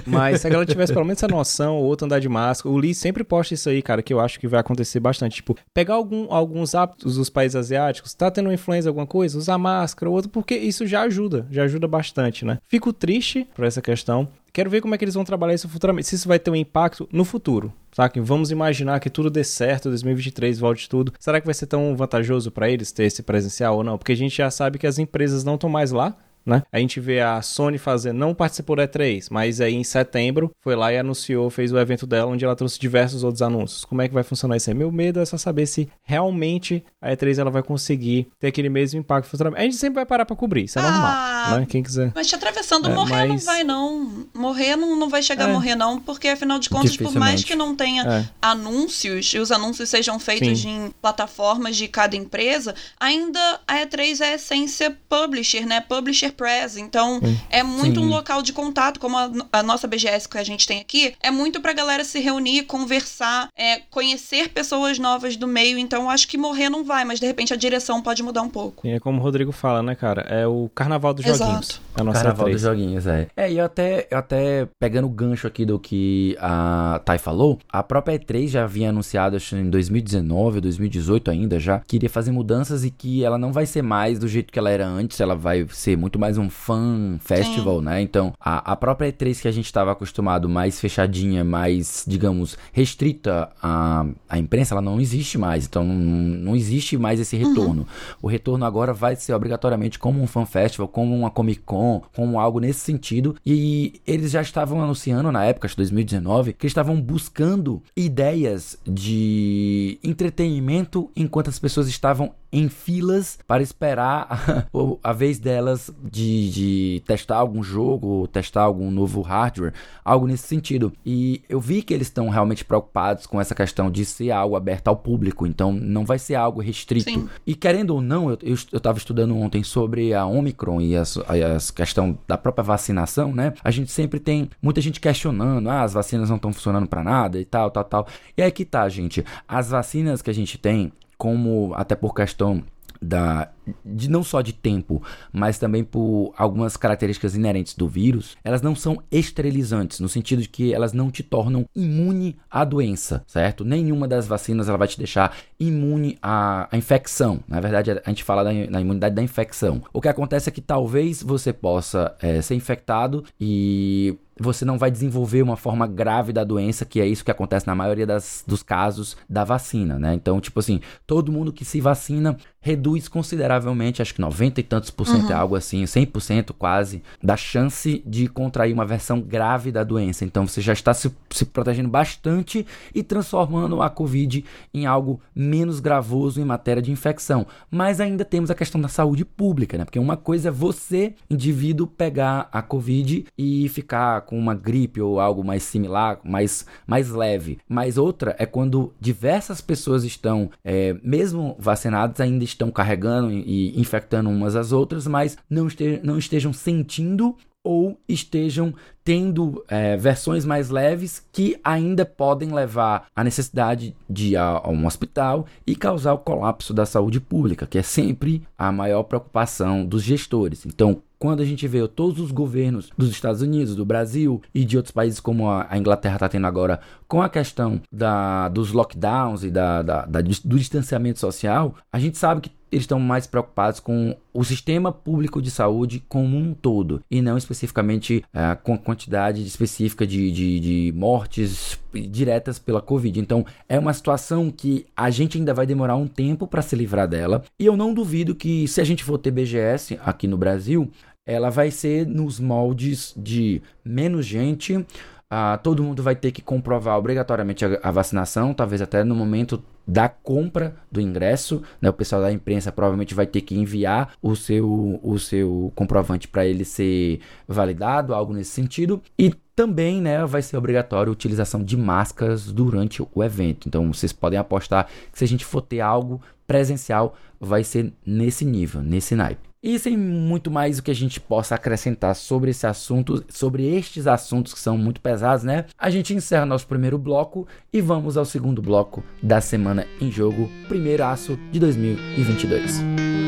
Mas 0.06 0.40
se 0.40 0.46
a 0.46 0.50
galera 0.50 0.70
tivesse 0.70 0.92
pelo 0.92 1.04
menos 1.04 1.22
essa 1.22 1.28
noção, 1.28 1.76
ou 1.76 1.84
outro 1.84 2.06
andar 2.06 2.20
de 2.20 2.28
máscara, 2.28 2.72
o 2.72 2.76
Lee 2.76 2.94
sempre 2.94 3.24
posta 3.24 3.54
isso 3.54 3.68
aí, 3.68 3.82
cara, 3.82 4.02
que 4.02 4.12
eu 4.12 4.20
acho 4.20 4.38
que 4.38 4.48
vai 4.48 4.60
acontecer 4.60 5.00
bastante. 5.00 5.36
Tipo, 5.36 5.56
pegar 5.72 5.94
algum, 5.94 6.32
alguns 6.32 6.74
hábitos 6.74 7.16
dos 7.16 7.30
países 7.30 7.56
asiáticos, 7.56 8.14
tá 8.14 8.30
tendo 8.30 8.52
influenza 8.52 8.88
alguma 8.88 9.06
coisa, 9.06 9.38
usar 9.38 9.58
máscara, 9.58 10.08
ou 10.08 10.16
outro, 10.16 10.30
porque 10.30 10.54
isso 10.54 10.86
já 10.86 11.02
ajuda, 11.02 11.46
já 11.50 11.64
ajuda 11.64 11.86
bastante, 11.86 12.44
né? 12.44 12.58
Fico 12.66 12.92
triste 12.92 13.46
por 13.54 13.64
essa 13.64 13.77
questão. 13.80 14.28
Quero 14.52 14.70
ver 14.70 14.80
como 14.80 14.94
é 14.94 14.98
que 14.98 15.04
eles 15.04 15.14
vão 15.14 15.24
trabalhar 15.24 15.54
isso 15.54 15.68
futuramente, 15.68 16.08
se 16.08 16.16
isso 16.16 16.26
vai 16.26 16.38
ter 16.38 16.50
um 16.50 16.56
impacto 16.56 17.08
no 17.12 17.24
futuro, 17.24 17.72
sabe? 17.92 18.18
Vamos 18.20 18.50
imaginar 18.50 18.98
que 18.98 19.10
tudo 19.10 19.30
dê 19.30 19.44
certo, 19.44 19.88
2023 19.88 20.58
volte 20.58 20.88
tudo. 20.88 21.12
Será 21.18 21.40
que 21.40 21.46
vai 21.46 21.54
ser 21.54 21.66
tão 21.66 21.94
vantajoso 21.96 22.50
para 22.50 22.68
eles 22.68 22.90
ter 22.90 23.04
esse 23.04 23.22
presencial 23.22 23.76
ou 23.76 23.84
não? 23.84 23.96
Porque 23.98 24.12
a 24.12 24.16
gente 24.16 24.36
já 24.36 24.50
sabe 24.50 24.78
que 24.78 24.86
as 24.86 24.98
empresas 24.98 25.44
não 25.44 25.54
estão 25.54 25.70
mais 25.70 25.92
lá, 25.92 26.16
né? 26.48 26.62
A 26.72 26.78
gente 26.78 26.98
vê 27.00 27.20
a 27.20 27.40
Sony 27.42 27.78
fazer, 27.78 28.12
não 28.12 28.34
participou 28.34 28.76
da 28.76 28.88
E3, 28.88 29.28
mas 29.30 29.60
aí 29.60 29.74
em 29.74 29.84
setembro 29.84 30.50
foi 30.60 30.74
lá 30.74 30.92
e 30.92 30.98
anunciou, 30.98 31.50
fez 31.50 31.72
o 31.72 31.78
evento 31.78 32.06
dela, 32.06 32.30
onde 32.30 32.44
ela 32.44 32.56
trouxe 32.56 32.78
diversos 32.78 33.22
outros 33.22 33.42
anúncios. 33.42 33.84
Como 33.84 34.00
é 34.02 34.08
que 34.08 34.14
vai 34.14 34.22
funcionar 34.22 34.56
isso 34.56 34.70
aí? 34.70 34.74
Meu 34.74 34.90
medo 34.90 35.20
é 35.20 35.24
só 35.24 35.36
saber 35.36 35.66
se 35.66 35.88
realmente 36.02 36.82
a 37.00 37.10
E3 37.10 37.38
ela 37.38 37.50
vai 37.50 37.62
conseguir 37.62 38.28
ter 38.38 38.48
aquele 38.48 38.68
mesmo 38.68 38.98
impacto 38.98 39.28
futuramente. 39.28 39.60
A 39.60 39.64
gente 39.64 39.76
sempre 39.76 39.96
vai 39.96 40.06
parar 40.06 40.24
pra 40.24 40.34
cobrir, 40.34 40.64
isso 40.64 40.78
é 40.78 40.82
ah, 40.82 40.90
normal, 40.90 41.60
né? 41.60 41.66
Quem 41.68 41.82
quiser. 41.82 42.12
Mas 42.14 42.26
te 42.26 42.34
atravessando, 42.34 42.88
é, 42.88 42.94
morrer 42.94 43.26
mas... 43.26 43.44
não 43.44 43.52
vai 43.52 43.64
não. 43.64 44.26
Morrer 44.34 44.76
não, 44.76 44.96
não 44.96 45.08
vai 45.08 45.22
chegar 45.22 45.48
é. 45.48 45.50
a 45.50 45.52
morrer 45.52 45.74
não, 45.74 46.00
porque 46.00 46.28
afinal 46.28 46.58
de 46.58 46.70
contas, 46.70 46.96
por 46.96 47.14
mais 47.14 47.44
que 47.44 47.54
não 47.54 47.74
tenha 47.74 48.02
é. 48.02 48.28
anúncios, 48.40 49.32
e 49.34 49.38
os 49.38 49.52
anúncios 49.52 49.88
sejam 49.88 50.18
feitos 50.18 50.62
Sim. 50.62 50.86
em 50.86 50.90
plataformas 51.02 51.76
de 51.76 51.88
cada 51.88 52.16
empresa, 52.16 52.74
ainda 52.98 53.60
a 53.66 53.76
E3 53.76 54.20
é 54.20 54.32
a 54.32 54.34
essência 54.34 54.96
publisher, 55.08 55.66
né? 55.66 55.80
Publisher 55.80 56.32
Press. 56.38 56.76
Então, 56.76 57.20
é 57.50 57.64
muito 57.64 58.00
Sim. 58.00 58.06
um 58.06 58.08
local 58.08 58.40
de 58.40 58.52
contato, 58.52 59.00
como 59.00 59.18
a, 59.18 59.30
a, 59.52 59.62
nossa 59.62 59.88
BGS 59.88 60.28
que 60.28 60.38
a 60.38 60.44
gente 60.44 60.66
tem 60.66 60.80
aqui, 60.80 61.14
é 61.20 61.30
muito 61.30 61.60
pra 61.60 61.72
galera 61.72 62.04
se 62.04 62.20
reunir, 62.20 62.62
conversar, 62.62 63.48
é, 63.56 63.80
conhecer 63.90 64.50
pessoas 64.50 64.98
novas 64.98 65.36
do 65.36 65.48
meio. 65.48 65.76
Então, 65.76 66.08
acho 66.08 66.28
que 66.28 66.38
morrer 66.38 66.70
não 66.70 66.84
vai, 66.84 67.04
mas 67.04 67.18
de 67.18 67.26
repente 67.26 67.52
a 67.52 67.56
direção 67.56 68.00
pode 68.00 68.22
mudar 68.22 68.42
um 68.42 68.48
pouco. 68.48 68.86
E 68.86 68.90
é 68.90 69.00
como 69.00 69.18
o 69.18 69.22
Rodrigo 69.22 69.50
fala, 69.50 69.82
né, 69.82 69.96
cara? 69.96 70.22
É 70.22 70.46
o 70.46 70.70
carnaval 70.74 71.12
dos 71.12 71.26
Exato. 71.26 71.44
joguinhos. 71.44 71.80
É 71.96 72.00
a 72.00 72.04
nossa 72.04 72.20
carnaval 72.20 72.44
3. 72.44 72.54
dos 72.54 72.62
joguinhos, 72.62 73.06
é. 73.06 73.26
É, 73.36 73.50
e 73.50 73.58
até, 73.58 74.06
até 74.12 74.68
pegando 74.78 75.06
o 75.06 75.10
gancho 75.10 75.46
aqui 75.46 75.66
do 75.66 75.78
que 75.78 76.36
a 76.40 77.00
Thay 77.04 77.18
falou, 77.18 77.58
a 77.68 77.82
própria 77.82 78.18
E3 78.18 78.48
já 78.48 78.64
havia 78.64 78.90
anunciado, 78.90 79.36
acho 79.36 79.56
em 79.56 79.68
2019, 79.68 80.60
2018 80.60 81.30
ainda 81.30 81.58
já, 81.58 81.80
que 81.80 81.96
iria 81.96 82.08
fazer 82.08 82.30
mudanças 82.30 82.84
e 82.84 82.90
que 82.90 83.24
ela 83.24 83.38
não 83.38 83.52
vai 83.52 83.66
ser 83.66 83.82
mais 83.82 84.18
do 84.18 84.28
jeito 84.28 84.52
que 84.52 84.58
ela 84.58 84.70
era 84.70 84.86
antes, 84.86 85.20
ela 85.20 85.34
vai 85.34 85.66
ser 85.70 85.96
muito 85.96 86.18
mais 86.18 86.27
mais 86.28 86.36
um 86.36 86.50
fan 86.50 87.18
festival, 87.20 87.78
Sim. 87.78 87.86
né? 87.86 88.02
Então, 88.02 88.34
a, 88.38 88.72
a 88.72 88.76
própria 88.76 89.10
E3 89.10 89.40
que 89.40 89.48
a 89.48 89.50
gente 89.50 89.64
estava 89.64 89.92
acostumado, 89.92 90.46
mais 90.46 90.78
fechadinha, 90.78 91.42
mais, 91.42 92.04
digamos, 92.06 92.58
restrita 92.70 93.48
à, 93.62 94.04
à 94.28 94.38
imprensa, 94.38 94.74
ela 94.74 94.82
não 94.82 95.00
existe 95.00 95.38
mais. 95.38 95.64
Então, 95.64 95.82
não, 95.82 95.94
não 95.94 96.54
existe 96.54 96.98
mais 96.98 97.18
esse 97.18 97.34
retorno. 97.34 97.82
Uhum. 97.82 97.86
O 98.20 98.28
retorno 98.28 98.66
agora 98.66 98.92
vai 98.92 99.16
ser 99.16 99.32
obrigatoriamente 99.32 99.98
como 99.98 100.22
um 100.22 100.26
fan 100.26 100.44
festival, 100.44 100.86
como 100.86 101.16
uma 101.16 101.30
Comic 101.30 101.62
Con, 101.62 102.02
como 102.14 102.38
algo 102.38 102.60
nesse 102.60 102.80
sentido. 102.80 103.34
E 103.46 104.02
eles 104.06 104.30
já 104.30 104.42
estavam 104.42 104.82
anunciando 104.82 105.32
na 105.32 105.46
época, 105.46 105.66
de 105.66 105.76
2019, 105.76 106.52
que 106.52 106.66
estavam 106.66 107.00
buscando 107.00 107.82
ideias 107.96 108.76
de 108.86 109.98
entretenimento 110.04 111.10
enquanto 111.16 111.48
as 111.48 111.58
pessoas 111.58 111.88
estavam 111.88 112.34
em 112.52 112.68
filas 112.68 113.38
para 113.46 113.62
esperar 113.62 114.26
a, 115.02 115.10
a 115.10 115.12
vez 115.12 115.38
delas 115.38 115.90
de, 116.10 116.50
de, 116.50 117.02
testar 117.06 117.36
algum 117.36 117.62
jogo, 117.62 118.26
testar 118.28 118.62
algum 118.62 118.90
novo 118.90 119.20
hardware, 119.20 119.72
algo 120.04 120.26
nesse 120.26 120.46
sentido. 120.46 120.92
E 121.04 121.42
eu 121.48 121.60
vi 121.60 121.82
que 121.82 121.92
eles 121.92 122.08
estão 122.08 122.28
realmente 122.28 122.64
preocupados 122.64 123.26
com 123.26 123.40
essa 123.40 123.54
questão 123.54 123.90
de 123.90 124.04
ser 124.04 124.30
algo 124.30 124.56
aberto 124.56 124.88
ao 124.88 124.96
público, 124.96 125.46
então 125.46 125.72
não 125.72 126.04
vai 126.04 126.18
ser 126.18 126.34
algo 126.34 126.60
restrito. 126.60 127.10
Sim. 127.10 127.28
E 127.46 127.54
querendo 127.54 127.90
ou 127.94 128.00
não, 128.00 128.30
eu, 128.30 128.38
eu, 128.42 128.56
eu 128.72 128.80
tava 128.80 128.98
estudando 128.98 129.36
ontem 129.36 129.62
sobre 129.62 130.14
a 130.14 130.26
Omicron 130.26 130.80
e 130.80 130.96
a, 130.96 131.02
a, 131.02 131.72
questão 131.74 132.18
da 132.26 132.38
própria 132.38 132.64
vacinação, 132.64 133.34
né? 133.34 133.52
A 133.62 133.70
gente 133.70 133.90
sempre 133.90 134.18
tem 134.18 134.48
muita 134.62 134.80
gente 134.80 135.00
questionando, 135.00 135.68
ah, 135.68 135.82
as 135.82 135.92
vacinas 135.92 136.28
não 136.28 136.36
estão 136.36 136.52
funcionando 136.52 136.86
para 136.86 137.04
nada 137.04 137.38
e 137.38 137.44
tal, 137.44 137.70
tal, 137.70 137.84
tal. 137.84 138.06
E 138.36 138.42
aí 138.42 138.50
que 138.50 138.64
tá, 138.64 138.88
gente. 138.88 139.24
As 139.46 139.70
vacinas 139.70 140.22
que 140.22 140.30
a 140.30 140.34
gente 140.34 140.58
tem, 140.58 140.92
como 141.16 141.72
até 141.74 141.94
por 141.94 142.14
questão 142.14 142.62
da 143.00 143.50
de 143.84 144.08
não 144.08 144.22
só 144.22 144.40
de 144.40 144.52
tempo, 144.52 145.02
mas 145.32 145.58
também 145.58 145.84
por 145.84 146.32
algumas 146.36 146.76
características 146.76 147.34
inerentes 147.34 147.74
do 147.74 147.86
vírus, 147.86 148.36
elas 148.42 148.62
não 148.62 148.74
são 148.74 149.02
esterilizantes, 149.10 150.00
no 150.00 150.08
sentido 150.08 150.42
de 150.42 150.48
que 150.48 150.72
elas 150.72 150.92
não 150.92 151.10
te 151.10 151.22
tornam 151.22 151.66
imune 151.74 152.36
à 152.50 152.64
doença, 152.64 153.22
certo? 153.26 153.64
Nenhuma 153.64 154.08
das 154.08 154.26
vacinas 154.26 154.68
ela 154.68 154.78
vai 154.78 154.88
te 154.88 154.98
deixar 154.98 155.36
imune 155.58 156.18
à, 156.22 156.68
à 156.70 156.76
infecção. 156.78 157.40
Na 157.46 157.60
verdade, 157.60 157.90
a 157.90 158.08
gente 158.08 158.24
fala 158.24 158.42
da, 158.44 158.52
na 158.52 158.80
imunidade 158.80 159.14
da 159.14 159.22
infecção. 159.22 159.82
O 159.92 160.00
que 160.00 160.08
acontece 160.08 160.48
é 160.48 160.52
que 160.52 160.60
talvez 160.60 161.22
você 161.22 161.52
possa 161.52 162.14
é, 162.20 162.40
ser 162.40 162.54
infectado 162.54 163.24
e 163.40 164.16
você 164.40 164.64
não 164.64 164.78
vai 164.78 164.90
desenvolver 164.90 165.42
uma 165.42 165.56
forma 165.56 165.86
grave 165.86 166.32
da 166.32 166.44
doença, 166.44 166.84
que 166.84 167.00
é 167.00 167.06
isso 167.06 167.24
que 167.24 167.30
acontece 167.30 167.66
na 167.66 167.74
maioria 167.74 168.06
das, 168.06 168.44
dos 168.46 168.62
casos 168.62 169.16
da 169.28 169.44
vacina, 169.44 169.98
né? 169.98 170.14
Então, 170.14 170.40
tipo 170.40 170.60
assim, 170.60 170.80
todo 171.06 171.32
mundo 171.32 171.52
que 171.52 171.64
se 171.64 171.80
vacina 171.80 172.36
reduz 172.60 173.08
consideravelmente, 173.08 174.02
acho 174.02 174.14
que 174.14 174.20
90 174.20 174.60
e 174.60 174.62
tantos 174.62 174.90
por 174.90 175.06
cento 175.06 175.30
é 175.30 175.34
algo 175.34 175.54
assim, 175.54 175.84
100% 175.84 176.52
quase, 176.58 177.02
da 177.22 177.36
chance 177.36 178.02
de 178.04 178.28
contrair 178.28 178.74
uma 178.74 178.84
versão 178.84 179.20
grave 179.20 179.70
da 179.70 179.84
doença. 179.84 180.24
Então 180.24 180.46
você 180.46 180.60
já 180.60 180.72
está 180.72 180.92
se, 180.92 181.10
se 181.30 181.44
protegendo 181.44 181.88
bastante 181.88 182.66
e 182.94 183.02
transformando 183.02 183.80
a 183.80 183.88
Covid 183.88 184.44
em 184.74 184.86
algo 184.86 185.20
menos 185.34 185.80
gravoso 185.80 186.40
em 186.40 186.44
matéria 186.44 186.82
de 186.82 186.90
infecção. 186.90 187.46
Mas 187.70 188.00
ainda 188.00 188.24
temos 188.24 188.50
a 188.50 188.54
questão 188.54 188.80
da 188.80 188.88
saúde 188.88 189.24
pública, 189.24 189.78
né? 189.78 189.84
Porque 189.84 189.98
uma 189.98 190.16
coisa 190.16 190.48
é 190.48 190.52
você, 190.52 191.14
indivíduo, 191.30 191.86
pegar 191.86 192.48
a 192.52 192.60
Covid 192.60 193.26
e 193.36 193.68
ficar 193.68 194.22
com 194.22 194.38
uma 194.38 194.54
gripe 194.54 195.00
ou 195.00 195.20
algo 195.20 195.44
mais 195.44 195.62
similar, 195.62 196.18
mais, 196.24 196.66
mais 196.86 197.10
leve. 197.10 197.58
Mas 197.68 197.96
outra 197.96 198.34
é 198.38 198.46
quando 198.46 198.92
diversas 199.00 199.60
pessoas 199.60 200.04
estão, 200.04 200.50
é, 200.64 200.96
mesmo 201.02 201.56
vacinadas, 201.58 202.20
ainda 202.20 202.47
estão 202.48 202.70
carregando 202.70 203.30
e 203.30 203.78
infectando 203.78 204.30
umas 204.30 204.56
às 204.56 204.72
outras, 204.72 205.06
mas 205.06 205.36
não, 205.48 205.68
não 206.02 206.18
estejam 206.18 206.52
sentindo 206.52 207.36
ou 207.64 208.00
estejam 208.08 208.72
tendo 209.04 209.64
é, 209.68 209.96
versões 209.96 210.44
mais 210.44 210.70
leves 210.70 211.26
que 211.32 211.58
ainda 211.62 212.06
podem 212.06 212.52
levar 212.52 213.06
à 213.14 213.24
necessidade 213.24 213.94
de 214.08 214.28
ir 214.28 214.36
a, 214.36 214.62
um 214.68 214.86
hospital 214.86 215.46
e 215.66 215.74
causar 215.74 216.14
o 216.14 216.18
colapso 216.18 216.72
da 216.72 216.86
saúde 216.86 217.20
pública, 217.20 217.66
que 217.66 217.78
é 217.78 217.82
sempre 217.82 218.42
a 218.56 218.70
maior 218.70 219.02
preocupação 219.02 219.84
dos 219.84 220.02
gestores. 220.02 220.64
Então, 220.64 221.02
quando 221.18 221.40
a 221.40 221.44
gente 221.44 221.66
vê 221.66 221.86
todos 221.88 222.20
os 222.20 222.30
governos 222.30 222.90
dos 222.96 223.10
Estados 223.10 223.42
Unidos, 223.42 223.74
do 223.74 223.84
Brasil 223.84 224.40
e 224.54 224.64
de 224.64 224.76
outros 224.76 224.92
países 224.92 225.18
como 225.18 225.50
a, 225.50 225.66
Inglaterra 225.76 226.14
está 226.14 226.28
tendo 226.28 226.46
agora 226.46 226.80
com 227.08 227.22
a 227.22 227.28
questão 227.28 227.80
da, 227.90 228.48
dos 228.48 228.70
lockdowns 228.72 229.42
e 229.42 229.50
da, 229.50 229.82
da, 229.82 230.04
da, 230.04 230.20
do 230.20 230.58
distanciamento 230.58 231.18
social, 231.18 231.74
a 231.90 231.98
gente 231.98 232.18
sabe 232.18 232.42
que 232.42 232.50
eles 232.70 232.82
estão 232.82 233.00
mais 233.00 233.26
preocupados 233.26 233.80
com 233.80 234.14
o 234.32 234.44
sistema 234.44 234.92
público 234.92 235.40
de 235.40 235.50
saúde 235.50 236.04
como 236.06 236.36
um 236.36 236.52
todo 236.52 237.02
e 237.10 237.22
não 237.22 237.38
especificamente 237.38 238.22
uh, 238.28 238.62
com 238.62 238.74
a 238.74 238.78
quantidade 238.78 239.42
específica 239.42 240.06
de, 240.06 240.30
de, 240.30 240.60
de, 240.60 240.92
mortes 240.94 241.80
diretas 242.10 242.58
pela 242.58 242.82
Covid. 242.82 243.18
Então 243.18 243.46
é 243.66 243.78
uma 243.78 243.94
situação 243.94 244.50
que 244.50 244.84
a 244.94 245.08
gente 245.08 245.38
ainda 245.38 245.54
vai 245.54 245.66
demorar 245.66 245.96
um 245.96 246.06
tempo 246.06 246.46
para 246.46 246.60
se 246.60 246.76
livrar 246.76 247.08
dela 247.08 247.42
e 247.58 247.64
eu 247.64 247.74
não 247.74 247.94
duvido 247.94 248.34
que 248.34 248.68
se 248.68 248.82
a 248.82 248.84
gente 248.84 249.02
for 249.02 249.16
ter 249.16 249.30
BGS 249.30 249.98
aqui 250.04 250.26
no 250.26 250.36
Brasil, 250.36 250.90
ela 251.26 251.50
vai 251.50 251.70
ser 251.70 252.06
nos 252.06 252.40
moldes 252.40 253.12
de 253.16 253.60
menos 253.84 254.24
gente. 254.24 254.84
Uh, 255.30 255.62
todo 255.62 255.82
mundo 255.82 256.02
vai 256.02 256.16
ter 256.16 256.32
que 256.32 256.40
comprovar 256.40 256.96
obrigatoriamente 256.96 257.62
a, 257.62 257.78
a 257.82 257.90
vacinação, 257.90 258.54
talvez 258.54 258.80
até 258.80 259.04
no 259.04 259.14
momento 259.14 259.62
da 259.86 260.08
compra 260.08 260.76
do 260.90 261.02
ingresso, 261.02 261.62
né? 261.80 261.90
O 261.90 261.92
pessoal 261.92 262.22
da 262.22 262.32
imprensa 262.32 262.72
provavelmente 262.72 263.14
vai 263.14 263.26
ter 263.26 263.42
que 263.42 263.54
enviar 263.54 264.14
o 264.22 264.34
seu, 264.34 265.00
o 265.02 265.18
seu 265.18 265.70
comprovante 265.74 266.28
para 266.28 266.46
ele 266.46 266.64
ser 266.64 267.20
validado, 267.46 268.14
algo 268.14 268.32
nesse 268.32 268.50
sentido. 268.50 269.02
E 269.18 269.34
também, 269.58 270.00
né, 270.00 270.24
vai 270.24 270.40
ser 270.40 270.56
obrigatório 270.56 271.10
a 271.10 271.12
utilização 271.12 271.64
de 271.64 271.76
máscaras 271.76 272.52
durante 272.52 273.02
o 273.02 273.24
evento. 273.24 273.66
Então, 273.66 273.92
vocês 273.92 274.12
podem 274.12 274.38
apostar 274.38 274.86
que 275.12 275.18
se 275.18 275.24
a 275.24 275.26
gente 275.26 275.44
for 275.44 275.60
ter 275.60 275.80
algo 275.80 276.22
presencial, 276.46 277.16
vai 277.40 277.64
ser 277.64 277.92
nesse 278.06 278.44
nível, 278.44 278.82
nesse 278.84 279.16
naipe. 279.16 279.48
E 279.60 279.76
sem 279.76 279.96
muito 279.96 280.48
mais 280.48 280.78
o 280.78 280.82
que 280.84 280.92
a 280.92 280.94
gente 280.94 281.18
possa 281.18 281.56
acrescentar 281.56 282.14
sobre 282.14 282.52
esse 282.52 282.68
assunto, 282.68 283.24
sobre 283.28 283.66
estes 283.66 284.06
assuntos 284.06 284.54
que 284.54 284.60
são 284.60 284.78
muito 284.78 285.00
pesados, 285.00 285.42
né? 285.42 285.64
A 285.76 285.90
gente 285.90 286.14
encerra 286.14 286.46
nosso 286.46 286.68
primeiro 286.68 286.96
bloco 286.96 287.44
e 287.72 287.80
vamos 287.80 288.16
ao 288.16 288.24
segundo 288.24 288.62
bloco 288.62 289.02
da 289.20 289.40
semana 289.40 289.88
em 290.00 290.08
jogo, 290.08 290.48
primeiro 290.68 291.02
aço 291.04 291.36
de 291.50 291.58
2022. 291.58 293.27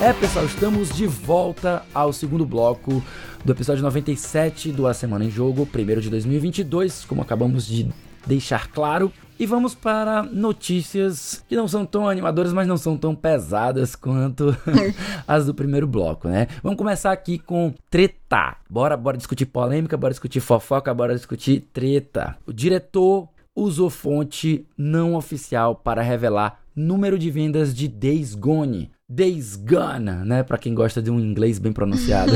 É, 0.00 0.12
pessoal, 0.12 0.44
estamos 0.44 0.94
de 0.94 1.08
volta 1.08 1.82
ao 1.92 2.12
segundo 2.12 2.46
bloco 2.46 3.02
do 3.44 3.50
episódio 3.50 3.82
97 3.82 4.70
do 4.70 4.86
A 4.86 4.94
Semana 4.94 5.24
em 5.24 5.30
Jogo, 5.30 5.66
primeiro 5.66 6.00
de 6.00 6.08
2022, 6.08 7.04
como 7.04 7.20
acabamos 7.20 7.66
de 7.66 7.88
deixar 8.24 8.68
claro. 8.68 9.12
E 9.40 9.44
vamos 9.44 9.74
para 9.74 10.22
notícias 10.22 11.44
que 11.48 11.56
não 11.56 11.66
são 11.66 11.84
tão 11.84 12.08
animadoras, 12.08 12.52
mas 12.52 12.68
não 12.68 12.76
são 12.76 12.96
tão 12.96 13.12
pesadas 13.12 13.96
quanto 13.96 14.56
as 15.26 15.46
do 15.46 15.54
primeiro 15.54 15.86
bloco, 15.86 16.28
né? 16.28 16.46
Vamos 16.62 16.78
começar 16.78 17.10
aqui 17.10 17.36
com 17.36 17.74
treta. 17.90 18.56
Bora, 18.70 18.96
bora 18.96 19.16
discutir 19.16 19.46
polêmica, 19.46 19.96
bora 19.96 20.12
discutir 20.12 20.38
fofoca, 20.38 20.94
bora 20.94 21.16
discutir 21.16 21.68
treta. 21.72 22.36
O 22.46 22.52
diretor 22.52 23.28
usou 23.54 23.90
fonte 23.90 24.64
não 24.76 25.16
oficial 25.16 25.74
para 25.74 26.02
revelar 26.02 26.60
número 26.74 27.18
de 27.18 27.28
vendas 27.32 27.74
de 27.74 27.88
Days 27.88 28.36
Gone, 28.36 28.92
Days 29.10 29.56
Gone, 29.56 30.24
né? 30.26 30.42
Para 30.42 30.58
quem 30.58 30.74
gosta 30.74 31.00
de 31.00 31.10
um 31.10 31.18
inglês 31.18 31.58
bem 31.58 31.72
pronunciado. 31.72 32.32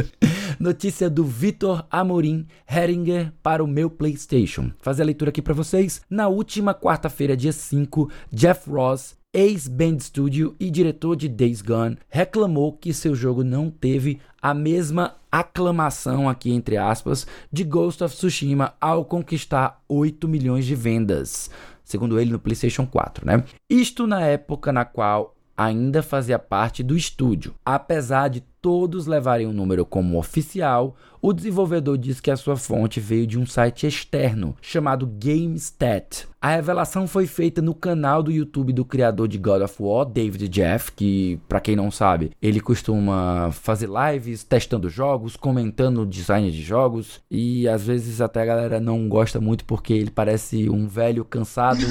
Notícia 0.58 1.10
do 1.10 1.22
Vitor 1.24 1.86
Amorim 1.90 2.46
Heringer 2.66 3.32
para 3.42 3.62
o 3.62 3.66
meu 3.66 3.90
PlayStation. 3.90 4.70
Fazer 4.78 5.02
a 5.02 5.06
leitura 5.06 5.28
aqui 5.28 5.42
para 5.42 5.52
vocês. 5.52 6.00
Na 6.08 6.28
última 6.28 6.72
quarta-feira, 6.72 7.36
dia 7.36 7.52
5, 7.52 8.10
Jeff 8.32 8.70
Ross 8.70 9.14
ex-Band 9.36 9.98
Studio 9.98 10.56
e 10.58 10.70
diretor 10.70 11.14
de 11.14 11.28
Days 11.28 11.60
Gone, 11.60 11.98
reclamou 12.08 12.72
que 12.72 12.94
seu 12.94 13.14
jogo 13.14 13.44
não 13.44 13.70
teve 13.70 14.18
a 14.40 14.54
mesma 14.54 15.16
aclamação 15.30 16.26
aqui 16.26 16.50
entre 16.50 16.78
aspas 16.78 17.26
de 17.52 17.62
Ghost 17.62 18.02
of 18.02 18.16
Tsushima 18.16 18.72
ao 18.80 19.04
conquistar 19.04 19.82
8 19.86 20.26
milhões 20.26 20.64
de 20.64 20.74
vendas, 20.74 21.50
segundo 21.84 22.18
ele 22.18 22.32
no 22.32 22.38
PlayStation 22.38 22.86
4, 22.86 23.26
né? 23.26 23.44
Isto 23.68 24.06
na 24.06 24.22
época 24.22 24.72
na 24.72 24.86
qual 24.86 25.35
ainda 25.56 26.02
fazia 26.02 26.38
parte 26.38 26.82
do 26.82 26.96
estúdio. 26.96 27.54
Apesar 27.64 28.28
de 28.28 28.40
todos 28.60 29.06
levarem 29.06 29.46
o 29.46 29.52
número 29.52 29.86
como 29.86 30.18
oficial, 30.18 30.96
o 31.20 31.32
desenvolvedor 31.32 31.98
diz 31.98 32.20
que 32.20 32.30
a 32.30 32.36
sua 32.36 32.56
fonte 32.56 33.00
veio 33.00 33.26
de 33.26 33.38
um 33.38 33.46
site 33.46 33.86
externo 33.86 34.54
chamado 34.60 35.06
GameStat. 35.06 36.26
A 36.40 36.54
revelação 36.54 37.08
foi 37.08 37.26
feita 37.26 37.60
no 37.60 37.74
canal 37.74 38.22
do 38.22 38.30
YouTube 38.30 38.72
do 38.72 38.84
criador 38.84 39.26
de 39.26 39.38
God 39.38 39.62
of 39.62 39.74
War, 39.80 40.04
David 40.04 40.48
Jeff, 40.48 40.92
que, 40.92 41.40
para 41.48 41.58
quem 41.58 41.74
não 41.74 41.90
sabe, 41.90 42.30
ele 42.40 42.60
costuma 42.60 43.50
fazer 43.50 43.88
lives 43.88 44.44
testando 44.44 44.88
jogos, 44.88 45.34
comentando 45.34 46.02
o 46.02 46.06
design 46.06 46.50
de 46.50 46.62
jogos 46.62 47.20
e 47.30 47.66
às 47.66 47.86
vezes 47.86 48.20
até 48.20 48.42
a 48.42 48.46
galera 48.46 48.78
não 48.78 49.08
gosta 49.08 49.40
muito 49.40 49.64
porque 49.64 49.92
ele 49.92 50.10
parece 50.10 50.68
um 50.68 50.86
velho 50.86 51.24
cansado 51.24 51.80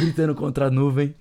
gritando 0.00 0.34
contra 0.34 0.66
a 0.66 0.70
nuvem. 0.70 1.14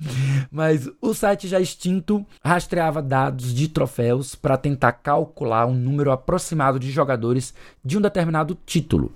Mas 0.52 0.90
o 1.02 1.14
site 1.14 1.48
já 1.48 1.60
extinto 1.60 2.26
rastreava 2.44 3.02
dados 3.02 3.54
de 3.54 3.68
troféus 3.68 4.36
para 4.36 4.58
tentar 4.58 4.92
calcular 4.92 5.67
um 5.68 5.76
número 5.76 6.12
aproximado 6.12 6.80
de 6.80 6.90
jogadores 6.90 7.54
de 7.84 7.98
um 7.98 8.02
determinado 8.02 8.58
título. 8.66 9.12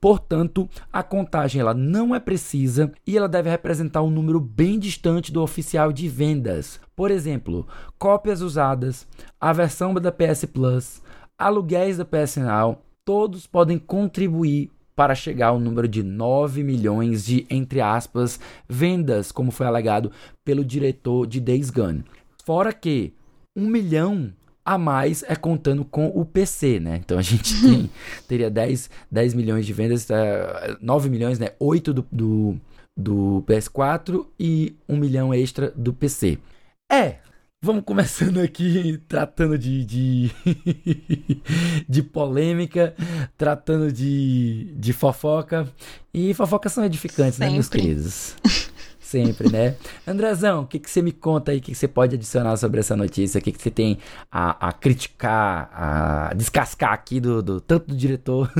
Portanto, 0.00 0.68
a 0.92 1.02
contagem 1.02 1.60
ela 1.60 1.72
não 1.72 2.14
é 2.14 2.20
precisa 2.20 2.92
e 3.06 3.16
ela 3.16 3.28
deve 3.28 3.48
representar 3.48 4.02
um 4.02 4.10
número 4.10 4.38
bem 4.38 4.78
distante 4.78 5.32
do 5.32 5.42
oficial 5.42 5.92
de 5.92 6.08
vendas. 6.08 6.80
Por 6.94 7.10
exemplo, 7.10 7.66
cópias 7.98 8.42
usadas, 8.42 9.06
a 9.40 9.52
versão 9.52 9.94
da 9.94 10.12
PS 10.12 10.44
Plus, 10.44 11.02
aluguéis 11.38 11.96
da 11.96 12.04
PS 12.04 12.36
Now, 12.36 12.82
todos 13.04 13.46
podem 13.46 13.78
contribuir 13.78 14.70
para 14.94 15.14
chegar 15.14 15.48
ao 15.48 15.58
número 15.58 15.88
de 15.88 16.02
9 16.02 16.62
milhões 16.62 17.24
de, 17.24 17.46
entre 17.48 17.80
aspas, 17.80 18.38
vendas, 18.68 19.32
como 19.32 19.50
foi 19.50 19.66
alegado 19.66 20.12
pelo 20.44 20.64
diretor 20.64 21.26
de 21.26 21.40
Days 21.40 21.70
Gone. 21.70 22.04
Fora 22.44 22.72
que 22.72 23.14
1 23.56 23.66
milhão 23.66 24.32
a 24.64 24.78
mais 24.78 25.24
é 25.26 25.34
contando 25.34 25.84
com 25.84 26.06
o 26.08 26.24
PC, 26.24 26.78
né? 26.80 27.00
Então 27.04 27.18
a 27.18 27.22
gente 27.22 27.60
tem, 27.60 27.90
teria 28.28 28.50
10, 28.50 28.90
10 29.10 29.34
milhões 29.34 29.66
de 29.66 29.72
vendas, 29.72 30.06
9 30.80 31.10
milhões, 31.10 31.38
né? 31.38 31.50
8 31.58 31.92
do, 31.92 32.06
do, 32.10 32.56
do 32.96 33.44
PS4 33.46 34.26
e 34.38 34.76
1 34.88 34.96
milhão 34.96 35.34
extra 35.34 35.72
do 35.76 35.92
PC. 35.92 36.38
É, 36.90 37.16
Vamos 37.64 37.84
começando 37.84 38.40
aqui 38.40 39.00
tratando 39.06 39.56
de, 39.56 39.84
de, 39.84 40.30
de 41.88 42.02
polêmica, 42.02 42.92
tratando 43.38 43.92
de, 43.92 44.74
de 44.76 44.92
fofoca. 44.92 45.68
E 46.12 46.34
fofocas 46.34 46.72
são 46.72 46.84
edificantes, 46.84 47.36
Sempre. 47.36 47.46
né, 47.46 47.54
meus 47.54 47.68
queridos? 47.68 48.34
sempre, 49.12 49.52
né? 49.52 49.74
Andrezão, 50.08 50.62
o 50.62 50.66
que, 50.66 50.78
que 50.78 50.90
você 50.90 51.02
me 51.02 51.12
conta 51.12 51.52
aí? 51.52 51.58
O 51.58 51.60
que, 51.60 51.72
que 51.72 51.78
você 51.78 51.86
pode 51.86 52.14
adicionar 52.14 52.56
sobre 52.56 52.80
essa 52.80 52.96
notícia? 52.96 53.38
O 53.38 53.42
que, 53.42 53.52
que 53.52 53.62
você 53.62 53.70
tem 53.70 53.98
a, 54.30 54.68
a 54.68 54.72
criticar, 54.72 55.70
a 55.72 56.34
descascar 56.34 56.92
aqui 56.92 57.20
do, 57.20 57.42
do 57.42 57.60
tanto 57.60 57.88
do 57.88 57.96
diretor 57.96 58.50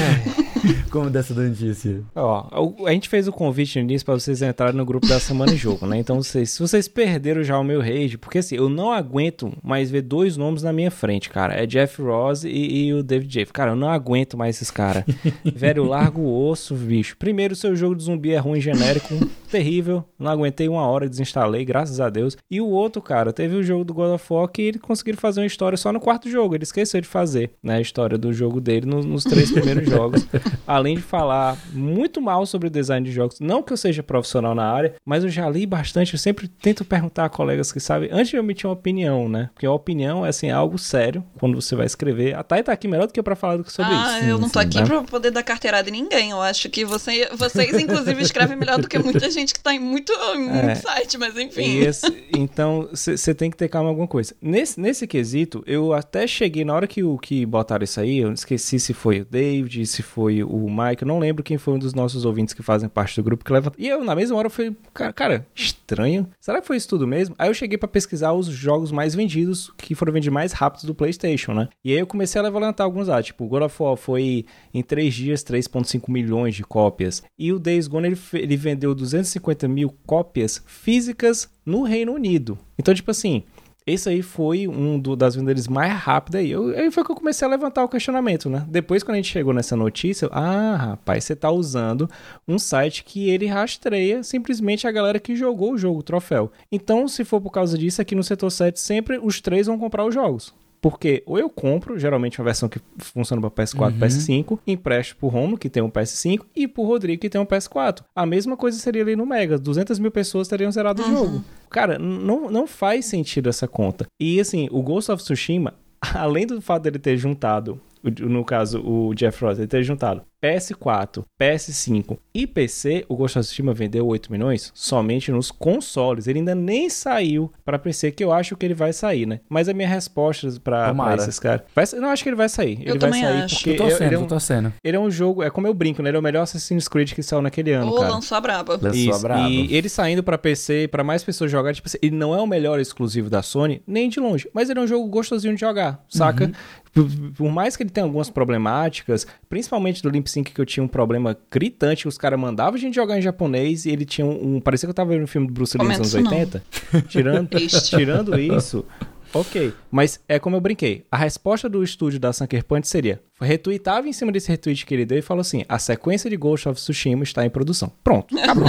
como 0.92 1.08
dessa 1.08 1.32
notícia? 1.32 2.02
Ó, 2.14 2.86
a 2.86 2.92
gente 2.92 3.08
fez 3.08 3.26
o 3.26 3.32
convite 3.32 3.78
no 3.78 3.84
início 3.84 4.04
pra 4.04 4.14
vocês 4.14 4.42
entrarem 4.42 4.76
no 4.76 4.84
grupo 4.84 5.06
da 5.06 5.18
Semana 5.18 5.52
em 5.52 5.56
Jogo, 5.56 5.86
né? 5.86 5.98
Então, 5.98 6.22
vocês, 6.22 6.50
se 6.50 6.60
vocês 6.60 6.86
perderam 6.86 7.42
já 7.42 7.58
o 7.58 7.64
meu 7.64 7.80
rage, 7.80 8.18
porque 8.18 8.38
assim, 8.38 8.56
eu 8.56 8.68
não 8.68 8.92
aguento 8.92 9.52
mais 9.62 9.90
ver 9.90 10.02
dois 10.02 10.36
nomes 10.36 10.62
na 10.62 10.72
minha 10.72 10.90
frente, 10.90 11.30
cara. 11.30 11.54
É 11.54 11.66
Jeff 11.66 12.02
Ross 12.02 12.44
e, 12.44 12.48
e 12.48 12.94
o 12.94 13.02
David 13.02 13.30
Jeff. 13.30 13.52
Cara, 13.52 13.70
eu 13.70 13.76
não 13.76 13.88
aguento 13.88 14.36
mais 14.36 14.56
esses 14.56 14.70
caras. 14.70 15.04
Velho, 15.54 15.84
largo 15.84 16.20
o 16.20 16.48
osso, 16.48 16.74
bicho. 16.74 17.16
Primeiro, 17.16 17.56
seu 17.56 17.74
jogo 17.74 17.96
de 17.96 18.02
zumbi 18.02 18.32
é 18.32 18.38
ruim, 18.38 18.60
genérico, 18.60 19.14
terrível. 19.50 19.69
Não 20.18 20.30
aguentei 20.30 20.68
uma 20.68 20.86
hora, 20.86 21.08
desinstalei, 21.08 21.64
graças 21.64 22.00
a 22.00 22.10
Deus. 22.10 22.36
E 22.50 22.60
o 22.60 22.66
outro, 22.66 23.00
cara, 23.00 23.32
teve 23.32 23.54
o 23.56 23.62
jogo 23.62 23.84
do 23.84 23.94
God 23.94 24.14
of 24.14 24.32
War 24.32 24.48
que 24.48 24.62
ele 24.62 24.78
conseguiu 24.78 25.16
fazer 25.16 25.40
uma 25.40 25.46
história 25.46 25.76
só 25.76 25.92
no 25.92 26.00
quarto 26.00 26.28
jogo. 26.28 26.54
Ele 26.54 26.64
esqueceu 26.64 27.00
de 27.00 27.06
fazer, 27.06 27.50
né? 27.62 27.76
A 27.76 27.80
história 27.80 28.18
do 28.18 28.32
jogo 28.32 28.60
dele 28.60 28.86
nos, 28.86 29.06
nos 29.06 29.24
três 29.24 29.50
primeiros 29.52 29.88
jogos. 29.88 30.26
Além 30.66 30.96
de 30.96 31.02
falar 31.02 31.56
muito 31.72 32.20
mal 32.20 32.44
sobre 32.46 32.68
o 32.68 32.70
design 32.70 33.06
de 33.06 33.12
jogos. 33.12 33.38
Não 33.40 33.62
que 33.62 33.72
eu 33.72 33.76
seja 33.76 34.02
profissional 34.02 34.54
na 34.54 34.64
área, 34.64 34.94
mas 35.04 35.24
eu 35.24 35.30
já 35.30 35.48
li 35.48 35.64
bastante. 35.66 36.14
Eu 36.14 36.18
sempre 36.18 36.48
tento 36.48 36.84
perguntar 36.84 37.26
a 37.26 37.28
colegas 37.28 37.70
que 37.70 37.80
sabem, 37.80 38.10
antes 38.12 38.30
de 38.30 38.36
eu 38.36 38.42
emitir 38.42 38.66
uma 38.66 38.74
opinião, 38.74 39.28
né? 39.28 39.50
Porque 39.54 39.66
a 39.66 39.72
opinião 39.72 40.26
é 40.26 40.30
assim, 40.30 40.50
algo 40.50 40.78
sério 40.78 41.24
quando 41.38 41.60
você 41.60 41.76
vai 41.76 41.86
escrever. 41.86 42.34
A 42.34 42.42
Thay 42.42 42.62
tá 42.62 42.72
aqui 42.72 42.88
melhor 42.88 43.06
do 43.06 43.12
que 43.12 43.20
eu 43.20 43.24
pra 43.24 43.36
falar 43.36 43.62
sobre 43.68 43.92
ah, 43.92 44.18
isso. 44.18 44.28
eu 44.28 44.38
não 44.38 44.48
tô 44.48 44.60
sim, 44.60 44.66
aqui 44.66 44.80
né? 44.80 44.86
pra 44.86 45.02
poder 45.02 45.30
dar 45.30 45.42
carteirada 45.42 45.88
em 45.88 45.92
ninguém. 45.92 46.30
Eu 46.30 46.40
acho 46.40 46.68
que 46.68 46.84
você, 46.84 47.28
vocês, 47.36 47.78
inclusive, 47.78 48.20
escrevem 48.22 48.56
melhor 48.56 48.78
do 48.80 48.88
que 48.88 48.98
muita 48.98 49.30
gente 49.30 49.54
que 49.54 49.59
tá 49.62 49.74
em 49.74 49.78
muito, 49.78 50.12
muito 50.36 50.70
é, 50.70 50.74
site, 50.74 51.18
mas 51.18 51.36
enfim. 51.36 51.78
Esse, 51.78 52.24
então, 52.36 52.88
você 52.90 53.34
tem 53.34 53.50
que 53.50 53.56
ter 53.56 53.68
calma 53.68 53.88
em 53.88 53.90
alguma 53.90 54.08
coisa. 54.08 54.34
Nesse, 54.40 54.80
nesse 54.80 55.06
quesito, 55.06 55.62
eu 55.66 55.92
até 55.92 56.26
cheguei, 56.26 56.64
na 56.64 56.74
hora 56.74 56.86
que, 56.86 57.02
o, 57.02 57.18
que 57.18 57.44
botaram 57.44 57.84
isso 57.84 58.00
aí, 58.00 58.18
eu 58.18 58.32
esqueci 58.32 58.78
se 58.80 58.92
foi 58.94 59.20
o 59.20 59.24
David, 59.24 59.86
se 59.86 60.02
foi 60.02 60.42
o 60.42 60.68
Mike, 60.68 61.02
eu 61.02 61.08
não 61.08 61.18
lembro 61.18 61.42
quem 61.42 61.58
foi 61.58 61.74
um 61.74 61.78
dos 61.78 61.94
nossos 61.94 62.24
ouvintes 62.24 62.54
que 62.54 62.62
fazem 62.62 62.88
parte 62.88 63.16
do 63.16 63.22
grupo 63.22 63.44
que 63.44 63.52
leva. 63.52 63.72
E 63.78 63.88
eu, 63.88 64.04
na 64.04 64.14
mesma 64.14 64.36
hora, 64.36 64.50
fui, 64.50 64.74
cara, 64.92 65.12
cara, 65.12 65.46
estranho. 65.54 66.28
Será 66.40 66.60
que 66.60 66.66
foi 66.66 66.76
isso 66.76 66.88
tudo 66.88 67.06
mesmo? 67.06 67.34
Aí 67.38 67.48
eu 67.48 67.54
cheguei 67.54 67.78
para 67.78 67.88
pesquisar 67.88 68.32
os 68.32 68.46
jogos 68.46 68.90
mais 68.90 69.14
vendidos, 69.14 69.70
que 69.76 69.94
foram 69.94 70.12
vendidos 70.12 70.34
mais 70.34 70.52
rápidos 70.52 70.84
do 70.84 70.94
PlayStation, 70.94 71.52
né? 71.52 71.68
E 71.84 71.92
aí 71.92 71.98
eu 71.98 72.06
comecei 72.06 72.40
a 72.40 72.44
levantar 72.44 72.84
alguns 72.84 73.08
lá, 73.08 73.22
tipo, 73.22 73.44
o 73.44 73.48
God 73.48 73.62
of 73.62 73.82
War 73.82 73.96
foi 73.96 74.44
em 74.72 74.82
3 74.82 75.12
dias 75.12 75.44
3,5 75.44 76.10
milhões 76.10 76.54
de 76.54 76.62
cópias. 76.62 77.22
E 77.38 77.52
o 77.52 77.58
Days 77.58 77.86
Gone 77.86 78.08
ele, 78.08 78.18
ele 78.34 78.56
vendeu 78.56 78.94
250 78.94 79.49
mil 79.68 79.94
cópias 80.06 80.62
físicas 80.66 81.50
no 81.64 81.82
Reino 81.82 82.12
Unido. 82.12 82.58
Então, 82.78 82.94
tipo 82.94 83.10
assim, 83.10 83.44
esse 83.86 84.08
aí 84.08 84.22
foi 84.22 84.68
um 84.68 84.98
do, 84.98 85.16
das 85.16 85.34
vendas 85.34 85.66
mais 85.66 85.92
rápidas 85.92 86.40
aí. 86.40 86.50
Eu, 86.50 86.68
aí 86.76 86.90
foi 86.90 87.02
que 87.02 87.10
eu 87.10 87.16
comecei 87.16 87.46
a 87.46 87.50
levantar 87.50 87.82
o 87.82 87.88
questionamento, 87.88 88.48
né? 88.48 88.64
Depois, 88.68 89.02
quando 89.02 89.14
a 89.14 89.16
gente 89.16 89.32
chegou 89.32 89.52
nessa 89.52 89.74
notícia, 89.74 90.26
eu, 90.26 90.30
ah, 90.32 90.76
rapaz, 90.76 91.24
você 91.24 91.34
tá 91.34 91.50
usando 91.50 92.08
um 92.46 92.58
site 92.58 93.02
que 93.02 93.30
ele 93.30 93.46
rastreia 93.46 94.22
simplesmente 94.22 94.86
a 94.86 94.92
galera 94.92 95.18
que 95.18 95.34
jogou 95.34 95.72
o 95.72 95.78
jogo, 95.78 96.00
o 96.00 96.02
troféu. 96.02 96.52
Então, 96.70 97.08
se 97.08 97.24
for 97.24 97.40
por 97.40 97.50
causa 97.50 97.76
disso, 97.76 98.00
aqui 98.00 98.14
no 98.14 98.22
setor 98.22 98.50
7, 98.50 98.78
sempre 98.78 99.18
os 99.18 99.40
três 99.40 99.66
vão 99.66 99.78
comprar 99.78 100.04
os 100.04 100.14
jogos. 100.14 100.54
Porque 100.80 101.22
ou 101.26 101.38
eu 101.38 101.50
compro, 101.50 101.98
geralmente 101.98 102.38
uma 102.38 102.44
versão 102.44 102.68
que 102.68 102.80
funciona 102.98 103.40
para 103.40 103.64
PS4 103.64 103.90
e 103.90 103.92
uhum. 103.92 103.98
PS5, 104.00 104.58
empresto 104.66 105.16
pro 105.16 105.28
Romulo, 105.28 105.58
que 105.58 105.68
tem 105.68 105.82
um 105.82 105.90
PS5, 105.90 106.40
e 106.56 106.66
pro 106.66 106.84
Rodrigo, 106.84 107.20
que 107.20 107.28
tem 107.28 107.40
um 107.40 107.46
PS4. 107.46 108.02
A 108.14 108.24
mesma 108.24 108.56
coisa 108.56 108.78
seria 108.78 109.02
ali 109.02 109.14
no 109.14 109.26
Mega. 109.26 109.58
200 109.58 109.98
mil 109.98 110.10
pessoas 110.10 110.48
teriam 110.48 110.70
zerado 110.70 111.02
uhum. 111.02 111.08
o 111.08 111.16
jogo. 111.16 111.44
Cara, 111.68 111.98
não, 111.98 112.50
não 112.50 112.66
faz 112.66 113.06
sentido 113.06 113.48
essa 113.48 113.68
conta. 113.68 114.06
E 114.18 114.40
assim, 114.40 114.68
o 114.70 114.82
Ghost 114.82 115.10
of 115.10 115.22
Tsushima, 115.22 115.74
além 116.14 116.46
do 116.46 116.60
fato 116.60 116.84
dele 116.84 116.98
ter 116.98 117.16
juntado 117.16 117.80
no 118.02 118.44
caso, 118.44 118.80
o 118.80 119.14
Jeff 119.14 119.44
Ross, 119.44 119.58
ele 119.58 119.66
ter 119.66 119.82
juntado 119.82 120.22
PS4, 120.42 121.24
PS5 121.38 122.18
e 122.34 122.46
PC, 122.46 123.04
o 123.08 123.16
Ghost 123.16 123.38
of 123.38 123.46
Tsushima 123.46 123.74
vendeu 123.74 124.06
8 124.06 124.32
milhões 124.32 124.72
somente 124.74 125.30
nos 125.30 125.50
consoles. 125.50 126.26
Ele 126.26 126.38
ainda 126.38 126.54
nem 126.54 126.88
saiu 126.88 127.52
para 127.64 127.78
PC, 127.78 128.10
que 128.10 128.24
eu 128.24 128.32
acho 128.32 128.56
que 128.56 128.64
ele 128.64 128.74
vai 128.74 128.92
sair, 128.92 129.26
né? 129.26 129.40
Mas 129.48 129.68
a 129.68 129.74
minha 129.74 129.88
resposta 129.88 130.48
para 130.62 130.94
esses 131.16 131.38
caras. 131.38 131.62
Vai, 131.74 131.84
não, 132.00 132.08
acho 132.08 132.22
que 132.22 132.30
ele 132.30 132.36
vai 132.36 132.48
sair. 132.48 132.80
Eu 132.82 132.94
ele 132.94 132.98
vai 132.98 133.12
sair 133.12 133.42
acho. 133.42 133.56
porque. 133.56 133.70
Eu 133.70 133.76
tô 133.76 133.90
sendo, 133.90 134.02
ele, 134.02 134.14
é 134.14 134.18
um, 134.18 134.26
tô 134.26 134.40
sendo. 134.40 134.72
ele 134.82 134.96
é 134.96 135.00
um 135.00 135.10
jogo, 135.10 135.42
é 135.42 135.50
como 135.50 135.66
eu 135.66 135.74
brinco, 135.74 136.02
né? 136.02 136.08
Ele 136.08 136.16
é 136.16 136.20
o 136.20 136.22
melhor 136.22 136.42
Assassin's 136.42 136.88
Creed 136.88 137.12
que 137.12 137.22
saiu 137.22 137.42
naquele 137.42 137.72
ano. 137.72 137.90
Ou 137.90 138.00
lançou 138.00 138.38
a 138.38 138.40
braba. 138.40 138.78
Lançou 138.80 139.14
a 139.14 139.18
braba. 139.18 139.48
E 139.48 139.74
ele 139.74 139.88
saindo 139.88 140.22
para 140.22 140.38
PC, 140.38 140.88
para 140.88 141.04
mais 141.04 141.22
pessoas 141.22 141.50
jogarem, 141.50 141.74
tipo 141.74 141.86
assim, 141.86 141.98
ele 142.00 142.16
não 142.16 142.34
é 142.34 142.40
o 142.40 142.46
melhor 142.46 142.80
exclusivo 142.80 143.28
da 143.28 143.42
Sony, 143.42 143.82
nem 143.86 144.08
de 144.08 144.18
longe. 144.18 144.48
Mas 144.54 144.70
ele 144.70 144.78
é 144.78 144.82
um 144.82 144.86
jogo 144.86 145.06
gostosinho 145.08 145.54
de 145.54 145.60
jogar, 145.60 146.02
saca? 146.08 146.46
Uhum. 146.46 146.52
Por, 146.92 147.50
mais 147.50 147.76
que 147.76 147.84
ele 147.84 147.90
tenha 147.90 148.04
algumas 148.04 148.28
problemáticas, 148.28 149.26
principalmente 149.48 150.02
do 150.02 150.10
Limp 150.10 150.26
Sync 150.26 150.52
que 150.52 150.60
eu 150.60 150.66
tinha 150.66 150.82
um 150.82 150.88
problema 150.88 151.36
gritante, 151.50 152.08
os 152.08 152.18
caras 152.18 152.38
mandavam 152.38 152.74
a 152.74 152.78
gente 152.78 152.94
jogar 152.94 153.16
em 153.16 153.22
japonês 153.22 153.84
e 153.84 153.90
ele 153.90 154.04
tinha 154.04 154.26
um, 154.26 154.56
um 154.56 154.60
parecia 154.60 154.86
que 154.86 154.90
eu 154.90 154.94
tava 154.94 155.10
vendo 155.10 155.22
um 155.22 155.26
filme 155.26 155.46
do 155.46 155.52
Bruce 155.52 155.78
Lee 155.78 155.86
nos 155.86 156.14
anos 156.14 156.14
80. 156.14 156.64
Tirando, 157.08 157.48
tirando 157.88 158.38
isso, 158.40 158.84
Ok, 159.32 159.72
mas 159.90 160.18
é 160.28 160.38
como 160.38 160.56
eu 160.56 160.60
brinquei. 160.60 161.04
A 161.10 161.16
resposta 161.16 161.68
do 161.68 161.84
estúdio 161.84 162.18
da 162.18 162.32
Sucker 162.32 162.64
Punch 162.64 162.88
seria: 162.88 163.20
retweetava 163.40 164.08
em 164.08 164.12
cima 164.12 164.32
desse 164.32 164.48
retweet 164.48 164.84
que 164.84 164.92
ele 164.92 165.04
deu 165.04 165.18
e 165.18 165.22
falou 165.22 165.40
assim: 165.40 165.64
a 165.68 165.78
sequência 165.78 166.28
de 166.28 166.36
Ghost 166.36 166.68
of 166.68 166.80
Tsushima 166.80 167.22
está 167.22 167.44
em 167.44 167.50
produção. 167.50 167.92
Pronto, 168.02 168.36
acabou. 168.38 168.68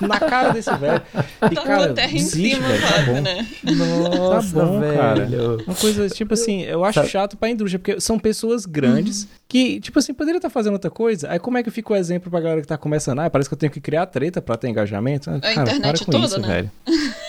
Na 0.00 0.18
cara 0.18 0.50
desse 0.52 0.74
velho. 0.74 1.02
E, 1.50 1.54
cara, 1.54 1.92
terra 1.92 2.12
desiste, 2.12 2.38
em 2.38 2.54
cima, 2.54 2.66
velho, 2.66 2.82
tá 2.82 3.02
bom. 3.02 3.20
né? 3.20 3.46
Nossa, 3.62 4.54
tá 4.54 4.64
bom, 4.64 4.80
velho. 4.80 4.96
cara. 4.96 5.28
Uma 5.66 5.74
coisa, 5.74 6.08
tipo 6.08 6.34
assim, 6.34 6.62
eu 6.62 6.84
acho 6.84 7.00
Sabe? 7.00 7.10
chato 7.10 7.36
pra 7.36 7.50
indústria, 7.50 7.78
porque 7.78 8.00
são 8.00 8.18
pessoas 8.18 8.64
grandes 8.64 9.24
uhum. 9.24 9.28
que, 9.46 9.80
tipo 9.80 9.98
assim, 9.98 10.14
poderia 10.14 10.38
estar 10.38 10.50
fazendo 10.50 10.74
outra 10.74 10.90
coisa. 10.90 11.30
Aí 11.30 11.38
como 11.38 11.58
é 11.58 11.62
que 11.62 11.70
fica 11.70 11.92
o 11.92 11.96
exemplo 11.96 12.30
pra 12.30 12.40
galera 12.40 12.60
que 12.62 12.66
tá 12.66 12.78
começando? 12.78 13.20
Ah, 13.20 13.28
parece 13.28 13.48
que 13.48 13.54
eu 13.54 13.58
tenho 13.58 13.72
que 13.72 13.80
criar 13.80 14.06
treta 14.06 14.40
pra 14.40 14.56
ter 14.56 14.68
engajamento. 14.68 15.30
A 15.30 15.40
cara, 15.40 15.62
internet 15.62 16.06
toda, 16.06 16.24
isso, 16.24 16.40
né? 16.40 16.48
velho. 16.48 16.70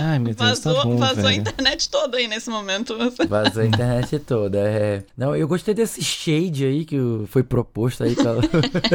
Ai, 0.00 0.18
meu 0.18 0.34
Deus, 0.34 0.60
vazou, 0.60 0.74
tá 0.74 0.82
bom, 0.84 0.96
vazou 0.96 1.16
velho. 1.16 1.28
a 1.28 1.34
internet 1.34 1.88
toda 1.88 2.16
aí 2.16 2.28
nesse 2.28 2.50
momento. 2.50 2.96
Vazou 3.28 3.62
a 3.62 3.66
internet 3.66 4.18
toda, 4.20 4.58
é. 4.58 5.02
Não, 5.16 5.34
eu 5.34 5.48
gostei 5.48 5.74
desse 5.74 6.02
shade 6.02 6.64
aí 6.64 6.84
que 6.84 6.98
foi 7.28 7.42
proposto 7.42 8.04
aí. 8.04 8.14
Pela... 8.14 8.40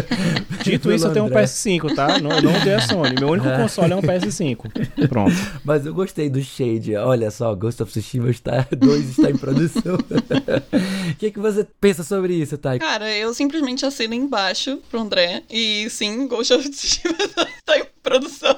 Dito 0.64 0.92
isso, 0.92 1.08
eu 1.08 1.14
tenho 1.14 1.26
um 1.26 1.30
PS5, 1.30 1.96
tá? 1.96 2.20
Não, 2.20 2.30
não 2.42 2.62
tenho 2.62 2.78
a 2.78 2.82
Sony. 2.82 3.16
Meu 3.20 3.30
único 3.30 3.50
console 3.58 3.94
é 3.94 3.96
um 3.96 4.02
PS5. 4.02 5.08
Pronto. 5.10 5.36
Mas 5.64 5.86
eu 5.86 5.94
gostei 5.94 6.30
do 6.30 6.42
shade. 6.42 6.96
Olha 6.96 7.32
só, 7.32 7.54
Ghost 7.56 7.82
of 7.84 7.92
Tsushima 7.92 8.30
está, 8.30 8.68
2 8.76 9.10
está 9.10 9.30
em 9.30 9.38
produção. 9.38 9.96
O 9.96 11.16
que, 11.16 11.32
que 11.32 11.40
você 11.40 11.68
pensa 11.80 12.04
sobre 12.04 12.34
isso, 12.34 12.58
Thay? 12.58 12.80
Cara, 12.80 13.10
eu 13.10 13.34
simplesmente 13.34 13.86
assino 13.86 14.14
embaixo 14.14 14.78
pro 14.90 15.00
André. 15.02 15.44
E 15.50 15.88
sim, 15.90 16.28
Ghost 16.28 16.54
of 16.54 16.70
Tsushima 16.70 17.16
está 17.60 17.78
em 17.78 17.86
produção. 18.02 18.56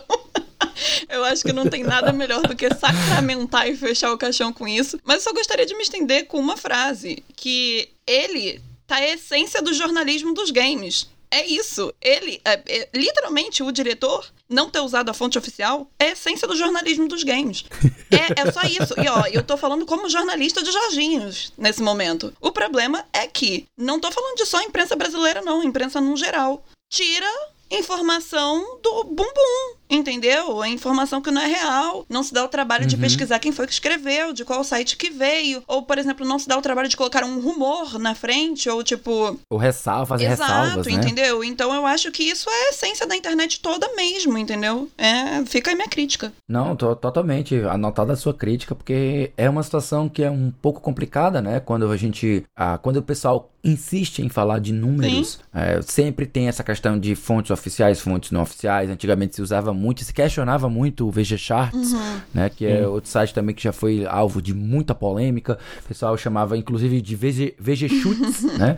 Eu 1.09 1.23
acho 1.23 1.43
que 1.43 1.53
não 1.53 1.69
tem 1.69 1.83
nada 1.83 2.11
melhor 2.11 2.41
do 2.41 2.55
que 2.55 2.69
sacramentar 2.73 3.67
e 3.67 3.75
fechar 3.75 4.11
o 4.11 4.17
caixão 4.17 4.51
com 4.51 4.67
isso. 4.67 4.99
Mas 5.03 5.17
eu 5.17 5.21
só 5.21 5.33
gostaria 5.33 5.65
de 5.65 5.75
me 5.75 5.83
estender 5.83 6.25
com 6.27 6.39
uma 6.39 6.57
frase: 6.57 7.23
que 7.35 7.89
ele 8.05 8.61
tá 8.87 8.95
a 8.95 9.09
essência 9.09 9.61
do 9.61 9.73
jornalismo 9.73 10.33
dos 10.33 10.51
games. 10.51 11.07
É 11.33 11.47
isso. 11.47 11.91
Ele, 11.99 12.39
é, 12.45 12.61
é, 12.67 12.89
literalmente, 12.93 13.63
o 13.63 13.71
diretor 13.71 14.31
não 14.47 14.69
ter 14.69 14.81
usado 14.81 15.09
a 15.09 15.15
fonte 15.15 15.35
oficial 15.35 15.89
é 15.97 16.09
a 16.09 16.11
essência 16.11 16.47
do 16.47 16.55
jornalismo 16.55 17.07
dos 17.07 17.23
games. 17.23 17.65
É, 18.11 18.47
é 18.47 18.51
só 18.51 18.61
isso. 18.61 18.93
E 19.01 19.09
ó, 19.09 19.25
eu 19.25 19.41
tô 19.41 19.57
falando 19.57 19.87
como 19.87 20.07
jornalista 20.07 20.61
de 20.61 20.71
Jorginhos 20.71 21.51
nesse 21.57 21.81
momento. 21.81 22.31
O 22.39 22.51
problema 22.51 23.03
é 23.11 23.25
que 23.25 23.65
não 23.75 23.99
tô 23.99 24.11
falando 24.11 24.35
de 24.35 24.45
só 24.45 24.61
imprensa 24.61 24.95
brasileira, 24.95 25.41
não, 25.41 25.63
imprensa 25.63 25.99
no 25.99 26.15
geral. 26.15 26.63
Tira 26.91 27.27
informação 27.71 28.79
do 28.83 29.03
bumbum, 29.05 29.75
entendeu? 29.93 30.61
A 30.61 30.69
informação 30.69 31.21
que 31.21 31.31
não 31.31 31.41
é 31.41 31.47
real. 31.47 32.05
Não 32.09 32.23
se 32.23 32.33
dá 32.33 32.43
o 32.43 32.47
trabalho 32.47 32.83
uhum. 32.83 32.89
de 32.89 32.97
pesquisar 32.97 33.39
quem 33.39 33.51
foi 33.51 33.67
que 33.67 33.73
escreveu, 33.73 34.33
de 34.33 34.45
qual 34.45 34.63
site 34.63 34.97
que 34.97 35.09
veio. 35.09 35.63
Ou, 35.67 35.83
por 35.83 35.97
exemplo, 35.97 36.25
não 36.25 36.39
se 36.39 36.47
dá 36.47 36.57
o 36.57 36.61
trabalho 36.61 36.89
de 36.89 36.97
colocar 36.97 37.23
um 37.23 37.39
rumor 37.39 37.99
na 37.99 38.15
frente, 38.15 38.69
ou 38.69 38.83
tipo. 38.83 39.39
Ou 39.49 39.57
ressalva, 39.57 40.05
fazer 40.05 40.25
Exato, 40.25 40.51
ressalvas, 40.51 40.87
né? 40.87 40.93
entendeu? 40.93 41.43
Então 41.43 41.73
eu 41.73 41.85
acho 41.85 42.11
que 42.11 42.23
isso 42.23 42.49
é 42.49 42.67
a 42.67 42.69
essência 42.69 43.05
da 43.07 43.15
internet 43.15 43.59
toda 43.59 43.93
mesmo, 43.95 44.37
entendeu? 44.37 44.89
É, 44.97 45.43
fica 45.45 45.71
aí 45.71 45.75
minha 45.75 45.87
crítica. 45.87 46.33
Não, 46.47 46.75
tô, 46.75 46.95
totalmente. 46.95 47.55
Anotada 47.55 48.13
a 48.13 48.17
sua 48.17 48.33
crítica, 48.33 48.75
porque 48.75 49.31
é 49.37 49.49
uma 49.49 49.63
situação 49.63 50.09
que 50.09 50.23
é 50.23 50.29
um 50.29 50.51
pouco 50.61 50.81
complicada, 50.81 51.41
né? 51.41 51.59
Quando 51.59 51.89
a 51.89 51.97
gente. 51.97 52.43
Ah, 52.55 52.77
quando 52.77 52.97
o 52.97 53.03
pessoal 53.03 53.49
insiste 53.63 54.19
em 54.19 54.27
falar 54.27 54.59
de 54.59 54.73
números, 54.73 55.39
é, 55.53 55.81
sempre 55.81 56.25
tem 56.25 56.47
essa 56.47 56.63
questão 56.63 56.99
de 56.99 57.15
fontes 57.15 57.49
oficiais, 57.49 57.99
fontes 58.01 58.31
não 58.31 58.41
oficiais. 58.41 58.89
Antigamente 58.89 59.35
se 59.35 59.41
usava 59.41 59.73
muito, 59.73 59.82
se 60.03 60.13
questionava 60.13 60.69
muito 60.69 61.07
o 61.07 61.11
VG 61.11 61.37
Charts, 61.37 61.93
uhum. 61.93 62.21
né? 62.33 62.49
Que 62.49 62.65
é 62.65 62.87
outro 62.87 63.09
site 63.09 63.33
também 63.33 63.53
que 63.53 63.63
já 63.63 63.71
foi 63.71 64.05
alvo 64.05 64.41
de 64.41 64.53
muita 64.53 64.93
polêmica. 64.95 65.57
O 65.83 65.87
pessoal 65.87 66.17
chamava 66.17 66.57
inclusive 66.57 67.01
de 67.01 67.15
VG, 67.15 67.55
VG 67.59 67.89
Chutes, 67.89 68.43
né? 68.57 68.75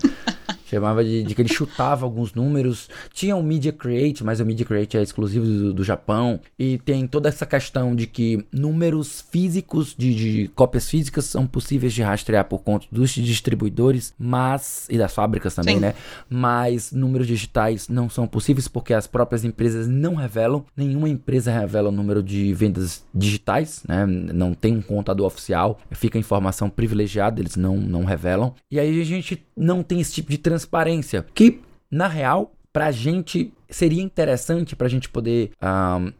Chamava 0.66 1.03
de, 1.03 1.24
de, 1.24 1.36
que 1.36 1.41
ele 1.41 1.53
chutava 1.53 2.05
alguns 2.05 2.34
números. 2.34 2.89
Tinha 3.13 3.36
o 3.36 3.43
Media 3.43 3.72
Create, 3.72 4.24
mas 4.24 4.39
o 4.39 4.45
Media 4.45 4.66
Create 4.66 4.97
é 4.97 5.03
exclusivo 5.03 5.45
do, 5.45 5.74
do 5.74 5.84
Japão. 5.84 6.39
E 6.57 6.80
tem 6.80 7.05
toda 7.07 7.30
essa 7.30 7.45
questão 7.45 7.95
de 7.95 8.07
que 8.07 8.45
números 8.51 9.24
físicos, 9.32 9.95
de, 9.95 10.16
de, 10.16 10.47
cópias 10.55 10.89
físicas, 10.89 11.26
são 11.26 11.45
possíveis 11.45 11.93
de 11.93 12.01
rastrear 12.01 12.45
por 12.45 12.63
conta 12.63 12.88
dos 12.91 13.11
distribuidores, 13.11 14.13
mas. 14.18 14.88
e 14.89 14.97
das 14.97 15.13
fábricas 15.13 15.53
também, 15.53 15.76
Sim. 15.76 15.82
né? 15.82 15.93
Mas 16.30 16.91
números 16.91 17.28
digitais 17.28 17.88
não 17.88 18.09
são 18.09 18.28
possíveis 18.28 18.68
porque 18.68 18.93
as 18.93 19.05
próprias 19.05 19.45
empresas 19.45 19.88
não 19.88 20.16
revelam. 20.16 20.66
Nenhuma 20.76 21.07
empresa 21.07 21.51
revela 21.51 21.89
o 21.89 21.91
número 21.91 22.24
de 22.24 22.53
vendas 22.53 23.05
digitais, 23.13 23.84
né? 23.88 24.05
Não 24.05 24.53
tem 24.53 24.76
um 24.76 24.82
contador 24.82 25.28
oficial. 25.28 25.80
Fica 25.91 26.18
informação 26.18 26.70
privilegiada, 26.70 27.39
eles 27.39 27.55
não, 27.55 27.78
não 27.78 28.03
revelam. 28.03 28.53
E 28.72 28.80
aí 28.80 28.99
a 28.99 29.05
gente 29.05 29.45
não 29.55 29.84
tem 29.84 29.99
esse 29.99 30.13
tipo 30.13 30.32
de 30.32 30.38
transparência. 30.56 31.26
Que, 31.34 31.62
na 31.91 32.08
real, 32.08 32.53
para 32.72 32.88
a 32.88 32.91
gente 32.91 33.53
seria 33.70 34.01
interessante 34.01 34.76
para 34.76 34.88
a 34.88 34.89
gente 34.89 35.10
poder 35.10 35.51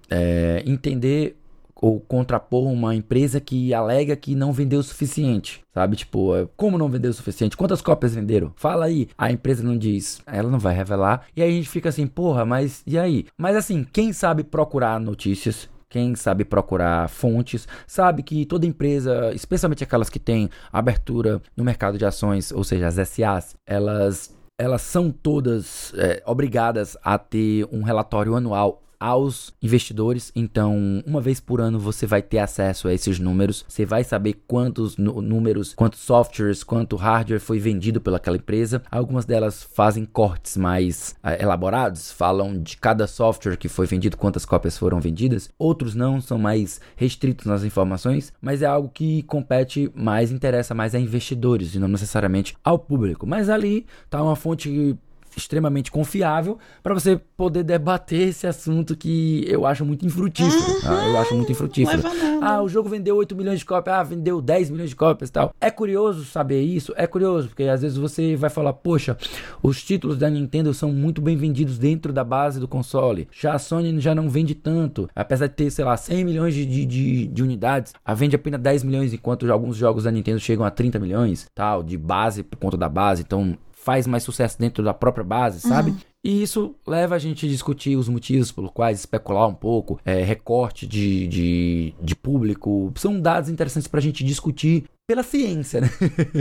é, 0.10 0.64
entender 0.66 1.38
ou 1.76 2.00
contrapor 2.00 2.72
uma 2.72 2.96
empresa 2.96 3.40
que 3.40 3.74
alega 3.74 4.16
que 4.16 4.34
não 4.34 4.54
vendeu 4.54 4.80
o 4.80 4.84
suficiente, 4.84 5.62
sabe? 5.74 5.98
Tipo, 5.98 6.36
é, 6.36 6.48
como 6.56 6.78
não 6.78 6.90
vendeu 6.90 7.12
o 7.12 7.14
suficiente? 7.14 7.58
Quantas 7.58 7.82
cópias 7.82 8.16
venderam? 8.16 8.54
Fala 8.56 8.86
aí. 8.86 9.10
A 9.18 9.32
empresa 9.32 9.62
não 9.62 9.78
diz, 9.78 10.22
ela 10.26 10.50
não 10.50 10.58
vai 10.58 10.74
revelar. 10.74 11.26
E 11.36 11.42
aí 11.42 11.50
a 11.50 11.54
gente 11.54 11.70
fica 11.70 11.90
assim, 11.90 12.08
porra, 12.08 12.46
mas 12.46 12.82
e 12.88 12.98
aí? 12.98 13.26
Mas 13.38 13.56
assim, 13.56 13.86
quem 13.92 14.14
sabe 14.14 14.44
procurar 14.44 15.00
notícias, 15.00 15.70
quem 15.96 16.14
sabe 16.14 16.44
procurar 16.44 17.08
fontes, 17.08 17.66
sabe 17.88 18.22
que 18.22 18.46
toda 18.46 18.66
empresa, 18.66 19.32
especialmente 19.34 19.82
aquelas 19.82 20.10
que 20.10 20.20
têm 20.20 20.50
abertura 20.70 21.42
no 21.56 21.64
mercado 21.64 21.98
de 21.98 22.06
ações, 22.06 22.52
ou 22.52 22.66
seja, 22.66 22.88
as 22.88 22.96
SAs, 23.08 23.56
elas 23.66 24.36
elas 24.60 24.82
são 24.82 25.10
todas 25.10 25.94
é, 25.96 26.22
obrigadas 26.26 26.98
a 27.02 27.18
ter 27.18 27.66
um 27.72 27.82
relatório 27.82 28.36
anual 28.36 28.82
aos 29.06 29.54
investidores. 29.62 30.32
Então, 30.36 31.04
uma 31.06 31.22
vez 31.22 31.40
por 31.40 31.62
ano 31.62 31.78
você 31.78 32.08
vai 32.08 32.24
ter 32.24 32.40
acesso 32.40 32.88
a 32.88 32.94
esses 32.94 33.20
números. 33.20 33.64
Você 33.68 33.86
vai 33.86 34.04
saber 34.04 34.42
quantos 34.48 34.98
números, 34.98 35.76
quantos 35.76 36.00
softwares, 36.00 36.64
quanto 36.64 36.96
hardware 36.96 37.40
foi 37.40 37.60
vendido 37.60 38.02
pelaquela 38.02 38.38
empresa. 38.38 38.82
Algumas 38.90 39.24
delas 39.24 39.62
fazem 39.62 40.06
cortes 40.06 40.58
mais 40.58 41.16
uh, 41.24 41.40
elaborados, 41.40 42.12
falam 42.12 42.60
de 42.60 42.78
cada 42.78 43.06
software 43.06 43.58
que 43.58 43.70
foi 43.70 43.86
vendido, 43.86 44.18
quantas 44.18 44.44
cópias 44.44 44.76
foram 44.76 45.00
vendidas. 45.00 45.52
Outros 45.60 45.94
não, 45.94 46.20
são 46.20 46.40
mais 46.40 46.82
restritos 46.96 47.46
nas 47.46 47.64
informações, 47.64 48.34
mas 48.42 48.64
é 48.64 48.66
algo 48.66 48.90
que 48.90 49.22
compete 49.24 49.92
mais, 49.94 50.32
interessa 50.32 50.74
mais 50.74 50.96
a 50.96 51.00
investidores 51.00 51.76
e 51.76 51.80
não 51.80 51.88
necessariamente 51.88 52.58
ao 52.64 52.80
público. 52.80 53.28
Mas 53.28 53.52
ali 53.52 53.86
tá 54.10 54.24
uma 54.24 54.36
fonte 54.36 54.98
extremamente 55.38 55.92
confiável 55.92 56.58
para 56.82 56.94
você 56.94 57.20
poder 57.38 57.64
debater 57.64 58.30
esse 58.30 58.48
assunto 58.48 58.96
que 58.96 59.46
eu 59.48 59.66
acho 59.66 59.86
muito 59.86 60.06
infrutífero. 60.06 60.74
Uhum, 60.74 60.82
tá? 60.82 61.08
Eu 61.08 61.18
acho 61.18 61.36
muito 61.36 61.52
infrutífero. 61.52 62.04
Ah, 62.42 62.62
o 62.62 62.70
jogo 62.70 62.90
vendeu 62.90 63.16
8 63.16 63.36
milhões 63.36 63.60
de 63.60 63.66
cópias, 63.66 63.96
ah, 63.96 64.04
vendeu 64.04 64.42
10 64.42 64.70
milhões 64.70 64.90
de 64.90 64.96
cópias 64.96 65.30
e 65.30 65.34
tal. 65.34 65.54
É 65.60 65.72
curioso 65.72 66.26
saber 66.26 66.62
isso? 66.62 66.94
É 66.96 67.08
curioso, 67.08 67.48
porque 67.48 67.64
às 67.64 67.82
vezes 67.82 67.98
você 67.98 68.36
vai 68.36 68.50
falar, 68.50 68.74
poxa, 68.74 69.18
os 69.64 69.84
títulos 69.84 70.18
da 70.18 70.30
Nintendo 70.30 70.74
são 70.74 70.92
muito 70.92 71.22
bem 71.22 71.36
vendidos 71.36 71.78
dentro 71.78 72.14
da 72.14 72.24
base 72.24 72.60
do 72.60 72.68
console. 72.68 73.28
Já 73.32 73.54
a 73.54 73.60
Sony 73.60 74.00
já 74.00 74.14
não 74.14 74.30
vende 74.30 74.54
tanto. 74.54 75.10
Apesar 75.16 75.48
de 75.48 75.54
ter, 75.54 75.72
sei 75.72 75.86
lá, 75.86 75.98
100 75.98 76.24
milhões 76.24 76.54
de, 76.54 76.66
de, 76.66 76.86
de, 76.86 77.28
de 77.28 77.44
unidades, 77.44 77.94
a 78.04 78.14
vende 78.14 78.36
apenas 78.36 78.62
10 78.62 78.84
milhões, 78.84 79.14
enquanto 79.14 79.50
alguns 79.52 79.76
jogos 79.76 80.04
da 80.04 80.12
Nintendo 80.12 80.40
chegam 80.40 80.66
a 80.66 80.72
30 80.72 81.00
milhões, 81.00 81.48
tal, 81.54 81.84
de 81.84 81.98
base 81.98 82.44
por 82.44 82.58
conta 82.58 82.78
da 82.78 82.90
base. 82.90 83.24
Então 83.24 83.58
faz 83.86 84.08
mais 84.08 84.24
sucesso 84.24 84.58
dentro 84.58 84.84
da 84.84 84.96
própria 84.96 85.24
base, 85.24 85.62
sabe? 85.62 85.92
Uhum. 85.92 85.98
E 86.24 86.42
isso 86.42 86.74
leva 86.88 87.14
a 87.14 87.20
gente 87.20 87.46
a 87.46 87.50
discutir 87.50 87.96
os 87.96 88.10
motivos 88.10 88.52
pelos 88.52 88.72
quais 88.72 88.98
especular 88.98 89.48
um 89.48 89.54
pouco, 89.54 90.00
é, 90.04 90.24
recorte 90.24 90.88
de, 90.88 91.28
de, 91.28 91.94
de, 92.02 92.16
público. 92.16 92.92
São 92.96 93.22
dados 93.22 93.48
interessantes 93.48 93.88
para 93.88 94.00
a 94.00 94.02
gente 94.02 94.24
discutir 94.24 94.86
pela 95.08 95.22
ciência, 95.22 95.82
né? 95.82 95.90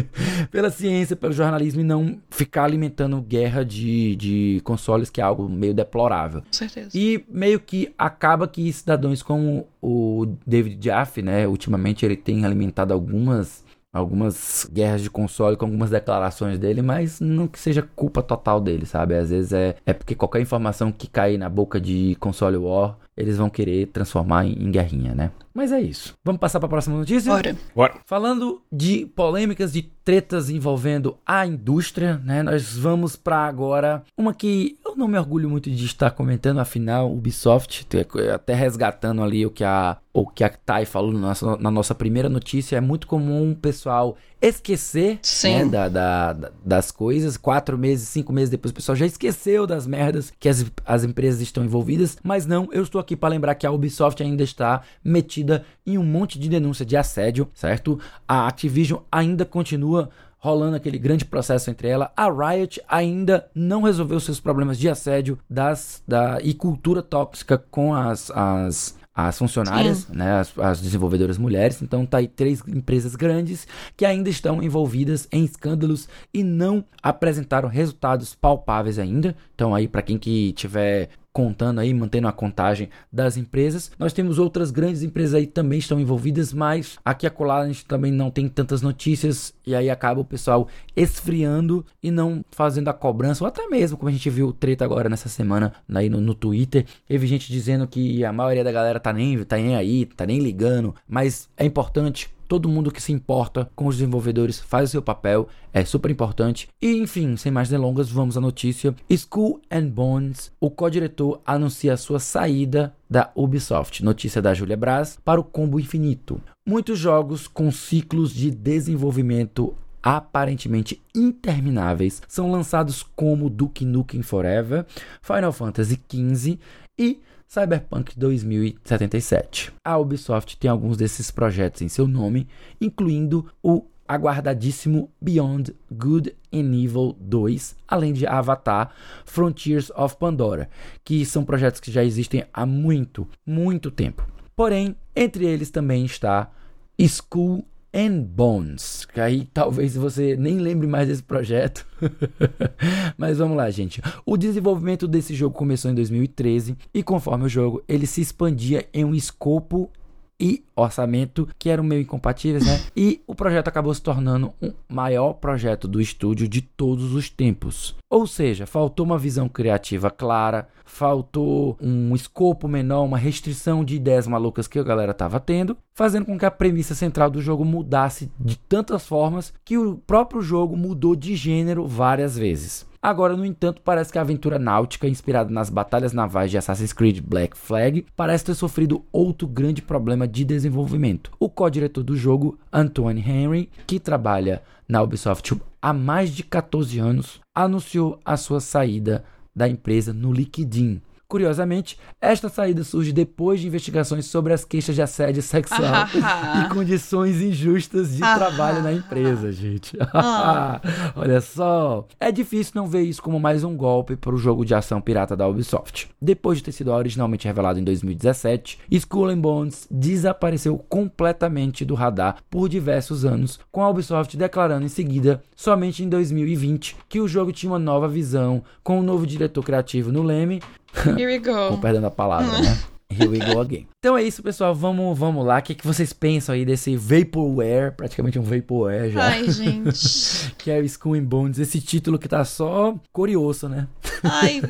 pela 0.50 0.70
ciência, 0.70 1.14
pelo 1.14 1.34
jornalismo 1.34 1.82
e 1.82 1.84
não 1.84 2.18
ficar 2.30 2.64
alimentando 2.64 3.20
guerra 3.20 3.62
de, 3.62 4.16
de 4.16 4.62
consoles, 4.64 5.10
que 5.10 5.20
é 5.20 5.24
algo 5.24 5.46
meio 5.46 5.74
deplorável. 5.74 6.40
Com 6.40 6.52
certeza. 6.52 6.88
E 6.94 7.22
meio 7.28 7.60
que 7.60 7.92
acaba 7.98 8.48
que 8.48 8.72
cidadãos 8.72 9.22
como 9.22 9.66
o 9.82 10.26
David 10.46 10.82
Jaffe, 10.82 11.20
né? 11.20 11.46
Ultimamente 11.46 12.06
ele 12.06 12.16
tem 12.16 12.46
alimentado 12.46 12.94
algumas 12.94 13.62
algumas 13.94 14.68
guerras 14.72 15.00
de 15.00 15.08
console 15.08 15.56
com 15.56 15.66
algumas 15.66 15.88
declarações 15.88 16.58
dele, 16.58 16.82
mas 16.82 17.20
não 17.20 17.46
que 17.46 17.60
seja 17.60 17.88
culpa 17.94 18.20
total 18.22 18.60
dele, 18.60 18.84
sabe? 18.84 19.14
Às 19.14 19.30
vezes 19.30 19.52
é, 19.52 19.76
é 19.86 19.92
porque 19.92 20.16
qualquer 20.16 20.40
informação 20.40 20.90
que 20.90 21.06
cair 21.06 21.38
na 21.38 21.48
boca 21.48 21.80
de 21.80 22.16
console 22.18 22.56
war, 22.56 22.98
eles 23.16 23.36
vão 23.36 23.48
querer 23.48 23.86
transformar 23.86 24.44
em, 24.44 24.54
em 24.54 24.70
guerrinha, 24.72 25.14
né? 25.14 25.30
Mas 25.54 25.70
é 25.70 25.80
isso. 25.80 26.14
Vamos 26.24 26.40
passar 26.40 26.58
para 26.58 26.66
a 26.66 26.70
próxima 26.70 26.96
notícia? 26.96 27.30
Bora. 27.32 27.56
Bora. 27.72 27.94
Falando 28.04 28.60
de 28.72 29.06
polêmicas, 29.14 29.72
de 29.72 29.82
tretas 29.82 30.50
envolvendo 30.50 31.16
a 31.24 31.46
indústria, 31.46 32.20
né? 32.24 32.42
Nós 32.42 32.76
vamos 32.76 33.14
para 33.14 33.46
agora 33.46 34.02
uma 34.18 34.34
que 34.34 34.76
eu 34.84 34.96
não 34.96 35.06
me 35.06 35.16
orgulho 35.16 35.48
muito 35.48 35.70
de 35.70 35.84
estar 35.86 36.10
comentando, 36.10 36.58
afinal, 36.58 37.12
Ubisoft, 37.12 37.86
até 38.34 38.52
resgatando 38.52 39.22
ali 39.22 39.46
o 39.46 39.50
que 39.50 39.62
a 39.62 39.96
o 40.14 40.24
que 40.24 40.44
a 40.44 40.48
Tai 40.48 40.84
falou 40.84 41.12
na 41.12 41.18
nossa, 41.18 41.56
na 41.56 41.70
nossa 41.72 41.92
primeira 41.92 42.28
notícia, 42.28 42.76
é 42.76 42.80
muito 42.80 43.08
comum 43.08 43.50
o 43.50 43.56
pessoal 43.56 44.16
esquecer 44.40 45.18
né, 45.64 45.70
da, 45.70 45.88
da, 45.88 46.50
das 46.64 46.92
coisas. 46.92 47.36
Quatro 47.36 47.76
meses, 47.76 48.08
cinco 48.08 48.32
meses 48.32 48.48
depois, 48.48 48.70
o 48.70 48.74
pessoal 48.74 48.94
já 48.94 49.04
esqueceu 49.04 49.66
das 49.66 49.88
merdas 49.88 50.32
que 50.38 50.48
as, 50.48 50.64
as 50.86 51.02
empresas 51.02 51.40
estão 51.40 51.64
envolvidas. 51.64 52.16
Mas 52.22 52.46
não, 52.46 52.68
eu 52.70 52.84
estou 52.84 53.00
aqui 53.00 53.16
para 53.16 53.30
lembrar 53.30 53.56
que 53.56 53.66
a 53.66 53.72
Ubisoft 53.72 54.22
ainda 54.22 54.44
está 54.44 54.82
metida 55.02 55.64
em 55.84 55.98
um 55.98 56.04
monte 56.04 56.38
de 56.38 56.48
denúncia 56.48 56.86
de 56.86 56.96
assédio, 56.96 57.50
certo? 57.52 57.98
A 58.28 58.46
Activision 58.46 59.00
ainda 59.10 59.44
continua 59.44 60.10
rolando 60.38 60.76
aquele 60.76 60.98
grande 60.98 61.24
processo 61.24 61.70
entre 61.70 61.88
ela. 61.88 62.12
A 62.16 62.28
Riot 62.30 62.80
ainda 62.86 63.48
não 63.52 63.82
resolveu 63.82 64.20
seus 64.20 64.38
problemas 64.38 64.78
de 64.78 64.88
assédio 64.88 65.38
das, 65.50 66.04
da, 66.06 66.38
e 66.40 66.54
cultura 66.54 67.02
tóxica 67.02 67.58
com 67.58 67.94
as, 67.94 68.30
as, 68.30 68.94
as 69.14 69.38
funcionárias, 69.38 70.08
né, 70.08 70.40
as, 70.40 70.58
as, 70.58 70.80
desenvolvedoras 70.80 71.38
mulheres. 71.38 71.80
Então 71.80 72.04
tá 72.04 72.18
aí 72.18 72.26
três 72.26 72.60
empresas 72.66 73.14
grandes 73.14 73.66
que 73.96 74.04
ainda 74.04 74.28
estão 74.28 74.60
envolvidas 74.60 75.28
em 75.30 75.44
escândalos 75.44 76.08
e 76.32 76.42
não 76.42 76.84
apresentaram 77.00 77.68
resultados 77.68 78.34
palpáveis 78.34 78.98
ainda. 78.98 79.36
Então 79.54 79.74
aí 79.74 79.86
para 79.86 80.02
quem 80.02 80.18
que 80.18 80.52
tiver 80.54 81.10
contando 81.34 81.80
aí, 81.80 81.92
mantendo 81.92 82.28
a 82.28 82.32
contagem 82.32 82.88
das 83.12 83.36
empresas. 83.36 83.90
Nós 83.98 84.12
temos 84.12 84.38
outras 84.38 84.70
grandes 84.70 85.02
empresas 85.02 85.34
aí 85.34 85.48
também 85.48 85.80
estão 85.80 85.98
envolvidas, 85.98 86.52
mas 86.52 86.96
aqui 87.04 87.26
a 87.26 87.30
colar 87.30 87.62
a 87.62 87.66
gente 87.66 87.84
também 87.84 88.12
não 88.12 88.30
tem 88.30 88.48
tantas 88.48 88.80
notícias 88.80 89.52
e 89.66 89.74
aí 89.74 89.90
acaba 89.90 90.20
o 90.20 90.24
pessoal 90.24 90.68
esfriando 90.94 91.84
e 92.00 92.08
não 92.12 92.44
fazendo 92.52 92.88
a 92.88 92.94
cobrança, 92.94 93.42
ou 93.42 93.48
até 93.48 93.66
mesmo 93.66 93.98
como 93.98 94.08
a 94.08 94.12
gente 94.12 94.30
viu 94.30 94.52
treta 94.52 94.84
agora 94.84 95.08
nessa 95.08 95.28
semana 95.28 95.72
aí 95.92 96.08
no, 96.08 96.20
no 96.20 96.34
Twitter, 96.34 96.86
teve 97.06 97.26
gente 97.26 97.50
dizendo 97.50 97.86
que 97.88 98.24
a 98.24 98.32
maioria 98.32 98.62
da 98.62 98.70
galera 98.70 99.00
tá 99.00 99.12
nem, 99.12 99.42
tá 99.42 99.56
nem 99.56 99.74
aí, 99.74 100.06
tá 100.06 100.24
nem 100.24 100.38
ligando, 100.38 100.94
mas 101.08 101.48
é 101.56 101.64
importante 101.64 102.33
todo 102.48 102.68
mundo 102.68 102.90
que 102.90 103.02
se 103.02 103.12
importa 103.12 103.70
com 103.74 103.86
os 103.86 103.96
desenvolvedores 103.96 104.60
faz 104.60 104.88
o 104.88 104.92
seu 104.92 105.02
papel, 105.02 105.48
é 105.72 105.84
super 105.84 106.10
importante. 106.10 106.68
E 106.80 106.96
enfim, 106.96 107.36
sem 107.36 107.50
mais 107.50 107.68
delongas, 107.68 108.10
vamos 108.10 108.36
à 108.36 108.40
notícia. 108.40 108.94
School 109.10 109.60
and 109.70 109.88
Bones, 109.88 110.52
o 110.60 110.70
co-diretor 110.70 111.40
anuncia 111.44 111.94
a 111.94 111.96
sua 111.96 112.18
saída 112.18 112.94
da 113.08 113.30
Ubisoft. 113.34 114.04
Notícia 114.04 114.40
da 114.42 114.54
Julia 114.54 114.76
Braz 114.76 115.18
para 115.24 115.40
o 115.40 115.44
combo 115.44 115.80
infinito. 115.80 116.40
Muitos 116.66 116.98
jogos 116.98 117.46
com 117.46 117.70
ciclos 117.70 118.32
de 118.32 118.50
desenvolvimento 118.50 119.74
aparentemente 120.02 121.00
intermináveis 121.14 122.20
são 122.28 122.50
lançados 122.50 123.02
como 123.16 123.48
Duke 123.48 123.86
Nukem 123.86 124.20
Forever, 124.20 124.84
Final 125.22 125.52
Fantasy 125.52 125.98
XV 126.10 126.58
e 126.98 127.20
Cyberpunk 127.46 128.18
2077. 128.18 129.72
A 129.84 129.96
Ubisoft 129.98 130.56
tem 130.56 130.70
alguns 130.70 130.96
desses 130.96 131.30
projetos 131.30 131.82
em 131.82 131.88
seu 131.88 132.08
nome, 132.08 132.48
incluindo 132.80 133.46
o 133.62 133.84
aguardadíssimo 134.06 135.10
Beyond 135.20 135.74
Good 135.90 136.34
and 136.52 136.74
Evil 136.74 137.16
2, 137.18 137.76
além 137.88 138.12
de 138.12 138.26
Avatar 138.26 138.92
Frontiers 139.24 139.90
of 139.96 140.16
Pandora, 140.16 140.68
que 141.04 141.24
são 141.24 141.44
projetos 141.44 141.80
que 141.80 141.90
já 141.90 142.04
existem 142.04 142.44
há 142.52 142.66
muito, 142.66 143.26
muito 143.46 143.90
tempo. 143.90 144.26
Porém, 144.54 144.96
entre 145.16 145.46
eles 145.46 145.70
também 145.70 146.04
está 146.04 146.50
School 146.98 147.64
and 147.94 148.22
Bones. 148.22 149.06
Que 149.06 149.20
aí 149.20 149.48
talvez 149.54 149.94
você 149.94 150.36
nem 150.36 150.58
lembre 150.58 150.86
mais 150.86 151.08
desse 151.08 151.22
projeto. 151.22 151.86
Mas 153.16 153.38
vamos 153.38 153.56
lá, 153.56 153.70
gente. 153.70 154.02
O 154.26 154.36
desenvolvimento 154.36 155.06
desse 155.06 155.34
jogo 155.34 155.56
começou 155.56 155.90
em 155.90 155.94
2013 155.94 156.76
e 156.92 157.02
conforme 157.02 157.44
o 157.44 157.48
jogo, 157.48 157.82
ele 157.88 158.06
se 158.06 158.20
expandia 158.20 158.86
em 158.92 159.04
um 159.04 159.14
escopo 159.14 159.90
e 160.38 160.64
orçamento, 160.74 161.48
que 161.58 161.70
eram 161.70 161.84
meio 161.84 162.02
incompatíveis, 162.02 162.66
né? 162.66 162.80
E 162.96 163.22
o 163.26 163.34
projeto 163.34 163.68
acabou 163.68 163.94
se 163.94 164.02
tornando 164.02 164.52
um 164.60 164.72
maior 164.88 165.34
projeto 165.34 165.86
do 165.86 166.00
estúdio 166.00 166.48
de 166.48 166.60
todos 166.60 167.14
os 167.14 167.30
tempos. 167.30 167.94
Ou 168.10 168.26
seja, 168.26 168.66
faltou 168.66 169.06
uma 169.06 169.18
visão 169.18 169.48
criativa 169.48 170.10
clara, 170.10 170.68
faltou 170.84 171.76
um 171.80 172.14
escopo 172.14 172.68
menor, 172.68 173.04
uma 173.04 173.18
restrição 173.18 173.84
de 173.84 173.96
ideias 173.96 174.26
malucas 174.26 174.68
que 174.68 174.78
a 174.78 174.84
galera 174.84 175.14
tava 175.14 175.40
tendo, 175.40 175.76
fazendo 175.94 176.26
com 176.26 176.38
que 176.38 176.44
a 176.44 176.50
premissa 176.50 176.94
central 176.94 177.30
do 177.30 177.40
jogo 177.40 177.64
mudasse 177.64 178.30
de 178.38 178.56
tantas 178.56 179.06
formas 179.06 179.52
que 179.64 179.78
o 179.78 179.96
próprio 179.96 180.42
jogo 180.42 180.76
mudou 180.76 181.16
de 181.16 181.34
gênero 181.34 181.86
várias 181.86 182.36
vezes. 182.36 182.86
Agora, 183.04 183.36
no 183.36 183.44
entanto, 183.44 183.82
parece 183.82 184.10
que 184.10 184.16
a 184.16 184.22
aventura 184.22 184.58
náutica, 184.58 185.06
inspirada 185.06 185.50
nas 185.50 185.68
batalhas 185.68 186.14
navais 186.14 186.50
de 186.50 186.56
Assassin's 186.56 186.94
Creed 186.94 187.20
Black 187.20 187.54
Flag, 187.54 188.06
parece 188.16 188.46
ter 188.46 188.54
sofrido 188.54 189.04
outro 189.12 189.46
grande 189.46 189.82
problema 189.82 190.26
de 190.26 190.42
desenvolvimento. 190.42 191.30
O 191.38 191.50
co-diretor 191.50 192.02
do 192.02 192.16
jogo, 192.16 192.58
Antoine 192.72 193.20
Henry, 193.20 193.68
que 193.86 194.00
trabalha 194.00 194.62
na 194.88 195.02
Ubisoft 195.02 195.52
há 195.82 195.92
mais 195.92 196.30
de 196.30 196.42
14 196.42 196.98
anos, 196.98 197.42
anunciou 197.54 198.18
a 198.24 198.38
sua 198.38 198.58
saída 198.58 199.22
da 199.54 199.68
empresa 199.68 200.14
no 200.14 200.32
LinkedIn. 200.32 201.02
Curiosamente, 201.34 201.98
esta 202.20 202.48
saída 202.48 202.84
surge 202.84 203.12
depois 203.12 203.58
de 203.58 203.66
investigações 203.66 204.24
sobre 204.26 204.52
as 204.52 204.64
queixas 204.64 204.94
de 204.94 205.02
assédio 205.02 205.42
sexual 205.42 206.06
e 206.64 206.68
condições 206.72 207.42
injustas 207.42 208.12
de 208.12 208.20
trabalho 208.20 208.84
na 208.84 208.92
empresa, 208.92 209.50
gente. 209.50 209.98
Ah. 210.12 210.80
Olha 211.16 211.40
só. 211.40 212.06
É 212.20 212.30
difícil 212.30 212.74
não 212.76 212.86
ver 212.86 213.02
isso 213.02 213.20
como 213.20 213.40
mais 213.40 213.64
um 213.64 213.76
golpe 213.76 214.14
para 214.14 214.32
o 214.32 214.38
jogo 214.38 214.64
de 214.64 214.76
ação 214.76 215.00
pirata 215.00 215.34
da 215.34 215.48
Ubisoft. 215.48 216.08
Depois 216.22 216.58
de 216.58 216.64
ter 216.64 216.70
sido 216.72 216.92
originalmente 216.92 217.48
revelado 217.48 217.80
em 217.80 217.84
2017, 217.84 218.78
Skull 218.92 219.30
and 219.30 219.40
Bones 219.40 219.88
desapareceu 219.90 220.78
completamente 220.88 221.84
do 221.84 221.96
radar 221.96 222.36
por 222.48 222.68
diversos 222.68 223.24
anos, 223.24 223.58
com 223.72 223.82
a 223.82 223.90
Ubisoft 223.90 224.36
declarando 224.36 224.86
em 224.86 224.88
seguida, 224.88 225.42
somente 225.56 226.04
em 226.04 226.08
2020, 226.08 226.94
que 227.08 227.20
o 227.20 227.26
jogo 227.26 227.50
tinha 227.50 227.72
uma 227.72 227.78
nova 227.80 228.06
visão, 228.06 228.62
com 228.84 229.00
um 229.00 229.02
novo 229.02 229.26
diretor 229.26 229.64
criativo 229.64 230.12
no 230.12 230.22
Leme 230.22 230.62
Here 231.18 231.26
we 231.26 231.38
go. 231.38 231.70
com 231.70 231.80
perdão 231.80 232.02
da 232.02 232.10
palavra, 232.10 232.60
né? 232.60 232.78
Here 233.10 233.28
we 233.28 233.38
go 233.38 233.60
again. 233.60 233.86
Então 233.98 234.16
é 234.16 234.22
isso, 234.22 234.42
pessoal. 234.42 234.74
Vamos, 234.74 235.16
vamos 235.16 235.46
lá. 235.46 235.58
O 235.58 235.62
que, 235.62 235.74
que 235.74 235.86
vocês 235.86 236.12
pensam 236.12 236.54
aí 236.54 236.64
desse 236.64 236.96
Vaporware? 236.96 237.92
Praticamente 237.92 238.38
um 238.38 238.42
Vaporware 238.42 239.10
já. 239.10 239.26
Ai, 239.26 239.48
gente. 239.50 240.52
que 240.58 240.70
é 240.70 240.78
o 240.78 240.84
Skull 240.84 241.14
and 241.14 241.24
Bones. 241.24 241.58
Esse 241.58 241.80
título 241.80 242.18
que 242.18 242.28
tá 242.28 242.44
só 242.44 242.94
curioso, 243.12 243.68
né? 243.68 243.86
Ai, 244.22 244.62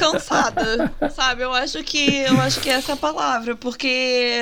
cansada. 0.00 0.92
Sabe? 1.14 1.42
Eu 1.42 1.52
acho 1.52 1.84
que 1.84 2.16
eu 2.16 2.40
acho 2.40 2.60
que 2.60 2.70
essa 2.70 2.92
é 2.92 2.94
a 2.94 2.98
palavra, 2.98 3.54
porque 3.54 4.40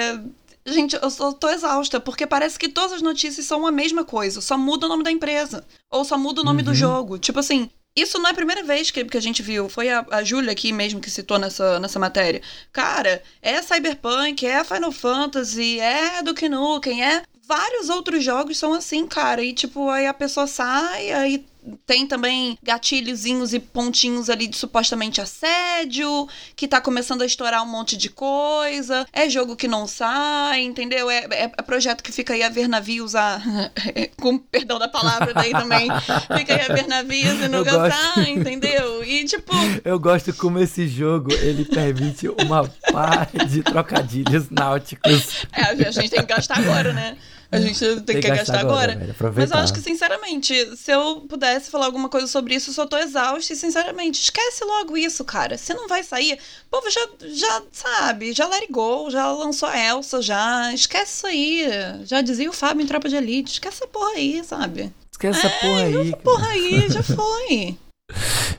Gente, 0.64 0.96
eu 1.00 1.10
só 1.10 1.32
tô 1.32 1.48
exausta, 1.48 1.98
porque 1.98 2.24
parece 2.24 2.56
que 2.56 2.68
todas 2.68 2.92
as 2.92 3.02
notícias 3.02 3.44
são 3.46 3.66
a 3.66 3.72
mesma 3.72 4.04
coisa, 4.04 4.40
só 4.40 4.56
muda 4.56 4.86
o 4.86 4.88
nome 4.88 5.02
da 5.02 5.10
empresa. 5.10 5.64
Ou 5.90 6.04
só 6.04 6.16
muda 6.16 6.40
o 6.40 6.44
nome 6.44 6.62
do 6.62 6.72
jogo. 6.72 7.18
Tipo 7.18 7.40
assim, 7.40 7.68
isso 7.94 8.18
não 8.18 8.28
é 8.28 8.30
a 8.30 8.34
primeira 8.34 8.62
vez 8.62 8.90
que, 8.90 9.04
que 9.04 9.16
a 9.16 9.22
gente 9.22 9.42
viu. 9.42 9.68
Foi 9.68 9.90
a, 9.90 10.04
a 10.10 10.24
Júlia 10.24 10.52
aqui 10.52 10.72
mesmo 10.72 11.00
que 11.00 11.10
citou 11.10 11.38
nessa, 11.38 11.78
nessa 11.78 11.98
matéria. 11.98 12.40
Cara, 12.72 13.22
é 13.40 13.60
Cyberpunk, 13.60 14.46
é 14.46 14.64
Final 14.64 14.92
Fantasy, 14.92 15.78
é 15.78 16.22
Duke 16.22 16.48
Nukem, 16.48 17.04
é. 17.04 17.22
Vários 17.46 17.88
outros 17.90 18.24
jogos 18.24 18.56
são 18.56 18.72
assim, 18.72 19.06
cara. 19.06 19.42
E, 19.42 19.52
tipo, 19.52 19.90
aí 19.90 20.06
a 20.06 20.14
pessoa 20.14 20.46
sai, 20.46 21.10
aí 21.12 21.44
tem 21.86 22.06
também 22.06 22.58
gatilhozinhos 22.62 23.54
e 23.54 23.58
pontinhos 23.58 24.28
ali 24.28 24.46
de 24.46 24.56
supostamente 24.56 25.20
assédio, 25.20 26.28
que 26.56 26.66
tá 26.66 26.80
começando 26.80 27.22
a 27.22 27.26
estourar 27.26 27.62
um 27.62 27.66
monte 27.66 27.96
de 27.96 28.08
coisa. 28.08 29.06
É 29.12 29.28
jogo 29.28 29.56
que 29.56 29.68
não 29.68 29.86
sai, 29.86 30.62
entendeu? 30.62 31.08
É, 31.10 31.26
é, 31.30 31.52
é 31.56 31.62
projeto 31.62 32.02
que 32.02 32.12
fica 32.12 32.34
aí 32.34 32.42
a 32.42 32.48
ver 32.48 32.68
navios 32.68 33.14
a. 33.14 33.40
com 34.20 34.38
perdão 34.38 34.78
da 34.78 34.88
palavra 34.88 35.32
daí 35.34 35.52
também. 35.52 35.88
Fica 36.36 36.54
aí 36.54 36.62
a 36.68 36.74
ver 36.74 36.86
navios 36.86 37.40
e 37.40 37.48
não 37.48 37.64
sai, 37.64 38.30
entendeu? 38.30 39.04
E 39.04 39.24
tipo. 39.24 39.52
Eu 39.84 39.98
gosto 39.98 40.32
como 40.34 40.58
esse 40.58 40.88
jogo 40.88 41.32
ele 41.32 41.64
permite 41.64 42.28
uma 42.28 42.68
par 42.90 43.30
de 43.48 43.62
trocadilhos 43.62 44.50
náuticos. 44.50 45.46
É, 45.52 45.62
a 45.64 45.90
gente 45.90 46.10
tem 46.10 46.20
que 46.20 46.26
gastar 46.26 46.58
agora, 46.58 46.92
né? 46.92 47.16
A 47.52 47.60
gente 47.60 47.78
tem, 47.78 48.00
tem 48.00 48.20
que, 48.20 48.28
gastar, 48.28 48.60
agora. 48.60 48.92
agora 48.92 49.32
Mas 49.36 49.50
eu 49.50 49.58
acho 49.58 49.74
que, 49.74 49.80
sinceramente, 49.80 50.54
se 50.74 50.90
eu 50.90 51.20
pudesse 51.28 51.70
falar 51.70 51.84
alguma 51.84 52.08
coisa 52.08 52.26
sobre 52.26 52.54
isso, 52.54 52.70
eu 52.70 52.74
só 52.74 52.86
tô 52.86 52.96
exausta 52.96 53.52
e, 53.52 53.56
sinceramente, 53.56 54.22
esquece 54.22 54.64
logo 54.64 54.96
isso, 54.96 55.22
cara. 55.22 55.58
Se 55.58 55.74
não 55.74 55.86
vai 55.86 56.02
sair, 56.02 56.32
o 56.32 56.70
povo 56.70 56.90
já, 56.90 57.06
já 57.26 57.62
sabe, 57.70 58.32
já 58.32 58.48
go, 58.70 59.10
já 59.10 59.30
lançou 59.30 59.68
a 59.68 59.78
Elsa, 59.78 60.22
já. 60.22 60.72
Esquece 60.72 61.12
isso 61.16 61.26
aí. 61.26 61.66
Já 62.04 62.22
dizia 62.22 62.48
o 62.48 62.54
Fábio 62.54 62.82
em 62.82 62.86
Tropa 62.86 63.06
de 63.06 63.16
Elite. 63.16 63.52
Esquece 63.52 63.82
essa 63.82 63.86
porra 63.86 64.12
aí, 64.12 64.42
sabe? 64.42 64.90
Esquece 65.10 65.46
essa 65.46 65.48
é, 65.48 65.60
porra 65.60 65.82
aí. 65.82 66.08
Essa 66.08 66.16
porra 66.16 66.48
aí, 66.48 66.88
já 66.88 67.02
foi. 67.04 67.76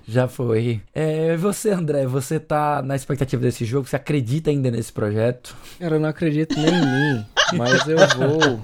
Já 0.08 0.28
foi. 0.28 0.82
É, 0.94 1.36
você, 1.38 1.72
André, 1.72 2.06
você 2.06 2.40
tá 2.40 2.82
na 2.82 2.96
expectativa 2.96 3.42
desse 3.42 3.64
jogo? 3.66 3.88
Você 3.88 3.96
acredita 3.96 4.50
ainda 4.50 4.70
nesse 4.70 4.92
projeto? 4.92 5.56
Cara, 5.80 5.96
eu 5.96 6.00
não 6.00 6.10
acredito 6.10 6.56
nem 6.60 6.74
em 6.74 6.82
mim. 6.82 7.26
Mas 7.58 7.88
eu 7.88 7.98
vou, 8.18 8.60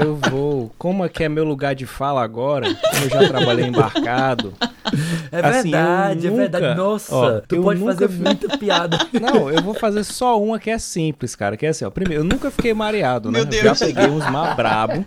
eu 0.00 0.16
vou. 0.16 0.74
Como 0.78 1.04
é 1.04 1.08
que 1.08 1.24
é 1.24 1.28
meu 1.28 1.44
lugar 1.44 1.74
de 1.74 1.86
fala 1.86 2.22
agora? 2.22 2.66
Como 2.74 3.04
eu 3.04 3.10
já 3.10 3.28
trabalhei 3.28 3.66
embarcado. 3.66 4.54
É 5.30 5.38
assim, 5.46 5.70
verdade, 5.70 6.26
é 6.26 6.30
verdade. 6.30 6.76
Nossa, 6.76 7.14
ó, 7.14 7.40
tu 7.40 7.62
pode 7.62 7.80
fazer 7.80 8.08
muita 8.08 8.58
piada. 8.58 8.98
Não, 9.20 9.50
eu 9.50 9.62
vou 9.62 9.74
fazer 9.74 10.02
só 10.04 10.40
uma 10.42 10.58
que 10.58 10.70
é 10.70 10.78
simples, 10.78 11.36
cara. 11.36 11.56
Que 11.56 11.66
é 11.66 11.68
assim, 11.68 11.84
ó. 11.84 11.90
Primeiro, 11.90 12.24
eu 12.24 12.26
nunca 12.26 12.50
fiquei 12.50 12.74
mareado, 12.74 13.30
né? 13.30 13.40
Já 13.62 13.74
peguei 13.74 14.08
uns 14.08 14.28
mar 14.28 14.56
brabo 14.56 15.04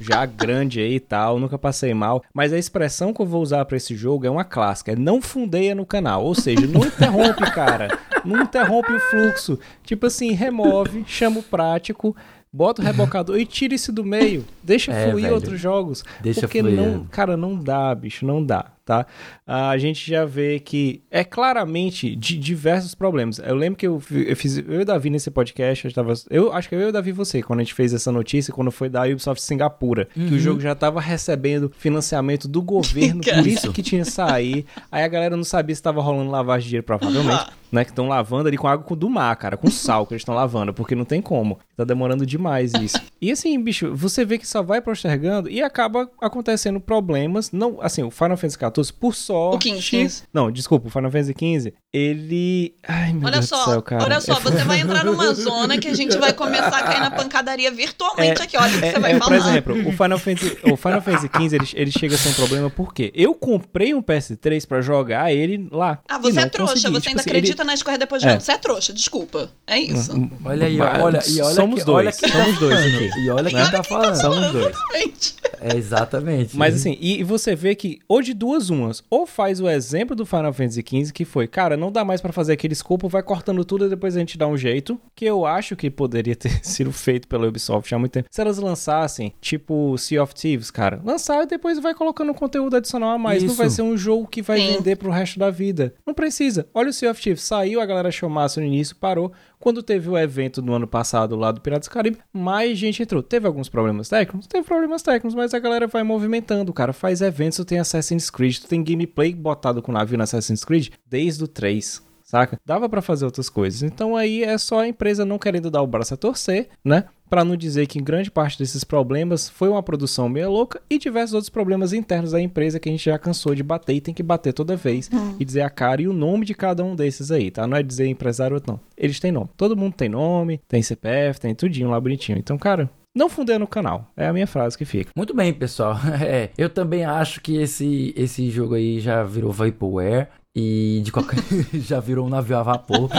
já 0.00 0.24
grande 0.24 0.80
aí 0.80 0.94
e 0.94 1.00
tal, 1.00 1.38
nunca 1.38 1.58
passei 1.58 1.92
mal. 1.92 2.22
Mas 2.32 2.52
a 2.52 2.58
expressão 2.58 3.12
que 3.12 3.20
eu 3.20 3.26
vou 3.26 3.42
usar 3.42 3.64
para 3.64 3.76
esse 3.76 3.94
jogo 3.94 4.26
é 4.26 4.30
uma 4.30 4.44
clássica, 4.44 4.92
é 4.92 4.96
não 4.96 5.20
fundeia 5.20 5.74
no 5.74 5.84
canal. 5.84 6.24
Ou 6.24 6.34
seja, 6.34 6.66
não 6.66 6.84
interrompe, 6.84 7.42
cara. 7.52 7.98
Não 8.24 8.42
interrompe 8.42 8.92
o 8.92 9.00
fluxo. 9.00 9.58
Tipo 9.84 10.06
assim, 10.06 10.32
remove, 10.32 11.04
chama 11.06 11.40
o 11.40 11.42
prático, 11.42 12.16
bota 12.52 12.82
o 12.82 12.84
rebocador 12.84 13.38
e 13.38 13.46
tira 13.46 13.74
isso 13.74 13.92
do 13.92 14.04
meio. 14.04 14.44
Deixa 14.62 14.92
é, 14.92 15.08
fluir 15.08 15.24
velho. 15.24 15.34
outros 15.34 15.60
jogos. 15.60 16.04
Deixa 16.20 16.42
porque 16.42 16.60
fluir. 16.60 16.76
não, 16.76 17.04
cara, 17.06 17.36
não 17.36 17.56
dá, 17.56 17.94
bicho, 17.94 18.26
não 18.26 18.44
dá 18.44 18.66
tá? 18.90 19.06
A 19.46 19.78
gente 19.78 20.10
já 20.10 20.24
vê 20.24 20.58
que 20.58 21.02
é 21.10 21.22
claramente 21.22 22.16
de 22.16 22.36
diversos 22.36 22.92
problemas. 22.92 23.38
Eu 23.38 23.54
lembro 23.54 23.78
que 23.78 23.86
eu, 23.86 24.02
eu 24.10 24.36
fiz, 24.36 24.58
eu 24.58 24.80
e 24.80 24.82
o 24.82 24.84
Davi 24.84 25.10
nesse 25.10 25.30
podcast, 25.30 25.86
eu, 25.86 25.92
tava, 25.92 26.12
eu 26.28 26.52
acho 26.52 26.68
que 26.68 26.74
eu 26.74 26.80
e 26.80 26.84
o 26.86 26.92
Davi 26.92 27.12
você, 27.12 27.40
quando 27.40 27.60
a 27.60 27.62
gente 27.62 27.74
fez 27.74 27.94
essa 27.94 28.10
notícia, 28.10 28.52
quando 28.52 28.72
foi 28.72 28.88
da 28.88 29.04
Ubisoft 29.04 29.40
Singapura, 29.42 30.08
uhum. 30.16 30.26
que 30.26 30.32
o 30.32 30.34
uhum. 30.34 30.40
jogo 30.40 30.60
já 30.60 30.72
estava 30.72 31.00
recebendo 31.00 31.70
financiamento 31.78 32.48
do 32.48 32.60
governo, 32.60 33.22
por 33.22 33.46
isso 33.46 33.72
que 33.72 33.82
tinha 33.82 34.04
sair. 34.04 34.66
Aí 34.90 35.04
a 35.04 35.08
galera 35.08 35.36
não 35.36 35.44
sabia 35.44 35.74
se 35.74 35.80
estava 35.80 36.02
rolando 36.02 36.30
lavagem 36.30 36.64
de 36.64 36.68
dinheiro, 36.70 36.86
provavelmente, 36.86 37.46
né? 37.70 37.84
Que 37.84 37.90
estão 37.90 38.08
lavando 38.08 38.48
ali 38.48 38.56
com 38.56 38.66
água 38.66 38.96
do 38.96 39.08
mar, 39.08 39.36
cara, 39.36 39.56
com 39.56 39.70
sal 39.70 40.04
que 40.04 40.14
eles 40.14 40.22
estão 40.22 40.34
lavando, 40.34 40.74
porque 40.74 40.96
não 40.96 41.04
tem 41.04 41.22
como. 41.22 41.60
Tá 41.76 41.84
demorando 41.84 42.26
demais 42.26 42.72
isso. 42.74 43.00
E 43.20 43.30
assim, 43.30 43.62
bicho, 43.62 43.94
você 43.94 44.24
vê 44.24 44.36
que 44.36 44.48
só 44.48 44.62
vai 44.62 44.80
postergando 44.80 45.48
e 45.48 45.62
acaba 45.62 46.10
acontecendo 46.20 46.80
problemas. 46.80 47.52
Não, 47.52 47.78
assim, 47.80 48.02
o 48.02 48.10
Final 48.10 48.36
Fantasy 48.36 48.58
XIV 48.58 48.79
por 48.88 49.16
sorte. 49.16 49.56
O 49.56 49.58
15, 49.58 49.90
15. 49.90 50.22
Não, 50.32 50.52
desculpa, 50.52 50.86
o 50.86 50.90
Final 50.90 51.10
Fantasy 51.10 51.32
XV, 51.32 51.74
ele. 51.92 52.76
Ai, 52.86 53.12
meu 53.12 53.24
olha 53.24 53.32
Deus 53.32 53.48
só, 53.48 53.64
do 53.64 53.70
céu, 53.72 53.82
cara. 53.82 54.04
Olha 54.04 54.20
só, 54.20 54.34
você 54.38 54.62
vai 54.62 54.80
entrar 54.80 55.04
numa 55.04 55.34
zona 55.34 55.76
que 55.76 55.88
a 55.88 55.94
gente 55.94 56.16
vai 56.16 56.32
começar 56.32 56.68
a 56.68 56.82
cair 56.84 57.00
na 57.00 57.10
pancadaria 57.10 57.70
virtualmente 57.72 58.40
é, 58.40 58.44
aqui. 58.44 58.56
Olha 58.56 58.76
o 58.76 58.78
que 58.78 58.84
é, 58.84 58.92
você 58.92 58.98
vai 59.00 59.12
é, 59.12 59.18
falar. 59.18 59.28
Por 59.28 59.48
exemplo, 59.48 59.88
o 59.88 59.92
Final 59.92 60.18
Fantasy, 60.18 60.58
o 60.62 60.76
Final 60.76 61.02
Fantasy 61.02 61.30
XV 61.34 61.56
ele, 61.56 61.68
ele 61.74 61.90
chega 61.90 62.14
a 62.14 62.18
ser 62.18 62.28
um 62.28 62.34
problema 62.34 62.70
porque 62.70 63.10
eu 63.14 63.34
comprei 63.34 63.92
um 63.92 64.00
PS3 64.02 64.66
pra 64.66 64.80
jogar 64.80 65.32
ele 65.32 65.68
lá. 65.72 65.98
Ah, 66.08 66.18
você 66.18 66.40
é 66.40 66.46
trouxa, 66.46 66.74
consegui. 66.74 66.92
você 66.92 67.00
tipo 67.00 67.08
ainda 67.10 67.20
assim, 67.22 67.30
acredita 67.30 67.62
ele... 67.62 67.66
na 67.66 67.74
escorra 67.74 67.98
depois 67.98 68.22
de 68.22 68.28
é. 68.28 68.38
Você 68.38 68.52
é 68.52 68.58
trouxa, 68.58 68.92
desculpa. 68.92 69.50
É 69.66 69.78
isso. 69.78 70.12
Olha 70.44 70.66
aí, 70.66 70.80
olha, 70.80 71.20
e 71.26 71.40
olha 71.40 71.54
somos 71.54 71.80
que, 71.80 71.86
dois, 71.86 72.06
olha 72.06 72.12
que 72.12 72.28
somos 72.30 72.54
tá 72.54 72.60
dois 72.60 72.94
aqui. 72.94 73.10
E 73.20 73.30
olha 73.30 73.50
quem 73.50 73.58
né? 73.58 73.70
tá 73.70 73.82
falando. 73.82 74.10
Somos 74.20 74.52
dois. 74.52 74.76
Exatamente. 74.76 75.34
É, 75.60 75.76
exatamente. 75.76 76.56
Mas 76.56 76.74
assim, 76.74 76.96
e, 77.00 77.20
e 77.20 77.24
você 77.24 77.54
vê 77.54 77.74
que 77.74 77.98
ou 78.08 78.22
de 78.22 78.34
duas 78.34 78.69
umas, 78.70 79.02
ou 79.10 79.26
faz 79.26 79.60
o 79.60 79.68
exemplo 79.68 80.16
do 80.16 80.24
Final 80.24 80.52
Fantasy 80.52 80.84
XV, 80.86 81.12
que 81.12 81.24
foi, 81.24 81.46
cara, 81.46 81.76
não 81.76 81.92
dá 81.92 82.04
mais 82.04 82.20
para 82.20 82.32
fazer 82.32 82.54
aquele 82.54 82.72
escopo, 82.72 83.08
vai 83.08 83.22
cortando 83.22 83.64
tudo 83.64 83.86
e 83.86 83.88
depois 83.88 84.16
a 84.16 84.20
gente 84.20 84.38
dá 84.38 84.46
um 84.46 84.56
jeito, 84.56 85.00
que 85.14 85.24
eu 85.24 85.44
acho 85.44 85.76
que 85.76 85.90
poderia 85.90 86.34
ter 86.34 86.50
sido 86.64 86.92
feito 86.92 87.28
pela 87.28 87.46
Ubisoft 87.46 87.94
há 87.94 87.98
muito 87.98 88.12
tempo. 88.12 88.28
Se 88.30 88.40
elas 88.40 88.58
lançassem, 88.58 89.34
tipo 89.40 89.96
Sea 89.98 90.22
of 90.22 90.34
Thieves, 90.34 90.70
cara, 90.70 91.00
lançar 91.04 91.42
e 91.42 91.46
depois 91.46 91.78
vai 91.78 91.94
colocando 91.94 92.32
conteúdo 92.32 92.76
adicional 92.76 93.10
a 93.10 93.18
mais. 93.18 93.42
Isso. 93.42 93.48
Não 93.48 93.54
vai 93.54 93.68
ser 93.68 93.82
um 93.82 93.96
jogo 93.96 94.26
que 94.26 94.42
vai 94.42 94.58
Sim. 94.60 94.76
vender 94.76 94.96
pro 94.96 95.10
resto 95.10 95.38
da 95.38 95.50
vida. 95.50 95.94
Não 96.06 96.14
precisa. 96.14 96.66
Olha 96.72 96.90
o 96.90 96.92
Sea 96.92 97.10
of 97.10 97.20
Thieves, 97.20 97.42
saiu, 97.42 97.80
a 97.80 97.86
galera 97.86 98.08
achou 98.08 98.28
massa 98.28 98.60
no 98.60 98.66
início, 98.66 98.96
parou. 98.96 99.32
Quando 99.60 99.82
teve 99.82 100.08
o 100.08 100.18
evento 100.18 100.62
no 100.62 100.72
ano 100.72 100.86
passado 100.86 101.36
lá 101.36 101.52
do 101.52 101.60
Piratas 101.60 101.86
do 101.86 101.92
Caribe, 101.92 102.18
mais 102.32 102.78
gente 102.78 103.02
entrou. 103.02 103.22
Teve 103.22 103.46
alguns 103.46 103.68
problemas 103.68 104.08
técnicos? 104.08 104.46
Teve 104.46 104.66
problemas 104.66 105.02
técnicos, 105.02 105.34
mas 105.34 105.52
a 105.52 105.58
galera 105.58 105.86
vai 105.86 106.02
movimentando, 106.02 106.72
cara. 106.72 106.94
Faz 106.94 107.20
eventos, 107.20 107.58
tu 107.58 107.64
tem 107.66 107.78
Assassin's 107.78 108.30
Creed, 108.30 108.58
tu 108.58 108.66
tem 108.66 108.82
gameplay 108.82 109.34
botado 109.34 109.82
com 109.82 109.92
navio 109.92 110.16
no 110.16 110.24
Assassin's 110.24 110.64
Creed 110.64 110.88
desde 111.06 111.44
o 111.44 111.48
3 111.48 112.10
saca? 112.30 112.60
Dava 112.64 112.88
para 112.88 113.02
fazer 113.02 113.24
outras 113.24 113.48
coisas. 113.48 113.82
Então 113.82 114.16
aí 114.16 114.44
é 114.44 114.56
só 114.56 114.80
a 114.80 114.88
empresa 114.88 115.24
não 115.24 115.38
querendo 115.38 115.70
dar 115.70 115.82
o 115.82 115.86
braço 115.86 116.14
a 116.14 116.16
torcer, 116.16 116.68
né? 116.84 117.06
Para 117.30 117.44
não 117.44 117.56
dizer 117.56 117.86
que 117.86 118.02
grande 118.02 118.28
parte 118.28 118.58
desses 118.58 118.82
problemas 118.82 119.48
foi 119.48 119.68
uma 119.68 119.82
produção 119.82 120.28
meio 120.28 120.50
louca 120.50 120.82
e 120.90 120.98
diversos 120.98 121.32
outros 121.32 121.48
problemas 121.48 121.92
internos 121.92 122.32
da 122.32 122.40
empresa 122.40 122.80
que 122.80 122.88
a 122.88 122.92
gente 122.92 123.04
já 123.04 123.16
cansou 123.16 123.54
de 123.54 123.62
bater 123.62 123.94
e 123.94 124.00
tem 124.00 124.12
que 124.12 124.22
bater 124.22 124.52
toda 124.52 124.74
vez 124.74 125.08
uhum. 125.12 125.36
e 125.38 125.44
dizer 125.44 125.60
a 125.60 125.70
cara 125.70 126.02
e 126.02 126.08
o 126.08 126.12
nome 126.12 126.44
de 126.44 126.54
cada 126.54 126.82
um 126.82 126.96
desses 126.96 127.30
aí, 127.30 127.52
tá? 127.52 127.68
Não 127.68 127.76
é 127.76 127.84
dizer 127.84 128.08
empresário 128.08 128.56
ou 128.56 128.62
não. 128.66 128.80
Eles 128.96 129.20
têm 129.20 129.30
nome. 129.30 129.48
Todo 129.56 129.76
mundo 129.76 129.94
tem 129.94 130.08
nome, 130.08 130.60
tem 130.66 130.82
CPF, 130.82 131.38
tem 131.38 131.54
tudinho 131.54 131.88
lá 131.88 132.00
bonitinho. 132.00 132.36
Então, 132.36 132.58
cara, 132.58 132.90
não 133.14 133.28
fundando 133.28 133.64
o 133.64 133.68
canal. 133.68 134.10
É 134.16 134.26
a 134.26 134.32
minha 134.32 134.46
frase 134.46 134.78
que 134.78 134.84
fica. 134.84 135.10
Muito 135.16 135.34
bem, 135.34 135.52
pessoal. 135.52 135.96
É, 136.20 136.50
eu 136.58 136.68
também 136.68 137.04
acho 137.04 137.40
que 137.40 137.56
esse, 137.56 138.12
esse 138.16 138.50
jogo 138.50 138.74
aí 138.74 139.00
já 139.00 139.22
virou 139.24 139.50
Vaporware. 139.50 140.28
E 140.54 141.00
de 141.04 141.12
qualquer. 141.12 141.38
já 141.74 142.00
virou 142.00 142.26
um 142.26 142.30
navio 142.30 142.58
a 142.58 142.62
vapor. 142.62 143.08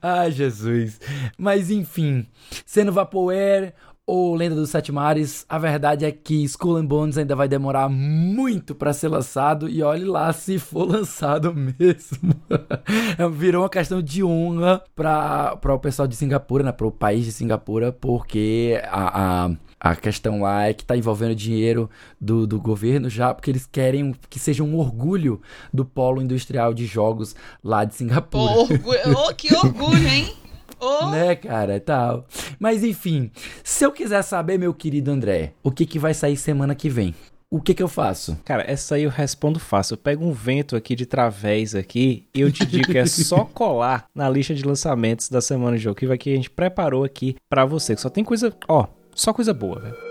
Ai, 0.00 0.32
Jesus. 0.32 0.98
Mas 1.36 1.70
enfim, 1.70 2.26
sendo 2.64 2.92
Vaporware 2.92 3.74
ou 4.06 4.34
Lenda 4.34 4.54
dos 4.54 4.70
Sete 4.70 4.92
Mares, 4.92 5.46
a 5.48 5.58
verdade 5.58 6.04
é 6.04 6.12
que 6.12 6.44
Skull 6.44 6.76
and 6.76 6.86
Bones 6.86 7.16
ainda 7.16 7.34
vai 7.34 7.48
demorar 7.48 7.88
muito 7.88 8.74
para 8.74 8.92
ser 8.92 9.08
lançado 9.08 9.68
e 9.68 9.82
olhe 9.82 10.04
lá 10.04 10.32
se 10.32 10.58
for 10.58 10.84
lançado 10.88 11.54
mesmo. 11.54 12.34
Virou 13.32 13.62
uma 13.62 13.70
questão 13.70 14.02
de 14.02 14.22
honra 14.22 14.82
para 14.94 15.58
o 15.64 15.78
pessoal 15.78 16.06
de 16.06 16.16
Singapura, 16.16 16.64
né, 16.64 16.72
para 16.72 16.86
o 16.86 16.92
país 16.92 17.24
de 17.24 17.32
Singapura, 17.32 17.92
porque 17.92 18.78
a, 18.90 19.46
a 19.46 19.50
a 19.84 19.94
questão 19.94 20.40
lá 20.40 20.66
é 20.66 20.72
que 20.72 20.82
está 20.82 20.96
envolvendo 20.96 21.34
dinheiro 21.34 21.90
do, 22.18 22.46
do 22.46 22.58
governo 22.58 23.10
já, 23.10 23.34
porque 23.34 23.50
eles 23.50 23.66
querem 23.70 24.14
que 24.30 24.38
seja 24.38 24.64
um 24.64 24.78
orgulho 24.78 25.42
do 25.70 25.84
polo 25.84 26.22
industrial 26.22 26.72
de 26.72 26.86
jogos 26.86 27.36
lá 27.62 27.84
de 27.84 27.94
Singapura. 27.94 28.50
Oh, 28.50 28.60
orgulho, 28.62 29.00
oh 29.14 29.34
que 29.34 29.54
orgulho, 29.54 30.08
hein? 30.08 30.34
Oh. 30.80 31.10
Né, 31.10 31.36
cara, 31.36 31.78
tal. 31.78 32.26
Mas 32.58 32.82
enfim, 32.82 33.30
se 33.62 33.84
eu 33.84 33.92
quiser 33.92 34.22
saber, 34.22 34.58
meu 34.58 34.72
querido 34.72 35.10
André, 35.10 35.52
o 35.62 35.70
que, 35.70 35.84
que 35.84 35.98
vai 35.98 36.14
sair 36.14 36.38
semana 36.38 36.74
que 36.74 36.88
vem? 36.88 37.14
O 37.50 37.60
que 37.60 37.74
que 37.74 37.82
eu 37.82 37.88
faço? 37.88 38.38
Cara, 38.42 38.64
essa 38.66 38.94
aí 38.94 39.02
eu 39.02 39.10
respondo 39.10 39.60
fácil. 39.60 39.94
Eu 39.94 39.98
pego 39.98 40.24
um 40.24 40.32
vento 40.32 40.74
aqui 40.74 40.96
de 40.96 41.04
través 41.04 41.74
aqui 41.74 42.26
e 42.34 42.40
eu 42.40 42.50
te 42.50 42.64
digo 42.64 42.90
que 42.90 42.96
é 42.96 43.04
só 43.04 43.44
colar 43.52 44.06
na 44.14 44.30
lista 44.30 44.54
de 44.54 44.64
lançamentos 44.64 45.28
da 45.28 45.42
semana 45.42 45.76
de 45.76 45.82
jogo 45.82 45.94
que 45.94 46.32
a 46.32 46.36
gente 46.36 46.50
preparou 46.50 47.04
aqui 47.04 47.36
para 47.50 47.66
você. 47.66 47.94
Que 47.94 48.00
só 48.00 48.08
tem 48.08 48.24
coisa, 48.24 48.52
ó, 48.66 48.86
só 49.14 49.32
coisa 49.32 49.54
boa, 49.54 49.78
velho. 49.78 50.03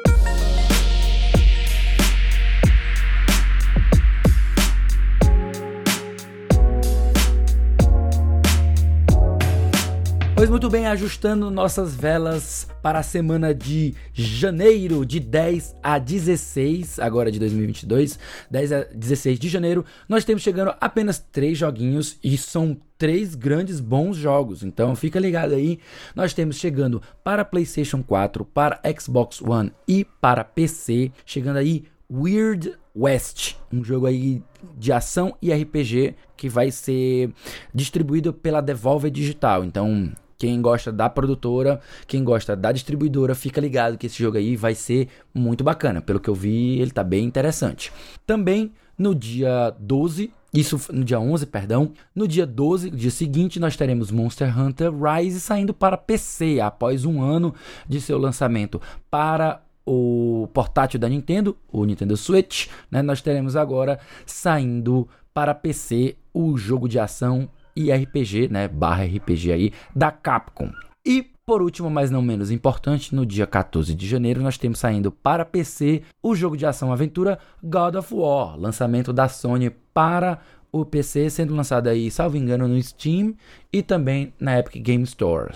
Pois 10.43 10.51
muito 10.51 10.69
bem, 10.69 10.85
ajustando 10.87 11.49
nossas 11.49 11.95
velas 11.95 12.67
para 12.81 12.99
a 12.99 13.03
semana 13.03 13.55
de 13.55 13.95
janeiro, 14.13 15.05
de 15.05 15.17
10 15.17 15.73
a 15.81 15.97
16, 15.97 16.99
agora 16.99 17.31
de 17.31 17.39
2022, 17.39 18.19
10 18.51 18.73
a 18.73 18.83
16 18.93 19.39
de 19.39 19.47
janeiro, 19.47 19.85
nós 20.05 20.25
temos 20.25 20.43
chegando 20.43 20.75
apenas 20.81 21.17
três 21.17 21.57
joguinhos 21.57 22.19
e 22.21 22.37
são 22.37 22.75
três 22.97 23.35
grandes 23.35 23.79
bons 23.79 24.17
jogos. 24.17 24.63
Então 24.63 24.93
fica 24.97 25.17
ligado 25.17 25.53
aí. 25.53 25.79
Nós 26.13 26.33
temos 26.33 26.57
chegando 26.57 27.01
para 27.23 27.45
PlayStation 27.45 28.03
4, 28.03 28.43
para 28.43 28.81
Xbox 28.99 29.41
One 29.41 29.71
e 29.87 30.03
para 30.03 30.43
PC, 30.43 31.13
chegando 31.25 31.55
aí 31.55 31.85
Weird 32.11 32.73
West, 32.93 33.55
um 33.71 33.81
jogo 33.81 34.07
aí 34.07 34.43
de 34.77 34.91
ação 34.91 35.37
e 35.41 35.53
RPG 35.53 36.15
que 36.35 36.49
vai 36.49 36.69
ser 36.69 37.31
distribuído 37.73 38.33
pela 38.33 38.59
Devolver 38.59 39.09
Digital. 39.09 39.63
Então, 39.63 40.11
quem 40.43 40.61
gosta 40.61 40.91
da 40.91 41.09
produtora, 41.09 41.79
quem 42.05 42.21
gosta 42.21 42.53
da 42.53 42.73
distribuidora, 42.73 43.33
fica 43.33 43.61
ligado 43.61 43.97
que 43.97 44.07
esse 44.07 44.21
jogo 44.21 44.35
aí 44.35 44.57
vai 44.57 44.75
ser 44.75 45.07
muito 45.33 45.63
bacana. 45.63 46.01
Pelo 46.01 46.19
que 46.19 46.29
eu 46.29 46.35
vi, 46.35 46.81
ele 46.81 46.91
tá 46.91 47.01
bem 47.01 47.23
interessante. 47.23 47.93
Também 48.27 48.73
no 48.97 49.15
dia 49.15 49.73
12, 49.79 50.33
isso 50.53 50.77
no 50.91 51.05
dia 51.05 51.17
11, 51.17 51.45
perdão. 51.45 51.93
No 52.13 52.27
dia 52.27 52.45
12, 52.45 52.89
dia 52.89 53.09
seguinte, 53.09 53.57
nós 53.57 53.77
teremos 53.77 54.11
Monster 54.11 54.59
Hunter 54.59 54.91
Rise 54.93 55.39
saindo 55.39 55.73
para 55.73 55.95
PC 55.95 56.59
após 56.59 57.05
um 57.05 57.21
ano 57.21 57.55
de 57.87 58.01
seu 58.01 58.17
lançamento 58.17 58.81
para 59.09 59.61
o 59.85 60.49
portátil 60.53 60.99
da 60.99 61.07
Nintendo, 61.07 61.55
o 61.71 61.85
Nintendo 61.85 62.17
Switch, 62.17 62.67
né? 62.91 63.01
Nós 63.01 63.21
teremos 63.21 63.55
agora 63.55 63.97
saindo 64.25 65.07
para 65.33 65.55
PC 65.55 66.17
o 66.33 66.57
jogo 66.57 66.89
de 66.89 66.99
ação 66.99 67.47
e 67.75 67.91
RPG, 67.91 68.49
né, 68.49 68.67
barra 68.67 69.03
RPG 69.05 69.51
aí, 69.51 69.73
da 69.95 70.11
Capcom. 70.11 70.71
E 71.05 71.33
por 71.45 71.61
último, 71.61 71.89
mas 71.89 72.09
não 72.09 72.21
menos 72.21 72.51
importante, 72.51 73.13
no 73.13 73.25
dia 73.25 73.45
14 73.45 73.93
de 73.93 74.07
janeiro 74.07 74.41
nós 74.41 74.57
temos 74.57 74.79
saindo 74.79 75.11
para 75.11 75.43
PC 75.43 76.01
o 76.21 76.33
jogo 76.33 76.55
de 76.55 76.65
ação 76.65 76.93
aventura 76.93 77.37
God 77.61 77.95
of 77.95 78.13
War, 78.13 78.57
lançamento 78.57 79.11
da 79.11 79.27
Sony 79.27 79.69
para 79.93 80.39
o 80.71 80.85
PC, 80.85 81.29
sendo 81.29 81.53
lançado 81.53 81.87
aí, 81.87 82.09
salvo 82.09 82.37
engano, 82.37 82.67
no 82.67 82.81
Steam 82.81 83.35
e 83.71 83.83
também 83.83 84.33
na 84.39 84.57
Epic 84.57 84.81
Game 84.81 85.03
Store. 85.03 85.55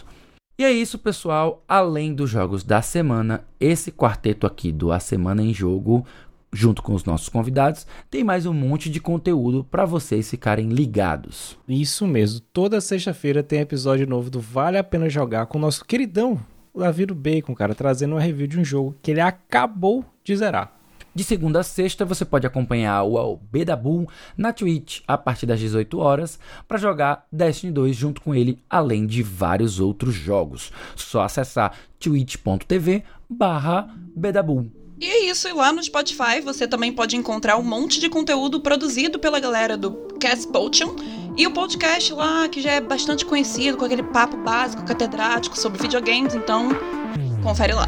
E 0.59 0.63
é 0.63 0.71
isso, 0.71 0.99
pessoal. 0.99 1.63
Além 1.67 2.13
dos 2.13 2.29
jogos 2.29 2.63
da 2.63 2.81
semana, 2.81 3.45
esse 3.59 3.91
quarteto 3.91 4.45
aqui 4.45 4.71
do 4.71 4.91
A 4.91 4.99
Semana 4.99 5.41
em 5.41 5.53
Jogo 5.53 6.05
junto 6.51 6.81
com 6.81 6.93
os 6.93 7.03
nossos 7.03 7.29
convidados, 7.29 7.85
tem 8.09 8.23
mais 8.23 8.45
um 8.45 8.53
monte 8.53 8.89
de 8.89 8.99
conteúdo 8.99 9.63
para 9.63 9.85
vocês 9.85 10.29
ficarem 10.29 10.69
ligados. 10.69 11.57
Isso 11.67 12.07
mesmo. 12.07 12.41
Toda 12.53 12.81
sexta-feira 12.81 13.43
tem 13.43 13.59
episódio 13.59 14.07
novo 14.07 14.29
do 14.29 14.39
Vale 14.39 14.77
a 14.77 14.83
Pena 14.83 15.09
Jogar 15.09 15.45
com 15.45 15.57
o 15.57 15.61
nosso 15.61 15.85
queridão 15.85 16.39
Laviro 16.73 17.15
Bacon, 17.15 17.55
cara, 17.55 17.73
trazendo 17.73 18.13
uma 18.13 18.21
review 18.21 18.47
de 18.47 18.59
um 18.59 18.63
jogo 18.63 18.95
que 19.01 19.11
ele 19.11 19.21
acabou 19.21 20.05
de 20.23 20.35
zerar. 20.35 20.73
De 21.17 21.23
segunda 21.23 21.61
a 21.61 21.63
sexta, 21.63 22.05
você 22.05 22.23
pode 22.23 22.45
acompanhar 22.45 23.01
o 23.01 23.37
Bedabu 23.51 24.07
na 24.37 24.53
Twitch 24.53 25.01
a 25.07 25.17
partir 25.17 25.47
das 25.47 25.59
18 25.59 25.97
horas 25.97 26.39
para 26.67 26.77
jogar 26.77 27.25
Destiny 27.31 27.73
2 27.73 27.95
junto 27.95 28.21
com 28.21 28.35
ele, 28.35 28.61
além 28.69 29.07
de 29.07 29.23
vários 29.23 29.79
outros 29.79 30.13
jogos. 30.13 30.71
Só 30.95 31.23
acessar 31.23 31.73
twitch.tv 31.99 33.03
barra 33.27 33.89
Bedabu. 34.15 34.86
E 34.99 35.05
é 35.05 35.25
isso, 35.29 35.47
e 35.47 35.53
lá 35.53 35.71
no 35.71 35.83
Spotify 35.83 36.41
você 36.43 36.67
também 36.67 36.91
pode 36.91 37.15
encontrar 37.15 37.55
um 37.57 37.63
monte 37.63 37.99
de 37.99 38.09
conteúdo 38.09 38.59
produzido 38.59 39.19
pela 39.19 39.39
galera 39.39 39.77
do 39.77 39.91
Cast 40.19 40.47
Potion. 40.47 40.95
E 41.37 41.45
o 41.45 41.51
podcast 41.51 42.11
lá, 42.13 42.49
que 42.49 42.59
já 42.59 42.71
é 42.71 42.81
bastante 42.81 43.23
conhecido, 43.23 43.77
com 43.77 43.85
aquele 43.85 44.01
papo 44.01 44.37
básico, 44.37 44.83
catedrático 44.83 45.57
sobre 45.57 45.79
videogames, 45.79 46.33
então 46.33 46.69
confere 47.43 47.73
lá. 47.73 47.87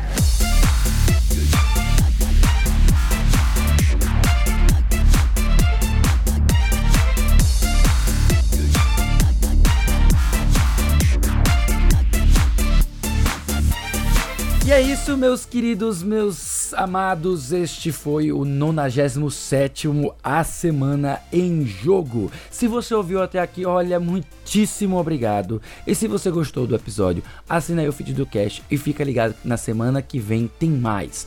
E 14.69 14.71
é 14.71 14.79
isso, 14.79 15.17
meus 15.17 15.45
queridos, 15.45 16.03
meus 16.03 16.75
amados. 16.75 17.51
Este 17.51 17.91
foi 17.91 18.31
o 18.31 18.45
97 18.45 19.87
A 20.23 20.43
Semana 20.43 21.19
em 21.33 21.65
Jogo. 21.65 22.31
Se 22.51 22.67
você 22.67 22.93
ouviu 22.93 23.19
até 23.19 23.39
aqui, 23.39 23.65
olha, 23.65 23.99
muitíssimo 23.99 24.99
obrigado. 24.99 25.59
E 25.87 25.95
se 25.95 26.07
você 26.07 26.29
gostou 26.29 26.67
do 26.67 26.75
episódio, 26.75 27.23
assina 27.49 27.81
aí 27.81 27.89
o 27.89 27.91
feed 27.91 28.13
do 28.13 28.27
Cash 28.27 28.61
e 28.69 28.77
fica 28.77 29.03
ligado 29.03 29.33
na 29.43 29.57
semana 29.57 30.03
que 30.03 30.19
vem 30.19 30.47
tem 30.59 30.69
mais. 30.69 31.25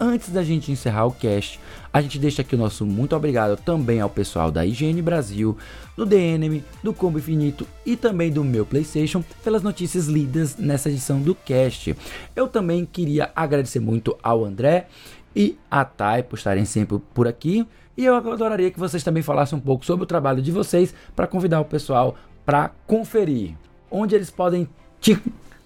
Antes 0.00 0.30
da 0.30 0.42
gente 0.42 0.72
encerrar 0.72 1.06
o 1.06 1.12
cast, 1.12 1.60
a 1.92 2.00
gente 2.00 2.18
deixa 2.18 2.42
aqui 2.42 2.54
o 2.54 2.58
nosso 2.58 2.86
muito 2.86 3.16
obrigado 3.16 3.56
também 3.56 4.00
ao 4.00 4.08
pessoal 4.08 4.50
da 4.50 4.64
IGN 4.64 5.02
Brasil, 5.02 5.56
do 5.96 6.06
DNM, 6.06 6.62
do 6.82 6.94
Combo 6.94 7.18
Infinito 7.18 7.66
e 7.84 7.96
também 7.96 8.30
do 8.30 8.44
meu 8.44 8.64
PlayStation 8.64 9.24
pelas 9.42 9.62
notícias 9.62 10.06
lidas 10.06 10.56
nessa 10.56 10.88
edição 10.88 11.20
do 11.20 11.34
cast. 11.34 11.96
Eu 12.36 12.46
também 12.46 12.84
queria 12.84 13.30
agradecer 13.34 13.80
muito 13.80 14.16
ao 14.22 14.44
André 14.44 14.86
e 15.34 15.58
a 15.70 15.84
Thay 15.84 16.22
por 16.22 16.36
estarem 16.36 16.64
sempre 16.64 17.00
por 17.12 17.26
aqui. 17.26 17.66
E 17.96 18.04
eu 18.04 18.14
adoraria 18.14 18.70
que 18.70 18.78
vocês 18.78 19.02
também 19.02 19.22
falassem 19.22 19.58
um 19.58 19.60
pouco 19.60 19.84
sobre 19.84 20.04
o 20.04 20.06
trabalho 20.06 20.40
de 20.40 20.52
vocês 20.52 20.94
para 21.14 21.26
convidar 21.26 21.60
o 21.60 21.64
pessoal 21.64 22.16
para 22.46 22.70
conferir 22.86 23.54
onde 23.90 24.14
eles 24.14 24.30
podem 24.30 24.68
te 25.00 25.20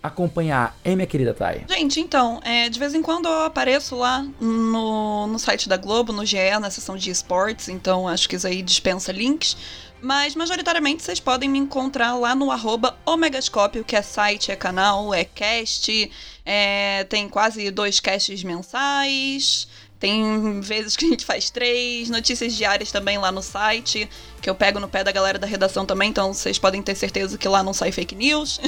acompanhar, 0.05 0.77
hein, 0.85 0.97
minha 0.97 1.07
querida 1.07 1.33
Thay? 1.33 1.65
Gente, 1.67 1.99
então, 1.99 2.39
é, 2.45 2.69
de 2.69 2.79
vez 2.79 2.95
em 2.95 3.01
quando 3.01 3.27
eu 3.27 3.45
apareço 3.45 3.97
lá 3.97 4.23
no, 4.39 5.27
no 5.27 5.39
site 5.39 5.67
da 5.67 5.79
Globo, 5.79 6.13
no 6.13 6.27
GE, 6.27 6.37
na 6.61 6.71
seção 6.71 6.95
de 6.95 7.11
esportes, 7.11 7.71
então 7.71 8.07
acho 8.07 8.29
que 8.29 8.37
isso 8.37 8.47
aí 8.47 8.61
dispensa 8.61 9.11
links. 9.11 9.57
Mas 10.03 10.35
majoritariamente 10.35 11.03
vocês 11.03 11.19
podem 11.19 11.49
me 11.49 11.59
encontrar 11.59 12.15
lá 12.17 12.35
no 12.35 12.51
arroba 12.51 12.99
Omegascópio, 13.07 13.83
que 13.83 13.97
é 13.97 14.03
site, 14.03 14.53
é 14.53 14.57
canal, 14.57 15.15
é 15.15 15.25
cast, 15.25 16.11
é, 16.45 17.05
tem 17.05 17.27
quase 17.27 17.71
dois 17.71 17.99
casts 17.99 18.45
mensais 18.45 19.67
Tem 20.05 20.61
vezes 20.61 20.99
que 20.99 21.07
a 21.07 21.09
gente 21.09 21.25
faz 21.25 21.49
três, 21.49 22.11
notícias 22.11 22.53
diárias 22.53 22.93
também 22.93 23.17
lá 23.17 23.33
no 23.33 23.41
site, 23.41 24.07
que 24.39 24.51
eu 24.51 24.55
pego 24.55 24.79
no 24.79 24.87
pé 24.87 25.03
da 25.03 25.11
galera 25.11 25.39
da 25.39 25.47
redação 25.47 25.87
também, 25.87 26.11
então 26.11 26.35
vocês 26.35 26.59
podem 26.59 26.83
ter 26.83 26.95
certeza 26.95 27.39
que 27.39 27.49
lá 27.49 27.63
não 27.63 27.73
sai 27.73 27.91
fake 27.91 28.15
news. 28.15 28.61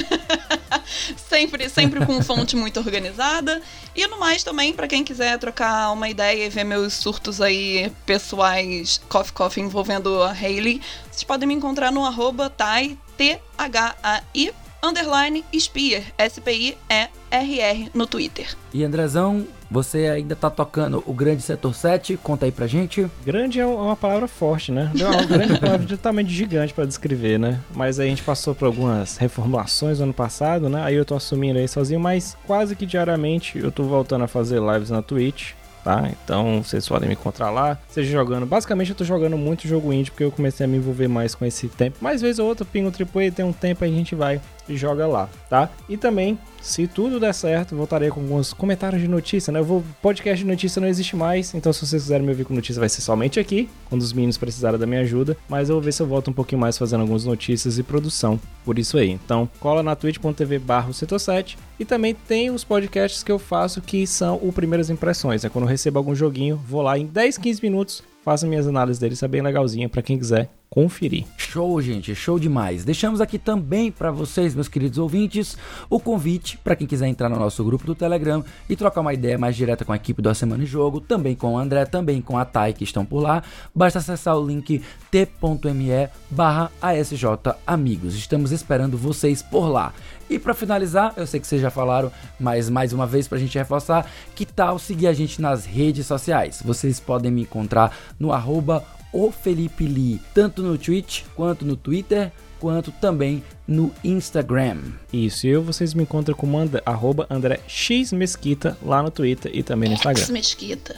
sempre, 1.29 1.69
sempre 1.69 2.03
com 2.03 2.23
fonte 2.23 2.55
muito 2.55 2.79
organizada. 2.79 3.61
E 3.95 4.07
no 4.07 4.19
mais 4.19 4.43
também, 4.43 4.73
para 4.73 4.87
quem 4.87 5.03
quiser 5.03 5.37
trocar 5.37 5.91
uma 5.91 6.09
ideia 6.09 6.47
e 6.47 6.49
ver 6.49 6.63
meus 6.63 6.95
surtos 6.95 7.39
aí 7.39 7.93
pessoais 8.03 8.99
coffee 9.07 9.33
coffee 9.33 9.63
envolvendo 9.63 10.23
a 10.23 10.31
Hayley, 10.31 10.81
vocês 11.03 11.23
podem 11.23 11.47
me 11.47 11.53
encontrar 11.53 11.91
no 11.91 12.03
arroba 12.03 12.49
Thai, 12.49 12.97
T-H-A-I, 13.15 14.53
underline 14.83 15.43
Spear, 15.57 16.03
S-P-I-E-R-R, 16.17 17.91
no 17.93 18.07
Twitter. 18.07 18.55
E 18.73 18.83
Andrezão, 18.83 19.45
você 19.69 20.07
ainda 20.07 20.35
tá 20.35 20.49
tocando 20.49 21.03
o 21.05 21.13
Grande 21.13 21.41
Setor 21.41 21.75
7? 21.75 22.17
Conta 22.17 22.45
aí 22.45 22.51
pra 22.51 22.67
gente. 22.67 23.09
Grande 23.25 23.59
é 23.59 23.65
uma 23.65 23.95
palavra 23.95 24.27
forte, 24.27 24.71
né? 24.71 24.91
É 24.97 25.05
uma 25.05 25.25
grande 25.25 25.59
palavra 25.59 25.85
de 25.85 25.97
tamanho 25.97 26.27
gigante 26.27 26.73
para 26.73 26.85
descrever, 26.85 27.37
né? 27.37 27.59
Mas 27.73 27.99
aí 27.99 28.07
a 28.07 28.09
gente 28.09 28.23
passou 28.23 28.55
por 28.55 28.65
algumas 28.65 29.17
reformulações 29.17 29.99
no 29.99 30.05
ano 30.05 30.13
passado, 30.13 30.69
né? 30.69 30.83
Aí 30.83 30.95
eu 30.95 31.05
tô 31.05 31.15
assumindo 31.15 31.59
aí 31.59 31.67
sozinho, 31.67 31.99
mas 31.99 32.37
quase 32.45 32.75
que 32.75 32.85
diariamente 32.85 33.59
eu 33.59 33.71
tô 33.71 33.83
voltando 33.83 34.23
a 34.23 34.27
fazer 34.27 34.61
lives 34.61 34.89
na 34.89 35.01
Twitch 35.01 35.53
tá? 35.87 36.11
Então 36.21 36.61
vocês 36.61 36.85
podem 36.85 37.07
me 37.07 37.15
encontrar 37.15 37.49
lá, 37.49 37.77
seja 37.87 38.11
jogando. 38.11 38.45
Basicamente 38.45 38.89
eu 38.89 38.95
tô 38.95 39.05
jogando 39.05 39.37
muito 39.37 39.65
jogo 39.65 39.93
indie 39.93 40.11
porque 40.11 40.25
eu 40.25 40.31
comecei 40.31 40.65
a 40.65 40.67
me 40.67 40.75
envolver 40.75 41.07
mais 41.07 41.33
com 41.33 41.45
esse 41.45 41.69
tempo. 41.69 41.97
Mais 42.01 42.21
vez 42.21 42.39
ou 42.39 42.47
outra, 42.47 42.65
pingo 42.65 42.89
AAA, 42.91 43.31
tem 43.31 43.45
um 43.45 43.53
tempo 43.53 43.85
aí 43.85 43.91
a 43.91 43.95
gente 43.95 44.13
vai 44.13 44.41
e 44.67 44.75
joga 44.75 45.07
lá, 45.07 45.29
tá? 45.49 45.69
E 45.87 45.97
também, 45.97 46.37
se 46.61 46.87
tudo 46.87 47.19
der 47.19 47.33
certo, 47.33 47.75
voltarei 47.75 48.09
com 48.09 48.21
alguns 48.21 48.53
comentários 48.53 49.01
de 49.01 49.07
notícia, 49.07 49.51
né? 49.51 49.59
Eu 49.59 49.63
vou 49.63 49.83
podcast 50.01 50.43
de 50.43 50.49
notícia 50.49 50.79
não 50.79 50.87
existe 50.87 51.15
mais, 51.15 51.53
então 51.53 51.71
se 51.71 51.85
vocês 51.85 52.03
quiserem 52.03 52.25
me 52.25 52.31
ouvir 52.31 52.45
com 52.45 52.53
notícia 52.53 52.79
vai 52.79 52.89
ser 52.89 53.01
somente 53.01 53.39
aqui, 53.39 53.69
quando 53.89 54.01
os 54.01 54.13
meninos 54.13 54.37
precisarem 54.37 54.79
da 54.79 54.85
minha 54.85 55.01
ajuda, 55.01 55.37
mas 55.47 55.69
eu 55.69 55.75
vou 55.75 55.83
ver 55.83 55.91
se 55.91 56.01
eu 56.01 56.07
volto 56.07 56.29
um 56.29 56.33
pouquinho 56.33 56.61
mais 56.61 56.77
fazendo 56.77 57.01
algumas 57.01 57.25
notícias 57.25 57.77
e 57.77 57.83
produção 57.83 58.39
por 58.65 58.77
isso 58.77 58.97
aí. 58.97 59.11
Então, 59.11 59.49
cola 59.59 59.81
na 59.81 59.95
twitch.tv/setor7 59.95 61.57
e 61.79 61.85
também 61.85 62.13
tem 62.13 62.49
os 62.49 62.63
podcasts 62.63 63.23
que 63.23 63.31
eu 63.31 63.39
faço 63.39 63.81
que 63.81 64.05
são 64.05 64.39
o 64.41 64.51
primeiras 64.51 64.89
impressões, 64.89 65.43
é 65.43 65.47
né? 65.47 65.51
quando 65.51 65.65
eu 65.65 65.69
recebo 65.69 65.97
algum 65.97 66.15
joguinho, 66.15 66.57
vou 66.67 66.81
lá 66.81 66.97
em 66.97 67.05
10, 67.05 67.37
15 67.37 67.61
minutos 67.61 68.03
faço 68.23 68.45
minhas 68.45 68.67
análises 68.67 68.99
dele, 68.99 69.13
isso 69.13 69.23
é 69.23 69.27
bem 69.27 69.41
legalzinho 69.41 69.89
para 69.89 70.01
quem 70.01 70.17
quiser 70.17 70.49
conferir. 70.69 71.25
Show, 71.37 71.81
gente, 71.81 72.13
show 72.13 72.37
demais. 72.37 72.83
Deixamos 72.83 73.21
aqui 73.21 73.37
também 73.37 73.91
para 73.91 74.11
vocês, 74.11 74.53
meus 74.53 74.67
queridos 74.67 74.97
ouvintes, 74.97 75.57
o 75.89 75.99
convite 75.99 76.57
para 76.57 76.75
quem 76.75 76.85
quiser 76.85 77.07
entrar 77.07 77.29
no 77.29 77.37
nosso 77.37 77.63
grupo 77.63 77.85
do 77.85 77.95
Telegram 77.95 78.43
e 78.69 78.75
trocar 78.75 79.01
uma 79.01 79.13
ideia 79.13 79.37
mais 79.37 79.55
direta 79.55 79.85
com 79.85 79.93
a 79.93 79.95
equipe 79.95 80.21
do 80.21 80.29
A 80.29 80.33
Semana 80.33 80.63
em 80.63 80.67
Jogo, 80.67 80.99
também 80.99 81.35
com 81.35 81.53
o 81.53 81.57
André, 81.57 81.85
também 81.85 82.21
com 82.21 82.37
a 82.37 82.45
Thay 82.45 82.73
que 82.73 82.83
estão 82.83 83.05
por 83.05 83.21
lá. 83.21 83.43
Basta 83.73 83.99
acessar 83.99 84.37
o 84.37 84.45
link 84.45 84.81
t.me 85.09 86.09
barra 86.29 86.71
ASJ 86.81 87.25
Amigos. 87.65 88.15
Estamos 88.15 88.51
esperando 88.51 88.97
vocês 88.97 89.41
por 89.41 89.67
lá. 89.67 89.93
E 90.29 90.37
para 90.37 90.53
finalizar, 90.53 91.13
eu 91.15 91.25
sei 91.25 91.39
que 91.39 91.47
vocês 91.47 91.61
já 91.61 91.69
falaram, 91.69 92.11
mas 92.37 92.69
mais 92.69 92.91
uma 92.91 93.07
vez 93.07 93.27
para 93.27 93.37
a 93.37 93.41
gente 93.41 93.57
reforçar, 93.57 94.05
que 94.35 94.45
tal 94.45 94.77
seguir 94.77 95.07
a 95.07 95.13
gente 95.13 95.41
nas 95.41 95.65
redes 95.65 96.05
sociais? 96.05 96.61
Vocês 96.63 96.99
podem 96.99 97.31
me 97.31 97.43
encontrar 97.43 97.95
no 98.19 98.33
arroba 98.33 98.83
o 99.11 99.31
Felipe 99.31 99.85
Lee, 99.85 100.21
tanto 100.33 100.61
no 100.61 100.77
Twitch 100.77 101.23
quanto 101.35 101.65
no 101.65 101.75
Twitter, 101.75 102.31
quanto 102.59 102.91
também 102.91 103.43
no 103.67 103.91
Instagram. 104.03 104.81
Isso, 105.11 105.47
eu 105.47 105.63
vocês 105.63 105.93
me 105.93 106.03
encontram 106.03 106.35
como 106.35 106.57
and 106.57 106.69
arroba 106.85 107.27
André 107.29 107.59
X 107.67 108.11
Mesquita 108.11 108.77
lá 108.81 109.01
no 109.01 109.11
Twitter 109.11 109.51
e 109.53 109.63
também 109.63 109.89
no 109.89 109.95
Instagram. 109.95 110.21
X 110.21 110.29
Mesquita. 110.29 110.95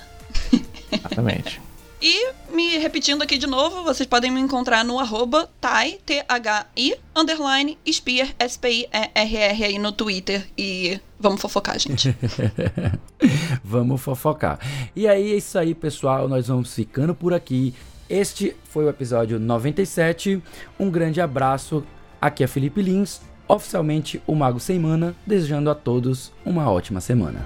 Exatamente. 0.92 1.62
E, 2.02 2.32
me 2.54 2.78
repetindo 2.78 3.22
aqui 3.22 3.38
de 3.38 3.46
novo, 3.46 3.84
vocês 3.84 4.08
podem 4.08 4.32
me 4.32 4.40
encontrar 4.40 4.86
no 4.86 4.98
arroba 5.00 5.50
Thai, 5.60 6.00
T-H-I, 6.06 6.96
underline, 7.14 7.78
Spear, 7.92 8.30
S-P-I-E-R-R 8.40 9.64
aí 9.66 9.78
no 9.78 9.92
Twitter. 9.92 10.48
E 10.58 10.98
vamos 11.20 11.42
fofocar, 11.42 11.78
gente. 11.78 12.16
vamos 13.62 14.02
fofocar. 14.02 14.60
E 14.96 15.10
aí 15.10 15.34
é 15.34 15.36
isso 15.36 15.60
aí, 15.60 15.76
pessoal. 15.76 16.30
Nós 16.30 16.48
vamos 16.48 16.74
ficando 16.74 17.14
por 17.14 17.34
aqui. 17.34 17.74
Este 18.10 18.56
foi 18.64 18.86
o 18.86 18.90
episódio 18.90 19.40
97. 19.40 20.42
Um 20.80 20.90
grande 20.90 21.22
abraço. 21.22 21.84
Aqui 22.20 22.44
é 22.44 22.48
Felipe 22.48 22.82
Lins, 22.82 23.22
oficialmente 23.48 24.20
o 24.26 24.34
Mago 24.34 24.60
Sem 24.60 24.80
Mana, 24.80 25.16
desejando 25.28 25.70
a 25.70 25.76
todos 25.76 26.32
uma 26.44 26.70
ótima 26.72 27.00
semana. 27.00 27.46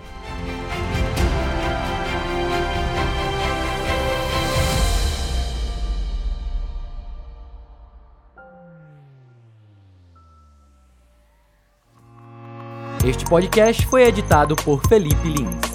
Este 13.06 13.26
podcast 13.26 13.86
foi 13.88 14.04
editado 14.04 14.56
por 14.56 14.82
Felipe 14.88 15.28
Lins. 15.28 15.73